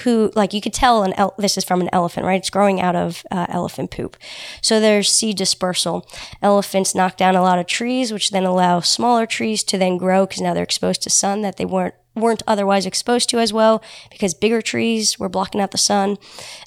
[0.04, 2.38] who like you could tell an el- this is from an elephant right?
[2.38, 4.16] It's growing out of uh, elephant poop.
[4.62, 6.06] So there's seed dispersal.
[6.42, 10.26] Elephants knock down a lot of trees which then allow smaller trees to then grow
[10.26, 13.82] because now they're exposed to sun that they weren't weren't otherwise exposed to as well
[14.10, 16.16] because bigger trees were blocking out the sun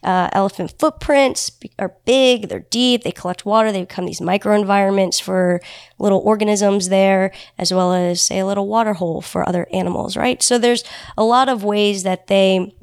[0.04, 5.60] uh, elephant footprints are big they're deep they collect water they become these microenvironments for
[6.00, 10.42] little organisms there as well as say a little water hole for other animals right
[10.42, 10.84] so there's
[11.18, 12.74] a lot of ways that they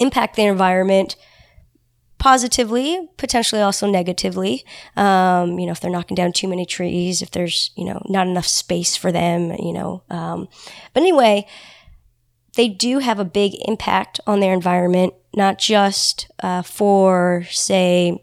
[0.00, 1.16] impact the environment
[2.18, 4.64] positively, potentially also negatively.
[4.96, 8.26] Um, you know, if they're knocking down too many trees, if there's, you know, not
[8.26, 10.02] enough space for them, you know.
[10.10, 10.48] Um,
[10.94, 11.46] but anyway,
[12.58, 18.20] they do have a big impact on their environment, not just uh, for, say,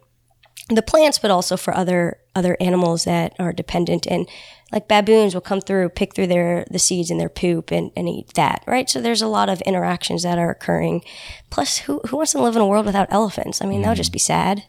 [0.68, 4.28] the plants, but also for other other animals that are dependent and
[4.74, 8.10] like baboons will come through, pick through their the seeds in their poop and, and
[8.10, 8.90] eat that, right?
[8.90, 11.02] So there's a lot of interactions that are occurring.
[11.50, 13.62] Plus, who who wants to live in a world without elephants?
[13.62, 14.64] I mean, that would just be sad.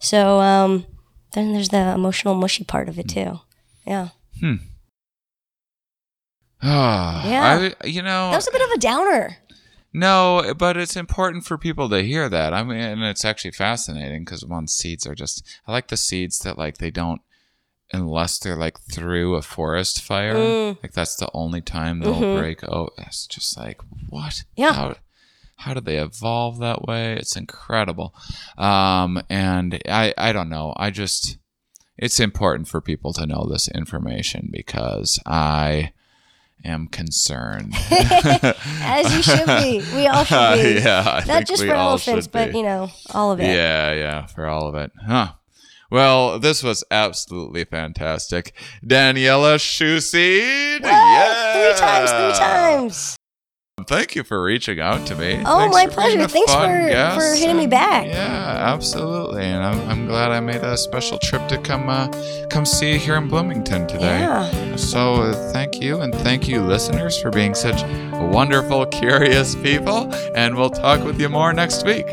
[0.00, 0.86] So um,
[1.34, 3.38] then there's the emotional mushy part of it too.
[3.86, 4.08] Yeah,
[4.42, 4.58] Ah,
[7.24, 7.70] Yeah.
[7.82, 9.36] I, you know, that was a bit of a downer.
[9.92, 12.52] No, but it's important for people to hear that.
[12.52, 15.46] I mean, and it's actually fascinating because one seeds are just.
[15.68, 17.20] I like the seeds that like they don't,
[17.92, 20.34] unless they're like through a forest fire.
[20.34, 20.82] Mm.
[20.82, 22.64] Like that's the only time they'll break.
[22.64, 24.32] Oh, it's just like what?
[24.32, 24.62] Mm-hmm.
[24.62, 24.72] Yeah.
[24.72, 24.96] How,
[25.56, 27.12] how did they evolve that way?
[27.12, 28.14] It's incredible.
[28.58, 30.74] Um, and I I don't know.
[30.76, 31.38] I just
[31.96, 35.92] it's important for people to know this information because I
[36.64, 37.74] am concerned.
[37.90, 39.82] As you should be.
[39.94, 40.80] We all should be.
[40.80, 43.44] yeah, I Not just for all elephants, but you know, all of it.
[43.44, 44.92] Yeah, yeah, for all of it.
[45.06, 45.32] Huh.
[45.90, 48.52] Well, this was absolutely fantastic.
[48.84, 50.80] Daniella Chusyd.
[50.80, 51.52] Yeah.
[51.52, 53.16] Three times, three times.
[53.82, 55.42] Thank you for reaching out to me.
[55.44, 56.28] Oh, Thanks my pleasure.
[56.28, 57.16] Thanks for- guest.
[57.18, 58.06] for hitting me back.
[58.06, 59.42] Yeah, absolutely.
[59.42, 62.06] And I'm, I'm glad I made a special trip to come uh,
[62.50, 64.20] come see you here in Bloomington today.
[64.20, 64.76] Yeah.
[64.76, 67.82] So uh, thank you, and thank you, listeners, for being such
[68.12, 70.14] wonderful, curious people.
[70.36, 72.06] And we'll talk with you more next week.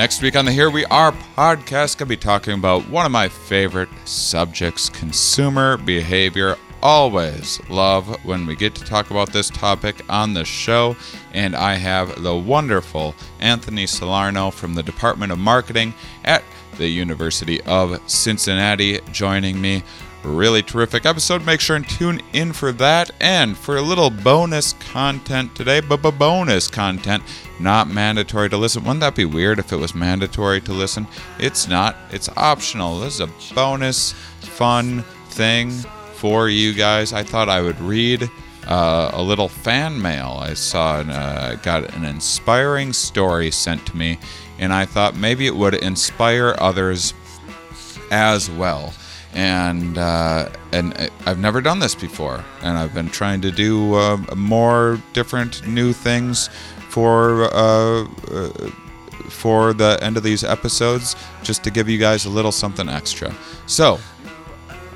[0.00, 3.28] Next week on the Here We Are podcast, gonna be talking about one of my
[3.28, 6.56] favorite subjects, consumer behavior.
[6.82, 10.96] Always love when we get to talk about this topic on the show,
[11.34, 15.92] and I have the wonderful Anthony Salerno from the Department of Marketing
[16.24, 16.44] at
[16.78, 19.82] the University of Cincinnati joining me.
[20.22, 21.46] Really terrific episode.
[21.46, 25.80] Make sure and tune in for that and for a little bonus content today.
[25.80, 27.22] But bonus content,
[27.58, 28.84] not mandatory to listen.
[28.84, 31.06] Wouldn't that be weird if it was mandatory to listen?
[31.38, 31.96] It's not.
[32.10, 33.00] It's optional.
[33.00, 35.70] This is a bonus, fun thing
[36.14, 37.14] for you guys.
[37.14, 38.30] I thought I would read
[38.66, 40.38] uh, a little fan mail.
[40.38, 44.18] I saw, an, uh, got an inspiring story sent to me,
[44.58, 47.14] and I thought maybe it would inspire others
[48.10, 48.92] as well.
[49.32, 54.16] And uh, and I've never done this before, and I've been trying to do uh,
[54.36, 56.50] more different new things
[56.88, 58.70] for uh, uh,
[59.28, 63.32] for the end of these episodes, just to give you guys a little something extra.
[63.66, 64.00] So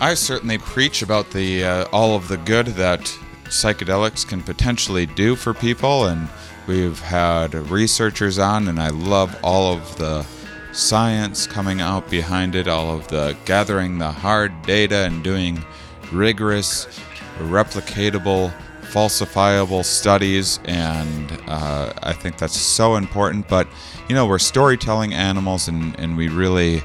[0.00, 3.00] I certainly preach about the uh, all of the good that
[3.44, 6.28] psychedelics can potentially do for people, and
[6.66, 10.26] we've had researchers on, and I love all of the
[10.74, 15.64] science coming out behind it, all of the gathering the hard data and doing
[16.12, 16.86] rigorous,
[17.38, 18.52] replicatable,
[18.82, 23.48] falsifiable studies, and uh, I think that's so important.
[23.48, 23.66] But
[24.08, 26.82] you know, we're storytelling animals, and and we really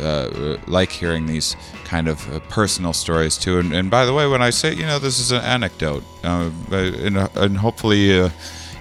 [0.00, 3.58] uh, like hearing these kind of uh, personal stories too.
[3.58, 6.50] And, and by the way, when I say, you know, this is an anecdote, uh,
[6.70, 8.30] and, and hopefully uh,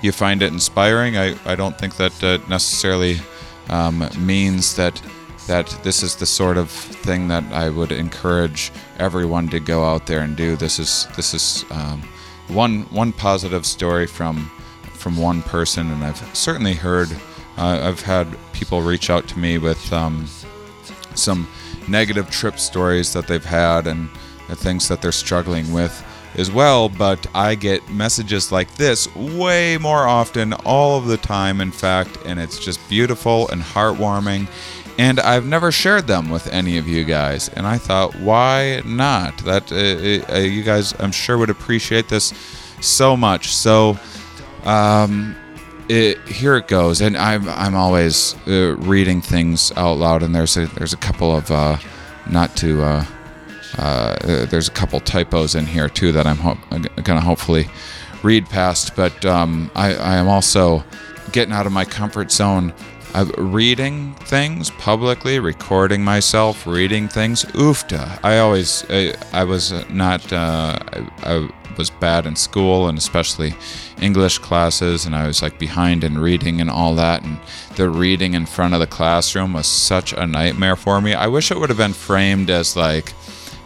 [0.01, 1.17] you find it inspiring.
[1.17, 3.17] I, I don't think that uh, necessarily
[3.69, 5.01] um, means that
[5.47, 10.05] that this is the sort of thing that I would encourage everyone to go out
[10.05, 10.55] there and do.
[10.55, 12.01] This is this is um,
[12.47, 14.51] one one positive story from
[14.93, 17.09] from one person, and I've certainly heard.
[17.57, 19.91] Uh, I've had people reach out to me with.
[19.91, 20.27] Um,
[21.15, 21.47] some
[21.87, 24.09] negative trip stories that they've had and
[24.47, 26.03] the things that they're struggling with
[26.35, 26.89] as well.
[26.89, 32.17] But I get messages like this way more often, all of the time, in fact,
[32.25, 34.47] and it's just beautiful and heartwarming.
[34.97, 39.37] And I've never shared them with any of you guys, and I thought, why not?
[39.39, 42.33] That uh, uh, you guys, I'm sure, would appreciate this
[42.81, 43.53] so much.
[43.53, 43.97] So,
[44.65, 45.37] um,
[45.87, 50.57] it, here it goes, and I'm I'm always uh, reading things out loud, and there's
[50.57, 51.77] a there's a couple of uh,
[52.29, 52.83] not to
[53.77, 56.57] uh, uh, there's a couple typos in here too that I'm ho-
[57.03, 57.67] gonna hopefully
[58.23, 60.83] read past, but um, I I am also
[61.31, 62.73] getting out of my comfort zone.
[63.13, 67.43] I'm reading things publicly, recording myself, reading things.
[67.45, 68.19] Oofta!
[68.23, 73.55] I always, I, I was not, uh, I, I was bad in school and especially
[73.99, 77.23] English classes, and I was like behind in reading and all that.
[77.23, 77.39] And
[77.77, 81.15] the reading in front of the classroom was such a nightmare for me.
[81.15, 83.13] I wish it would have been framed as like,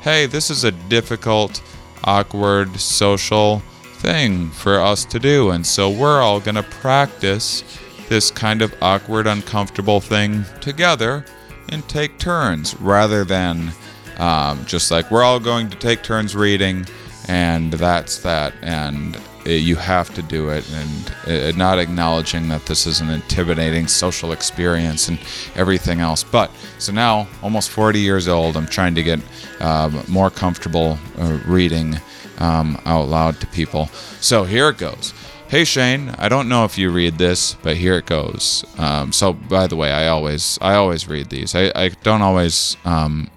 [0.04, 1.64] hey, this is a difficult,
[2.04, 3.60] awkward, social
[4.00, 7.64] thing for us to do, and so we're all gonna practice
[8.10, 11.26] this kind of awkward, uncomfortable thing together
[11.70, 13.72] and take turns rather than
[14.18, 16.86] um, just like we're all going to take turns reading
[17.28, 22.86] and that's that and you have to do it and it, not acknowledging that this
[22.86, 25.20] is an intimidating social experience and
[25.56, 26.50] everything else but
[26.80, 29.20] so now almost 40 years old i'm trying to get
[29.60, 32.00] um, more comfortable uh, reading
[32.40, 33.88] um, out loud to people
[34.20, 35.14] so here it goes
[35.50, 38.66] Hey Shane, I don't know if you read this, but here it goes.
[38.80, 41.54] Um, so, by the way, I always I always read these.
[41.54, 43.30] I, I don't always um,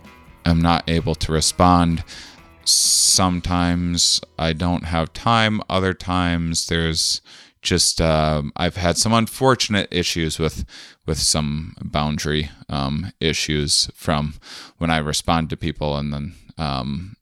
[0.47, 2.05] am not able to respond.
[2.69, 5.63] Sometimes I don't have time.
[5.71, 7.21] Other times there's
[7.63, 10.65] just um, I've had some unfortunate issues with
[11.07, 14.35] with some boundary um, issues from
[14.79, 17.17] when I respond to people, and then um,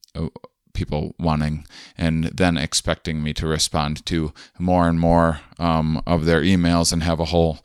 [0.75, 1.67] people wanting
[1.97, 7.03] and then expecting me to respond to more and more um, of their emails and
[7.03, 7.61] have a whole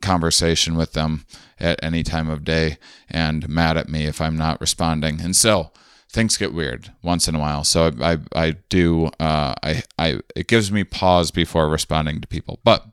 [0.00, 1.26] conversation with them
[1.60, 2.78] at any time of day
[3.08, 5.20] and mad at me if I'm not responding.
[5.20, 5.70] And so
[6.12, 7.64] things get weird once in a while.
[7.64, 12.28] So I, I, I do, uh, I, I, it gives me pause before responding to
[12.28, 12.60] people.
[12.64, 12.86] But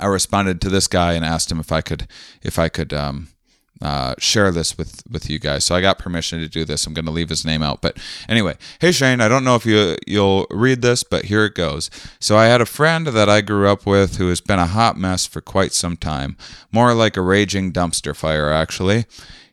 [0.00, 2.08] I responded to this guy and asked him if I could,
[2.42, 3.28] if I could, um,
[3.80, 5.64] uh, share this with with you guys.
[5.64, 6.84] So I got permission to do this.
[6.84, 7.96] I'm going to leave his name out, but
[8.28, 11.90] anyway, hey Shane, I don't know if you you'll read this, but here it goes.
[12.18, 14.96] So I had a friend that I grew up with who has been a hot
[14.96, 16.36] mess for quite some time,
[16.72, 19.06] more like a raging dumpster fire actually.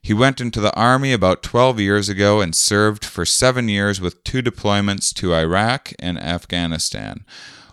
[0.05, 4.23] He went into the army about 12 years ago and served for 7 years with
[4.23, 7.25] two deployments to Iraq and Afghanistan.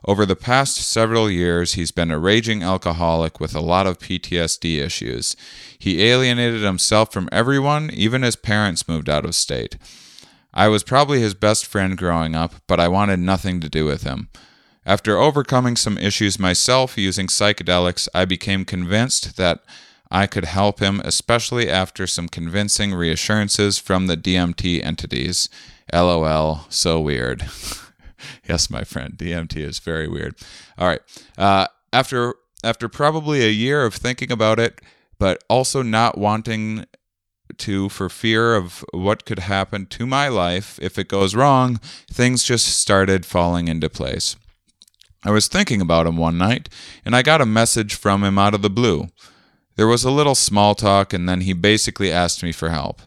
[0.07, 4.79] Over the past several years, he's been a raging alcoholic with a lot of PTSD
[4.79, 5.37] issues.
[5.79, 9.77] He alienated himself from everyone, even his parents moved out of state.
[10.55, 14.05] I was probably his best friend growing up, but I wanted nothing to do with
[14.05, 14.31] him.
[14.87, 19.63] After overcoming some issues myself using psychedelics, I became convinced that
[20.15, 25.49] I could help him, especially after some convincing reassurances from the DMT entities.
[25.91, 27.47] LOL, so weird.
[28.49, 30.35] yes, my friend, DMT is very weird.
[30.77, 31.01] All right.
[31.39, 34.83] Uh, after after probably a year of thinking about it,
[35.19, 36.85] but also not wanting
[37.57, 41.81] to for fear of what could happen to my life if it goes wrong,
[42.11, 44.37] things just started falling into place.
[45.25, 46.69] I was thinking about him one night,
[47.03, 49.09] and I got a message from him out of the blue.
[49.77, 53.03] There was a little small talk, and then he basically asked me for help.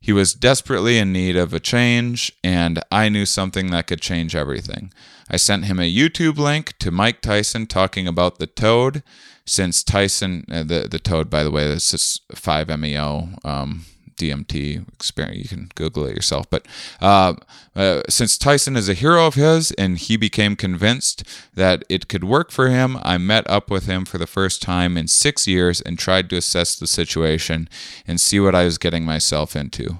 [0.00, 4.36] He was desperately in need of a change, and I knew something that could change
[4.36, 4.92] everything.
[5.28, 9.02] I sent him a YouTube link to Mike Tyson talking about the toad,
[9.44, 13.30] since Tyson, uh, the, the toad, by the way, this is 5-MeO.
[13.44, 13.84] Um,
[14.18, 15.38] DMT experience.
[15.42, 16.48] You can Google it yourself.
[16.50, 16.66] But
[17.00, 17.34] uh,
[17.74, 21.24] uh, since Tyson is a hero of his and he became convinced
[21.54, 24.98] that it could work for him, I met up with him for the first time
[24.98, 27.68] in six years and tried to assess the situation
[28.06, 29.98] and see what I was getting myself into.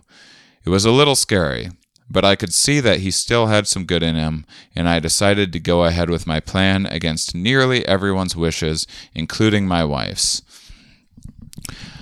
[0.65, 1.71] It was a little scary,
[2.11, 5.53] but I could see that he still had some good in him, and I decided
[5.53, 10.43] to go ahead with my plan against nearly everyone's wishes, including my wife's.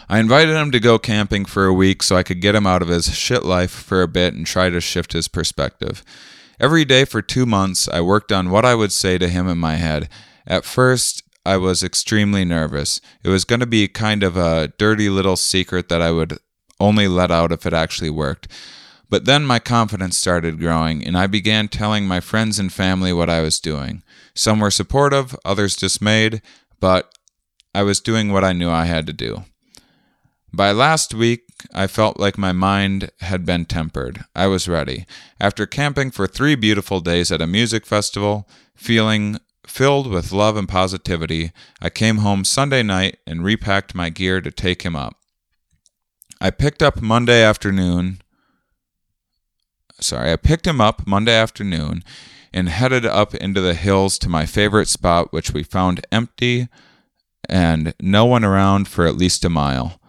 [0.09, 2.81] I invited him to go camping for a week so I could get him out
[2.81, 6.05] of his shit life for a bit and try to shift his perspective.
[6.61, 9.59] Every day for two months, I worked on what I would say to him in
[9.59, 10.09] my head.
[10.47, 13.01] At first, I was extremely nervous.
[13.25, 16.39] It was going to be kind of a dirty little secret that I would
[16.79, 18.49] only let out if it actually worked.
[19.09, 23.31] But then my confidence started growing, and I began telling my friends and family what
[23.31, 24.03] I was doing.
[24.35, 26.43] Some were supportive, others dismayed,
[26.81, 27.13] but
[27.75, 29.45] I was doing what I knew I had to do.
[30.53, 31.43] By last week,
[31.75, 34.25] I felt like my mind had been tempered.
[34.35, 35.07] I was ready.
[35.41, 40.69] After camping for three beautiful days at a music festival, feeling filled with love and
[40.69, 41.53] positivity,
[41.83, 45.17] I came home Sunday night and repacked my gear to take him up.
[46.41, 48.21] I picked up Monday afternoon.
[49.99, 52.05] Sorry, I picked him up Monday afternoon
[52.53, 56.69] and headed up into the hills to my favorite spot, which we found empty
[57.49, 60.01] and no one around for at least a mile.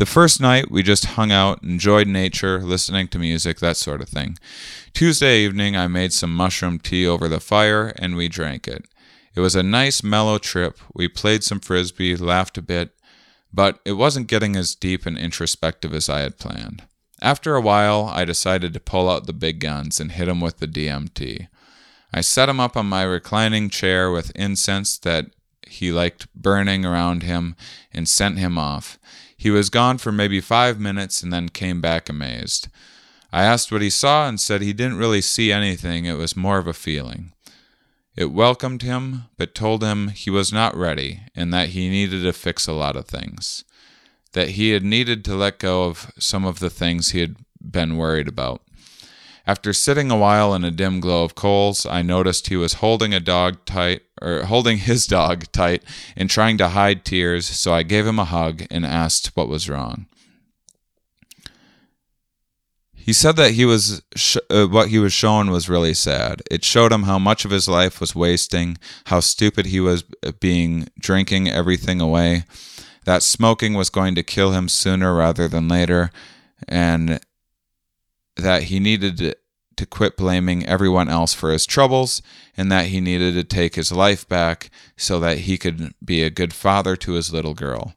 [0.00, 4.08] The first night, we just hung out, enjoyed nature, listening to music, that sort of
[4.08, 4.38] thing.
[4.94, 8.86] Tuesday evening, I made some mushroom tea over the fire and we drank it.
[9.34, 10.78] It was a nice, mellow trip.
[10.94, 12.92] We played some frisbee, laughed a bit,
[13.52, 16.82] but it wasn't getting as deep and introspective as I had planned.
[17.20, 20.60] After a while, I decided to pull out the big guns and hit him with
[20.60, 21.48] the DMT.
[22.10, 25.26] I set him up on my reclining chair with incense that
[25.68, 27.54] he liked burning around him
[27.92, 28.98] and sent him off.
[29.40, 32.68] He was gone for maybe five minutes and then came back amazed.
[33.32, 36.58] I asked what he saw and said he didn't really see anything, it was more
[36.58, 37.32] of a feeling.
[38.14, 42.34] It welcomed him, but told him he was not ready and that he needed to
[42.34, 43.64] fix a lot of things.
[44.32, 47.96] That he had needed to let go of some of the things he had been
[47.96, 48.60] worried about.
[49.50, 53.12] After sitting a while in a dim glow of coals, I noticed he was holding
[53.12, 55.82] a dog tight or holding his dog tight
[56.14, 59.68] and trying to hide tears, so I gave him a hug and asked what was
[59.68, 60.06] wrong.
[62.94, 66.42] He said that he was sh- uh, what he was shown was really sad.
[66.48, 70.30] It showed him how much of his life was wasting, how stupid he was uh,
[70.38, 72.44] being drinking everything away,
[73.04, 76.12] that smoking was going to kill him sooner rather than later,
[76.68, 77.18] and
[78.36, 79.34] that he needed
[79.80, 82.22] to, quit blaming everyone else for his troubles
[82.56, 86.30] and that he needed to take his life back so that he could be a
[86.30, 87.94] good father to his little girl.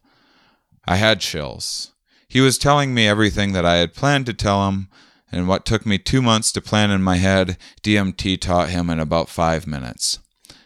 [0.86, 1.92] I had chills.
[2.28, 4.88] He was telling me everything that I had planned to tell him,
[5.30, 8.98] and what took me two months to plan in my head, DMT taught him in
[8.98, 10.18] about five minutes.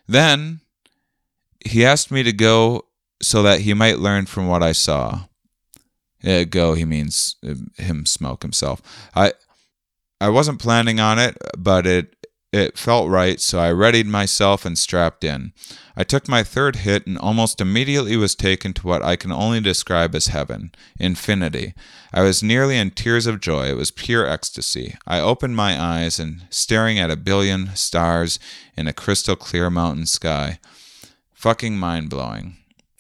[0.06, 0.60] Then
[1.64, 2.86] he asked me to go
[3.20, 5.24] so that he might learn from what I saw.
[6.24, 8.82] Uh, go, he means uh, him smoke himself.
[9.14, 9.32] I
[10.20, 12.14] I wasn't planning on it, but it
[12.50, 15.52] it felt right, so I readied myself and strapped in.
[15.94, 19.60] I took my third hit and almost immediately was taken to what I can only
[19.60, 21.74] describe as heaven, infinity.
[22.10, 23.66] I was nearly in tears of joy.
[23.66, 24.96] It was pure ecstasy.
[25.06, 28.38] I opened my eyes and staring at a billion stars
[28.78, 30.58] in a crystal clear mountain sky.
[31.34, 32.56] Fucking mind blowing.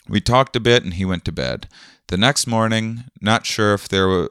[0.06, 1.68] We talked a bit and he went to bed.
[2.08, 4.30] The next morning, not sure if there were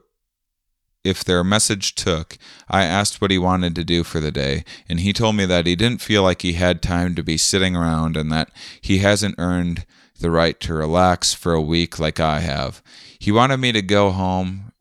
[1.03, 2.37] if their message took,
[2.69, 5.65] I asked what he wanted to do for the day, and he told me that
[5.65, 8.49] he didn't feel like he had time to be sitting around and that
[8.81, 9.85] he hasn't earned
[10.19, 12.81] the right to relax for a week like I have.
[13.19, 14.71] He wanted me to go home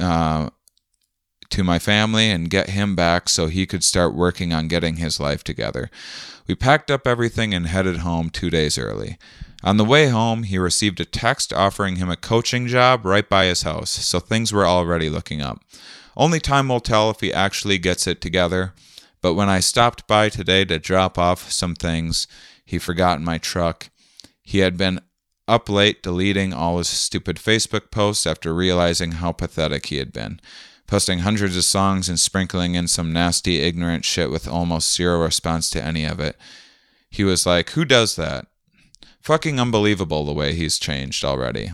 [0.00, 0.50] uh,
[1.50, 5.20] to my family and get him back so he could start working on getting his
[5.20, 5.90] life together.
[6.46, 9.18] We packed up everything and headed home two days early.
[9.64, 13.46] On the way home, he received a text offering him a coaching job right by
[13.46, 15.64] his house, so things were already looking up.
[16.18, 18.74] Only time will tell if he actually gets it together,
[19.22, 22.26] but when I stopped by today to drop off some things,
[22.66, 23.88] he forgot my truck.
[24.42, 25.00] He had been
[25.48, 30.40] up late deleting all his stupid Facebook posts after realizing how pathetic he had been,
[30.86, 35.70] posting hundreds of songs and sprinkling in some nasty, ignorant shit with almost zero response
[35.70, 36.36] to any of it.
[37.08, 38.46] He was like, Who does that?
[39.24, 41.72] Fucking unbelievable the way he's changed already.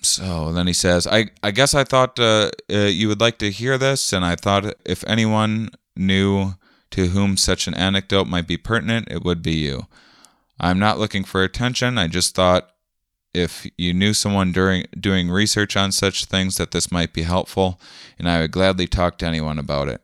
[0.00, 3.50] So then he says, I, I guess I thought uh, uh, you would like to
[3.50, 6.54] hear this, and I thought if anyone knew
[6.92, 9.86] to whom such an anecdote might be pertinent, it would be you.
[10.58, 11.98] I'm not looking for attention.
[11.98, 12.70] I just thought
[13.34, 17.78] if you knew someone during doing research on such things that this might be helpful,
[18.18, 20.00] and I would gladly talk to anyone about it.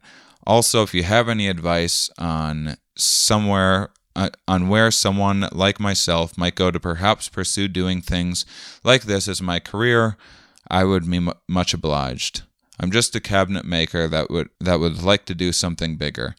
[0.46, 6.54] Also, if you have any advice on somewhere uh, on where someone like myself might
[6.54, 8.44] go to perhaps pursue doing things
[8.84, 10.16] like this as my career,
[10.70, 12.42] I would be much obliged.
[12.80, 16.34] I'm just a cabinet maker that would that would like to do something bigger.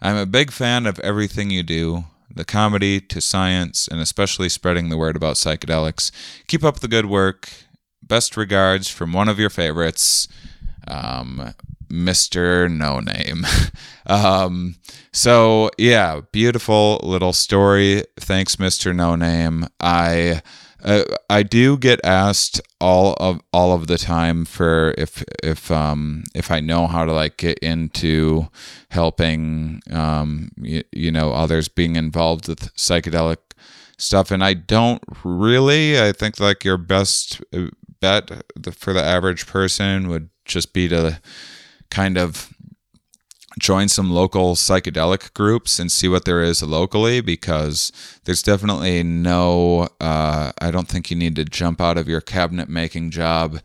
[0.00, 4.88] I'm a big fan of everything you do, the comedy to science, and especially spreading
[4.88, 6.10] the word about psychedelics.
[6.46, 7.50] Keep up the good work.
[8.02, 10.28] Best regards from one of your favorites,
[10.86, 11.54] um,
[11.88, 12.70] Mr.
[12.70, 13.46] No Name.
[14.06, 14.76] um,
[15.12, 18.04] so yeah, beautiful little story.
[18.18, 18.94] Thanks, Mr.
[18.94, 19.66] No Name.
[19.80, 20.42] I
[20.82, 26.24] uh, I do get asked all of all of the time for if if um
[26.34, 28.48] if I know how to like get into
[28.90, 33.38] helping um you, you know others being involved with psychedelic
[33.96, 37.66] stuff and I don't really I think like your best uh,
[38.00, 38.30] bet
[38.72, 41.20] for the average person would just be to
[41.90, 42.52] kind of
[43.58, 47.90] join some local psychedelic groups and see what there is locally because
[48.24, 52.68] there's definitely no uh, i don't think you need to jump out of your cabinet
[52.68, 53.58] making job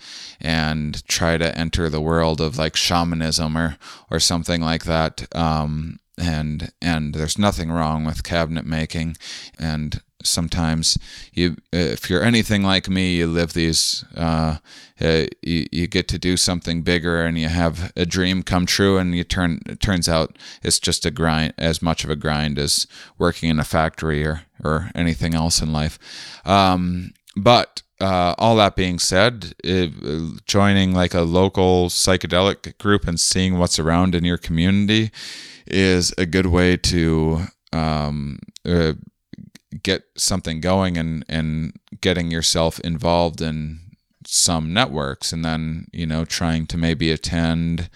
[0.44, 3.78] and try to enter the world of like shamanism or
[4.12, 5.26] or something like that.
[5.36, 9.16] Um, and and there's nothing wrong with cabinet making
[9.58, 10.98] and sometimes
[11.34, 14.58] you if you're anything like me you live these uh,
[15.02, 18.98] uh, you, you get to do something bigger and you have a dream come true
[18.98, 22.58] and you turn it turns out it's just a grind as much of a grind
[22.58, 22.88] as
[23.18, 26.00] working in a factory or or anything else in life.
[26.46, 33.20] Um, but uh, all that being said, it, joining like a local psychedelic group and
[33.20, 35.12] seeing what's around in your community
[35.68, 38.94] is a good way to um, uh,
[39.82, 43.80] get something going and and getting yourself involved in
[44.26, 47.90] some networks and then you know trying to maybe attend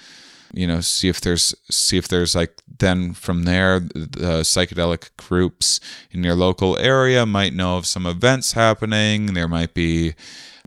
[0.54, 5.80] you know see if there's see if there's like then from there the psychedelic groups
[6.12, 9.34] in your local area might know of some events happening.
[9.34, 10.16] There might be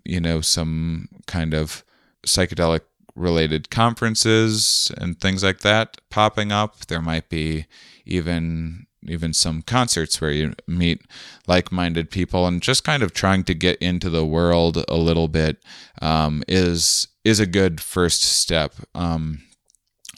[0.05, 1.85] you know some kind of
[2.27, 2.83] psychedelic
[3.15, 6.87] related conferences and things like that popping up.
[6.87, 7.67] There might be
[8.05, 11.03] even even some concerts where you meet
[11.47, 15.63] like-minded people and just kind of trying to get into the world a little bit
[16.03, 18.75] um, is is a good first step.
[18.95, 19.43] Um,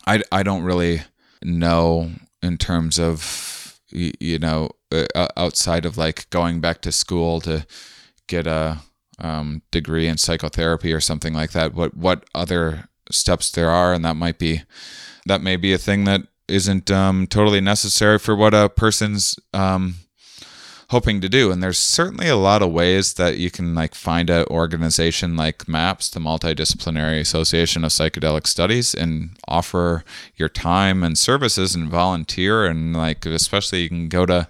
[0.07, 1.03] I I don't really
[1.45, 2.11] know
[2.43, 7.67] in terms of you know uh, outside of like going back to school to
[8.27, 8.79] get a
[9.19, 11.75] um, degree in psychotherapy or something like that.
[11.75, 14.63] What what other steps there are, and that might be
[15.27, 16.23] that may be a thing that
[16.53, 19.97] isn't um, totally necessary for what a person's um,
[20.91, 21.51] hoping to do.
[21.51, 25.67] And there's certainly a lot of ways that you can like find an organization like
[25.67, 30.05] MAPS, the Multidisciplinary Association of Psychedelic Studies, and offer
[30.37, 32.67] your time and services and volunteer.
[32.67, 34.49] And like, especially you can go to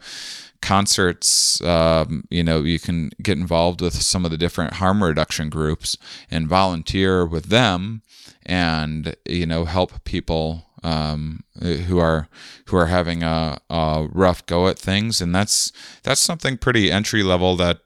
[0.62, 5.50] concerts um, you know you can get involved with some of the different harm reduction
[5.50, 5.98] groups
[6.30, 8.00] and volunteer with them
[8.46, 12.28] and you know help people um, who are
[12.66, 15.72] who are having a, a, rough go at things, and that's
[16.02, 17.80] that's something pretty entry level that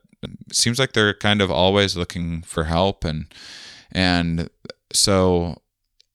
[0.51, 3.27] seems like they're kind of always looking for help, and
[3.91, 4.49] and
[4.91, 5.61] so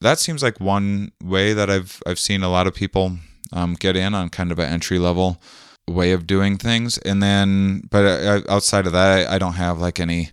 [0.00, 3.18] that seems like one way that I've I've seen a lot of people
[3.52, 5.40] um, get in on kind of an entry level
[5.88, 6.98] way of doing things.
[6.98, 10.30] And then but outside of that I don't have like any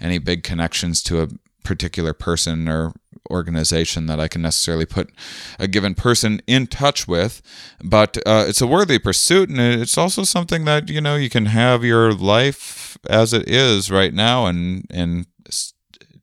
[0.00, 1.28] any big connections to a
[1.64, 2.92] particular person or
[3.30, 5.10] organization that I can necessarily put
[5.58, 7.42] a given person in touch with,
[7.82, 11.46] but uh, it's a worthy pursuit, and it's also something that you know you can
[11.46, 15.26] have your life as it is right now, and and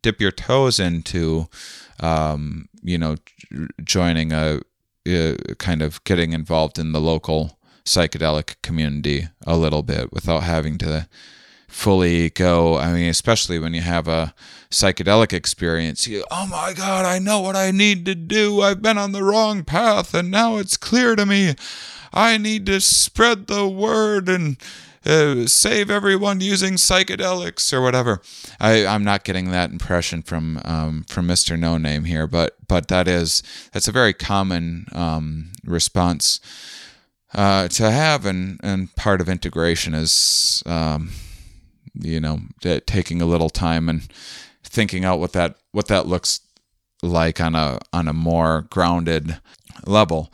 [0.02, 1.48] dip your toes into,
[2.00, 3.16] um, you know,
[3.84, 4.60] joining a,
[5.06, 10.78] a kind of getting involved in the local psychedelic community a little bit without having
[10.78, 11.08] to
[11.80, 12.78] fully go.
[12.78, 14.34] I mean, especially when you have a
[14.70, 18.62] psychedelic experience, you, oh my God, I know what I need to do.
[18.62, 21.56] I've been on the wrong path and now it's clear to me.
[22.14, 24.58] I need to spread the word and
[25.06, 28.22] uh, save everyone using psychedelics or whatever.
[28.60, 31.58] I, I'm not getting that impression from um, from Mr.
[31.58, 33.42] No Name here, but but that is
[33.72, 36.42] that's a very common um, response
[37.34, 41.12] uh, to have, and and part of integration is um,
[41.94, 42.40] you know,
[42.86, 44.08] taking a little time and
[44.64, 46.42] thinking out what that what that looks
[47.02, 49.40] like on a on a more grounded
[49.86, 50.32] level.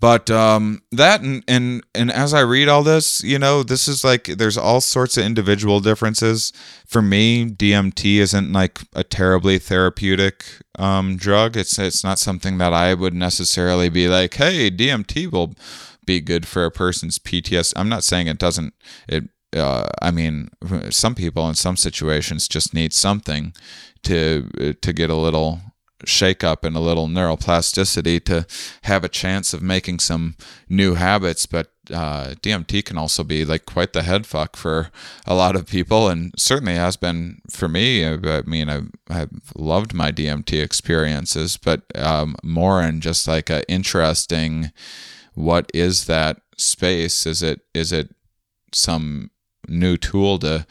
[0.00, 4.04] But um, that and, and and as I read all this, you know, this is
[4.04, 6.52] like there's all sorts of individual differences.
[6.86, 10.44] For me, DMT isn't like a terribly therapeutic
[10.78, 11.56] um, drug.
[11.56, 15.54] It's it's not something that I would necessarily be like, hey, DMT will
[16.06, 17.72] be good for a person's PTSD.
[17.74, 18.74] I'm not saying it doesn't.
[19.08, 19.24] It
[19.56, 20.50] uh, I mean,
[20.90, 23.54] some people in some situations just need something
[24.04, 25.60] to to get a little
[26.04, 28.46] shake up and a little neuroplasticity to
[28.82, 30.36] have a chance of making some
[30.68, 31.46] new habits.
[31.46, 34.90] But uh, DMT can also be like quite the head fuck for
[35.26, 38.06] a lot of people, and certainly has been for me.
[38.06, 43.68] I mean, I've, I've loved my DMT experiences, but um, more in just like a
[43.70, 44.72] interesting.
[45.34, 47.24] What is that space?
[47.24, 48.14] Is it is it
[48.74, 49.30] some
[49.68, 50.66] new tool to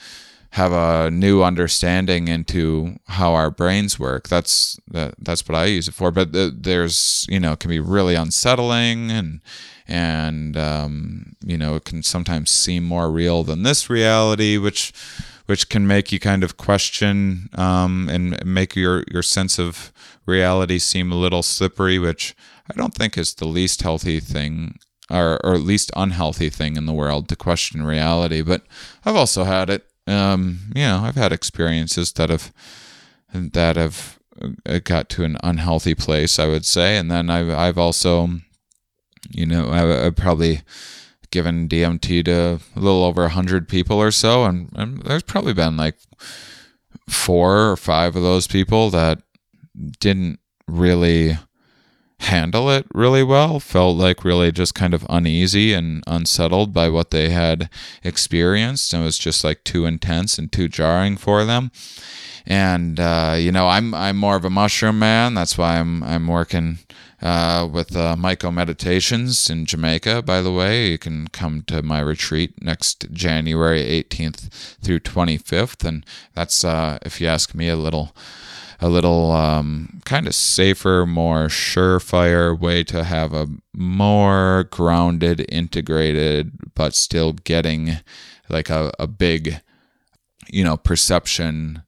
[0.52, 4.28] have a new understanding into how our brains work.
[4.28, 6.11] That's that, that's what I use it for.
[6.11, 9.41] But the, there's you know it can be really unsettling and
[9.88, 14.94] and um, you know it can sometimes seem more real than this reality, which
[15.45, 19.91] which can make you kind of question um, and make your your sense of
[20.26, 22.36] reality seem a little slippery, which
[22.69, 24.80] I don't think is the least healthy thing
[25.10, 28.42] or, or at least unhealthy thing in the world to question reality.
[28.42, 28.64] But
[29.06, 29.86] I've also had it.
[30.06, 32.54] Um, you know, I've had experiences that have
[33.34, 34.20] that have
[34.66, 38.30] uh, got to an unhealthy place, I would say, and then I've I've also,
[39.30, 40.62] you know, I, I've probably
[41.30, 45.76] given DMT to a little over hundred people or so, and, and there's probably been
[45.76, 45.98] like
[47.10, 49.22] four or five of those people that
[50.00, 51.38] didn't really
[52.19, 57.11] handle it really well, felt like really just kind of uneasy and unsettled by what
[57.11, 57.69] they had
[58.03, 58.94] experienced.
[58.94, 61.72] And it was just like too intense and too jarring for them.
[62.45, 65.34] And uh, you know, I'm I'm more of a mushroom man.
[65.34, 66.80] That's why I'm I'm working
[67.22, 70.22] uh, with uh, Myco Meditations in Jamaica.
[70.22, 76.06] By the way, you can come to my retreat next January 18th through 25th, and
[76.35, 78.15] that's uh, if you ask me a little
[78.80, 86.52] a little um, kind of safer, more surefire way to have a more grounded, integrated,
[86.76, 87.98] but still getting
[88.49, 89.62] like a, a big,
[90.48, 91.84] you know, perception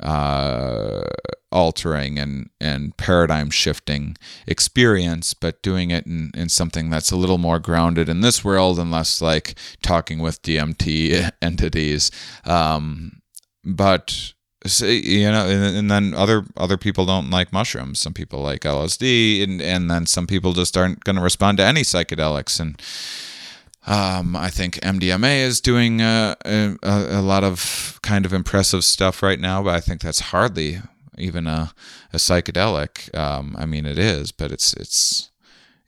[0.00, 1.02] uh,
[1.50, 4.16] altering and, and paradigm shifting
[4.46, 8.78] experience, but doing it in, in something that's a little more grounded in this world
[8.78, 12.10] and less like talking with DMT entities.
[12.44, 13.20] Um,
[13.64, 14.34] but
[14.80, 19.42] you know and, and, then other other people don't like mushrooms some people like lsd
[19.42, 22.80] and and then some people just aren't going to respond to any psychedelics and
[23.86, 29.22] um, I think MDMA is doing a, a, a, lot of kind of impressive stuff
[29.22, 30.82] right now, but I think that's hardly
[31.16, 31.72] even a,
[32.12, 33.16] a psychedelic.
[33.16, 35.30] Um, I mean, it is, but it's it's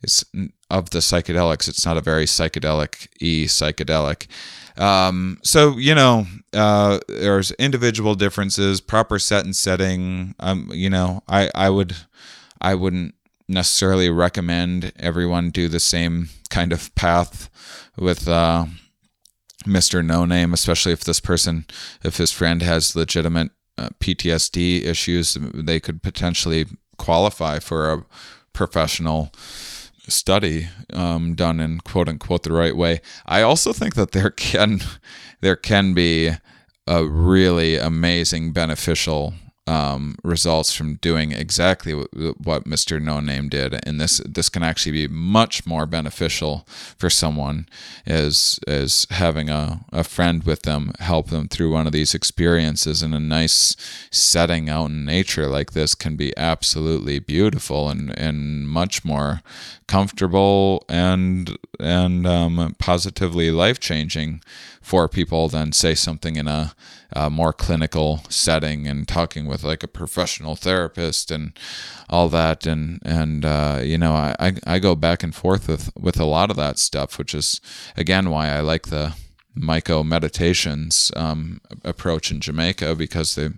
[0.01, 0.25] it's
[0.71, 1.67] of the psychedelics.
[1.67, 4.27] It's not a very psychedelic e psychedelic.
[4.77, 10.35] Um, so you know, uh, there's individual differences, proper set and setting.
[10.39, 11.95] Um, you know, I I would
[12.59, 13.15] I wouldn't
[13.47, 17.49] necessarily recommend everyone do the same kind of path
[17.97, 18.65] with uh,
[19.65, 20.03] Mr.
[20.03, 21.65] No Name, especially if this person,
[22.03, 26.65] if his friend has legitimate uh, PTSD issues, they could potentially
[26.97, 28.05] qualify for a
[28.53, 29.31] professional
[30.11, 33.01] study um, done in quote unquote the right way.
[33.25, 34.81] I also think that there can
[35.41, 36.31] there can be
[36.87, 39.33] a really amazing beneficial
[39.71, 43.01] um, results from doing exactly what, Mr.
[43.01, 46.67] No Name did, and this this can actually be much more beneficial
[46.97, 47.69] for someone
[48.05, 53.01] as as having a, a friend with them help them through one of these experiences
[53.01, 53.77] in a nice
[54.11, 59.41] setting out in nature like this can be absolutely beautiful and and much more
[59.87, 64.41] comfortable and and um, positively life changing
[64.81, 66.73] for people than say something in a,
[67.13, 71.53] a, more clinical setting and talking with like a professional therapist and
[72.09, 72.65] all that.
[72.65, 76.49] And and uh, you know I, I go back and forth with with a lot
[76.49, 77.61] of that stuff which is
[77.95, 79.13] again why I like the
[79.57, 83.49] Myco meditations um, approach in Jamaica because they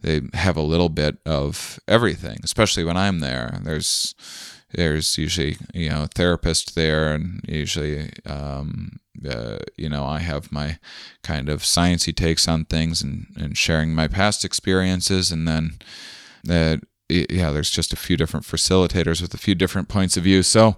[0.00, 3.60] they have a little bit of everything especially when I'm there.
[3.62, 4.14] There's
[4.72, 8.98] there's usually you know a therapist there and usually um,
[9.28, 10.78] uh, you know i have my
[11.22, 15.30] kind of sciencey takes on things and, and sharing my past experiences.
[15.30, 15.78] And then
[16.48, 16.78] uh,
[17.08, 20.42] yeah there's just a few different facilitators with a few different points of view.
[20.42, 20.76] So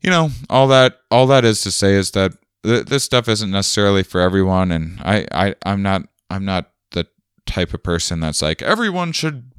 [0.00, 2.32] you know all that all that is to say is that
[2.62, 4.70] th- this stuff isn't necessarily for everyone.
[4.70, 7.06] And I, I i'm not i'm not the
[7.46, 9.50] type of person that's like everyone should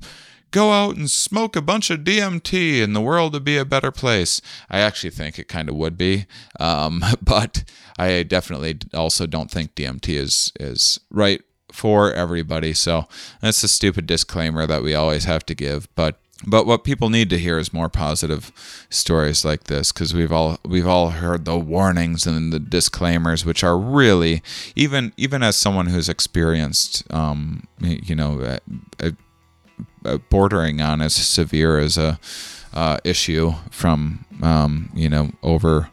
[0.52, 3.92] go out and smoke a bunch of DMT and the world would be a better
[3.92, 4.42] place.
[4.70, 6.26] I actually think it kind of would be,
[6.60, 7.64] um, but
[7.98, 11.42] I definitely also don't think DMT is is right
[11.72, 12.74] for everybody.
[12.74, 13.08] So
[13.42, 16.20] that's a stupid disclaimer that we always have to give, but.
[16.46, 18.52] But what people need to hear is more positive
[18.92, 23.64] stories like this because we've all we've all heard the warnings and the disclaimers, which
[23.64, 24.44] are really
[24.76, 28.60] even even as someone who's experienced, um, you know, a,
[29.04, 29.12] uh,
[30.30, 32.20] bordering on as severe as a
[32.74, 35.90] uh, issue from um, you know over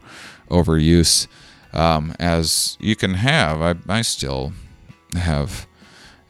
[0.50, 1.26] overuse
[1.72, 3.60] um, as you can have.
[3.60, 4.52] I, I still
[5.16, 5.66] have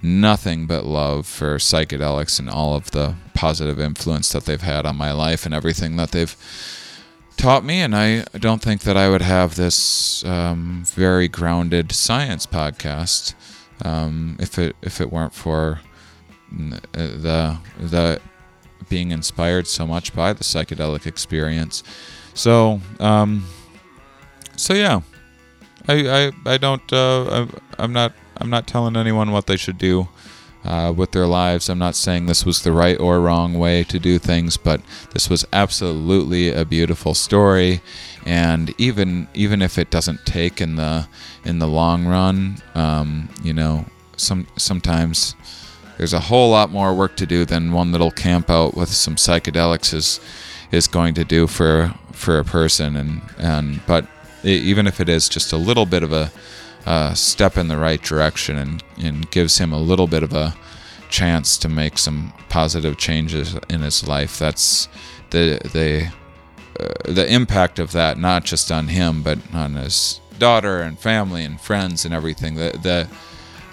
[0.03, 4.97] nothing but love for psychedelics and all of the positive influence that they've had on
[4.97, 6.37] my life and everything that they've
[7.37, 7.81] taught me.
[7.81, 13.35] And I don't think that I would have this um, very grounded science podcast
[13.83, 15.81] um, if it if it weren't for
[16.93, 18.21] the the
[18.89, 21.83] being inspired so much by the psychedelic experience.
[22.35, 23.47] So um,
[24.57, 25.01] so yeah,
[25.89, 25.95] I
[26.27, 27.49] I, I don't uh, I,
[27.79, 30.09] I'm not I'm not telling anyone what they should do
[30.65, 31.69] uh, with their lives.
[31.69, 34.81] I'm not saying this was the right or wrong way to do things, but
[35.13, 37.81] this was absolutely a beautiful story.
[38.27, 41.07] And even even if it doesn't take in the
[41.45, 43.85] in the long run, um, you know,
[44.17, 45.35] some sometimes
[45.99, 49.17] there's a whole lot more work to do than one little camp out with some
[49.17, 50.21] psychedelics is
[50.73, 52.97] is going to do for for a person.
[52.97, 54.07] And and but
[54.43, 56.31] even if it is just a little bit of a
[57.15, 60.55] step in the right direction and, and gives him a little bit of a
[61.09, 64.39] chance to make some positive changes in his life.
[64.39, 64.89] That's
[65.31, 66.13] the the
[66.79, 71.45] uh, the impact of that, not just on him, but on his daughter and family
[71.45, 72.57] and friends and everything.
[72.57, 73.09] The the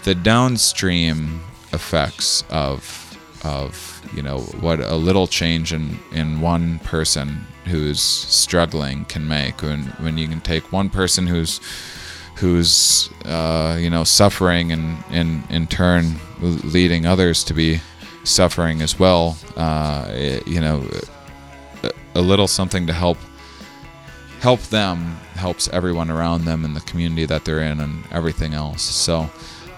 [0.03, 1.41] the downstream
[1.73, 2.97] effects of
[3.43, 9.61] of you know what a little change in in one person who's struggling can make
[9.61, 11.59] when when you can take one person who's
[12.35, 17.79] who's uh, you know suffering and in in turn leading others to be
[18.23, 19.37] suffering as well.
[19.55, 20.87] Uh, it, you know,
[22.15, 23.17] a, little something to help
[24.39, 28.81] help them helps everyone around them and the community that they're in and everything else.
[28.81, 29.29] So,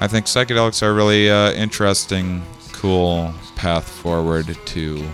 [0.03, 2.43] I think psychedelics are really uh, interesting,
[2.73, 5.09] cool path forward to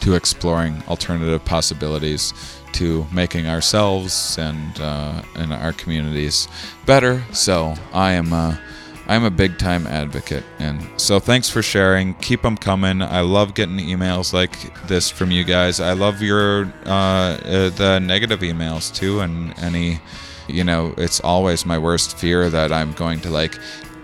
[0.00, 2.34] to exploring alternative possibilities
[2.72, 6.48] to making ourselves and uh, and our communities
[6.84, 7.24] better.
[7.32, 8.60] So I am a,
[9.08, 12.12] I'm a big time advocate, and so thanks for sharing.
[12.16, 13.00] Keep them coming.
[13.00, 15.80] I love getting emails like this from you guys.
[15.80, 20.00] I love your uh, uh, the negative emails too, and any.
[20.48, 23.56] You know, it's always my worst fear that I'm going to like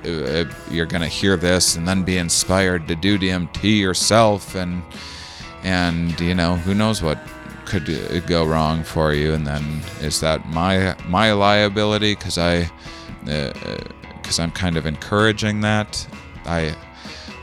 [0.06, 4.82] uh, you're gonna hear this and then be inspired to do DMT yourself and
[5.64, 7.18] and you know who knows what
[7.66, 9.34] could go wrong for you.
[9.34, 12.14] And then is that my my liability?
[12.14, 12.70] Because i
[13.24, 16.06] because uh, i'm kind of encouraging that.
[16.46, 16.74] I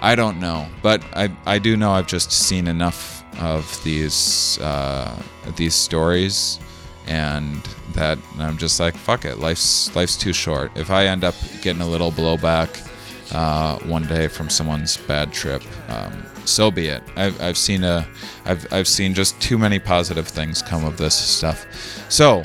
[0.01, 0.67] i don't know.
[0.81, 5.15] But i i do know i've just seen enough of these uh,
[5.55, 6.59] these stories
[7.07, 7.61] and
[7.93, 11.81] that i'm just like fuck it life's life's too short if i end up getting
[11.81, 12.89] a little blowback
[13.33, 17.03] uh, one day from someone's bad trip um, so be it.
[17.15, 18.07] I've, I've seen a,
[18.45, 21.65] I've, I've seen just too many positive things come of this stuff.
[22.09, 22.43] So,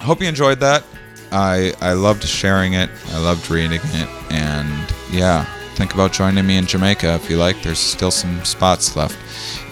[0.00, 0.84] hope you enjoyed that.
[1.30, 2.90] I I loved sharing it.
[3.08, 7.62] I loved reading it, and yeah, think about joining me in Jamaica if you like.
[7.62, 9.16] There's still some spots left,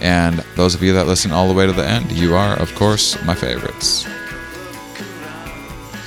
[0.01, 2.73] and those of you that listen all the way to the end, you are of
[2.75, 4.05] course my favorites.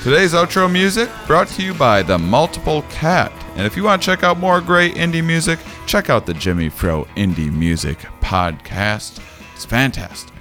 [0.03, 3.31] Today's outro music brought to you by the Multiple Cat.
[3.55, 5.57] And if you want to check out more great indie music,
[5.87, 9.19] check out the Jimmy Fro Indie Music Podcast.
[9.55, 10.35] It's fantastic.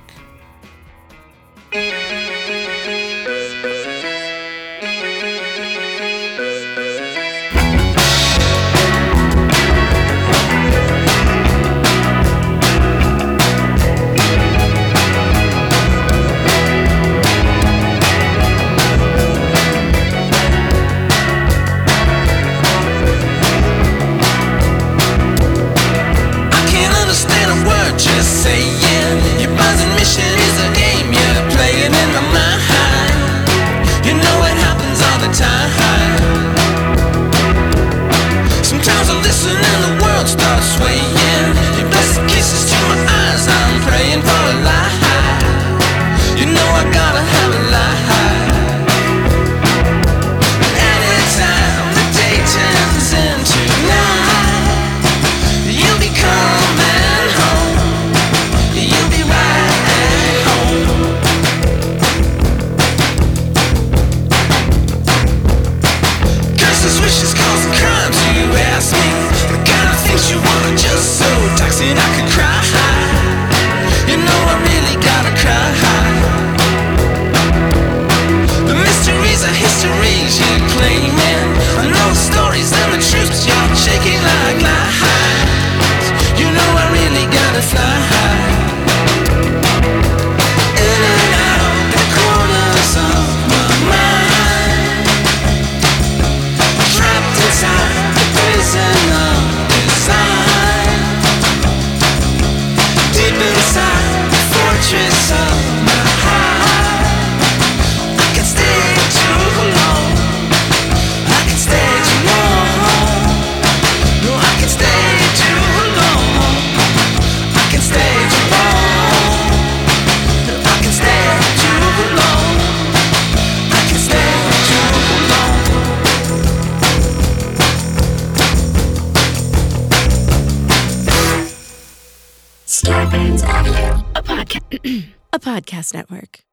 [135.34, 136.44] A podcast network.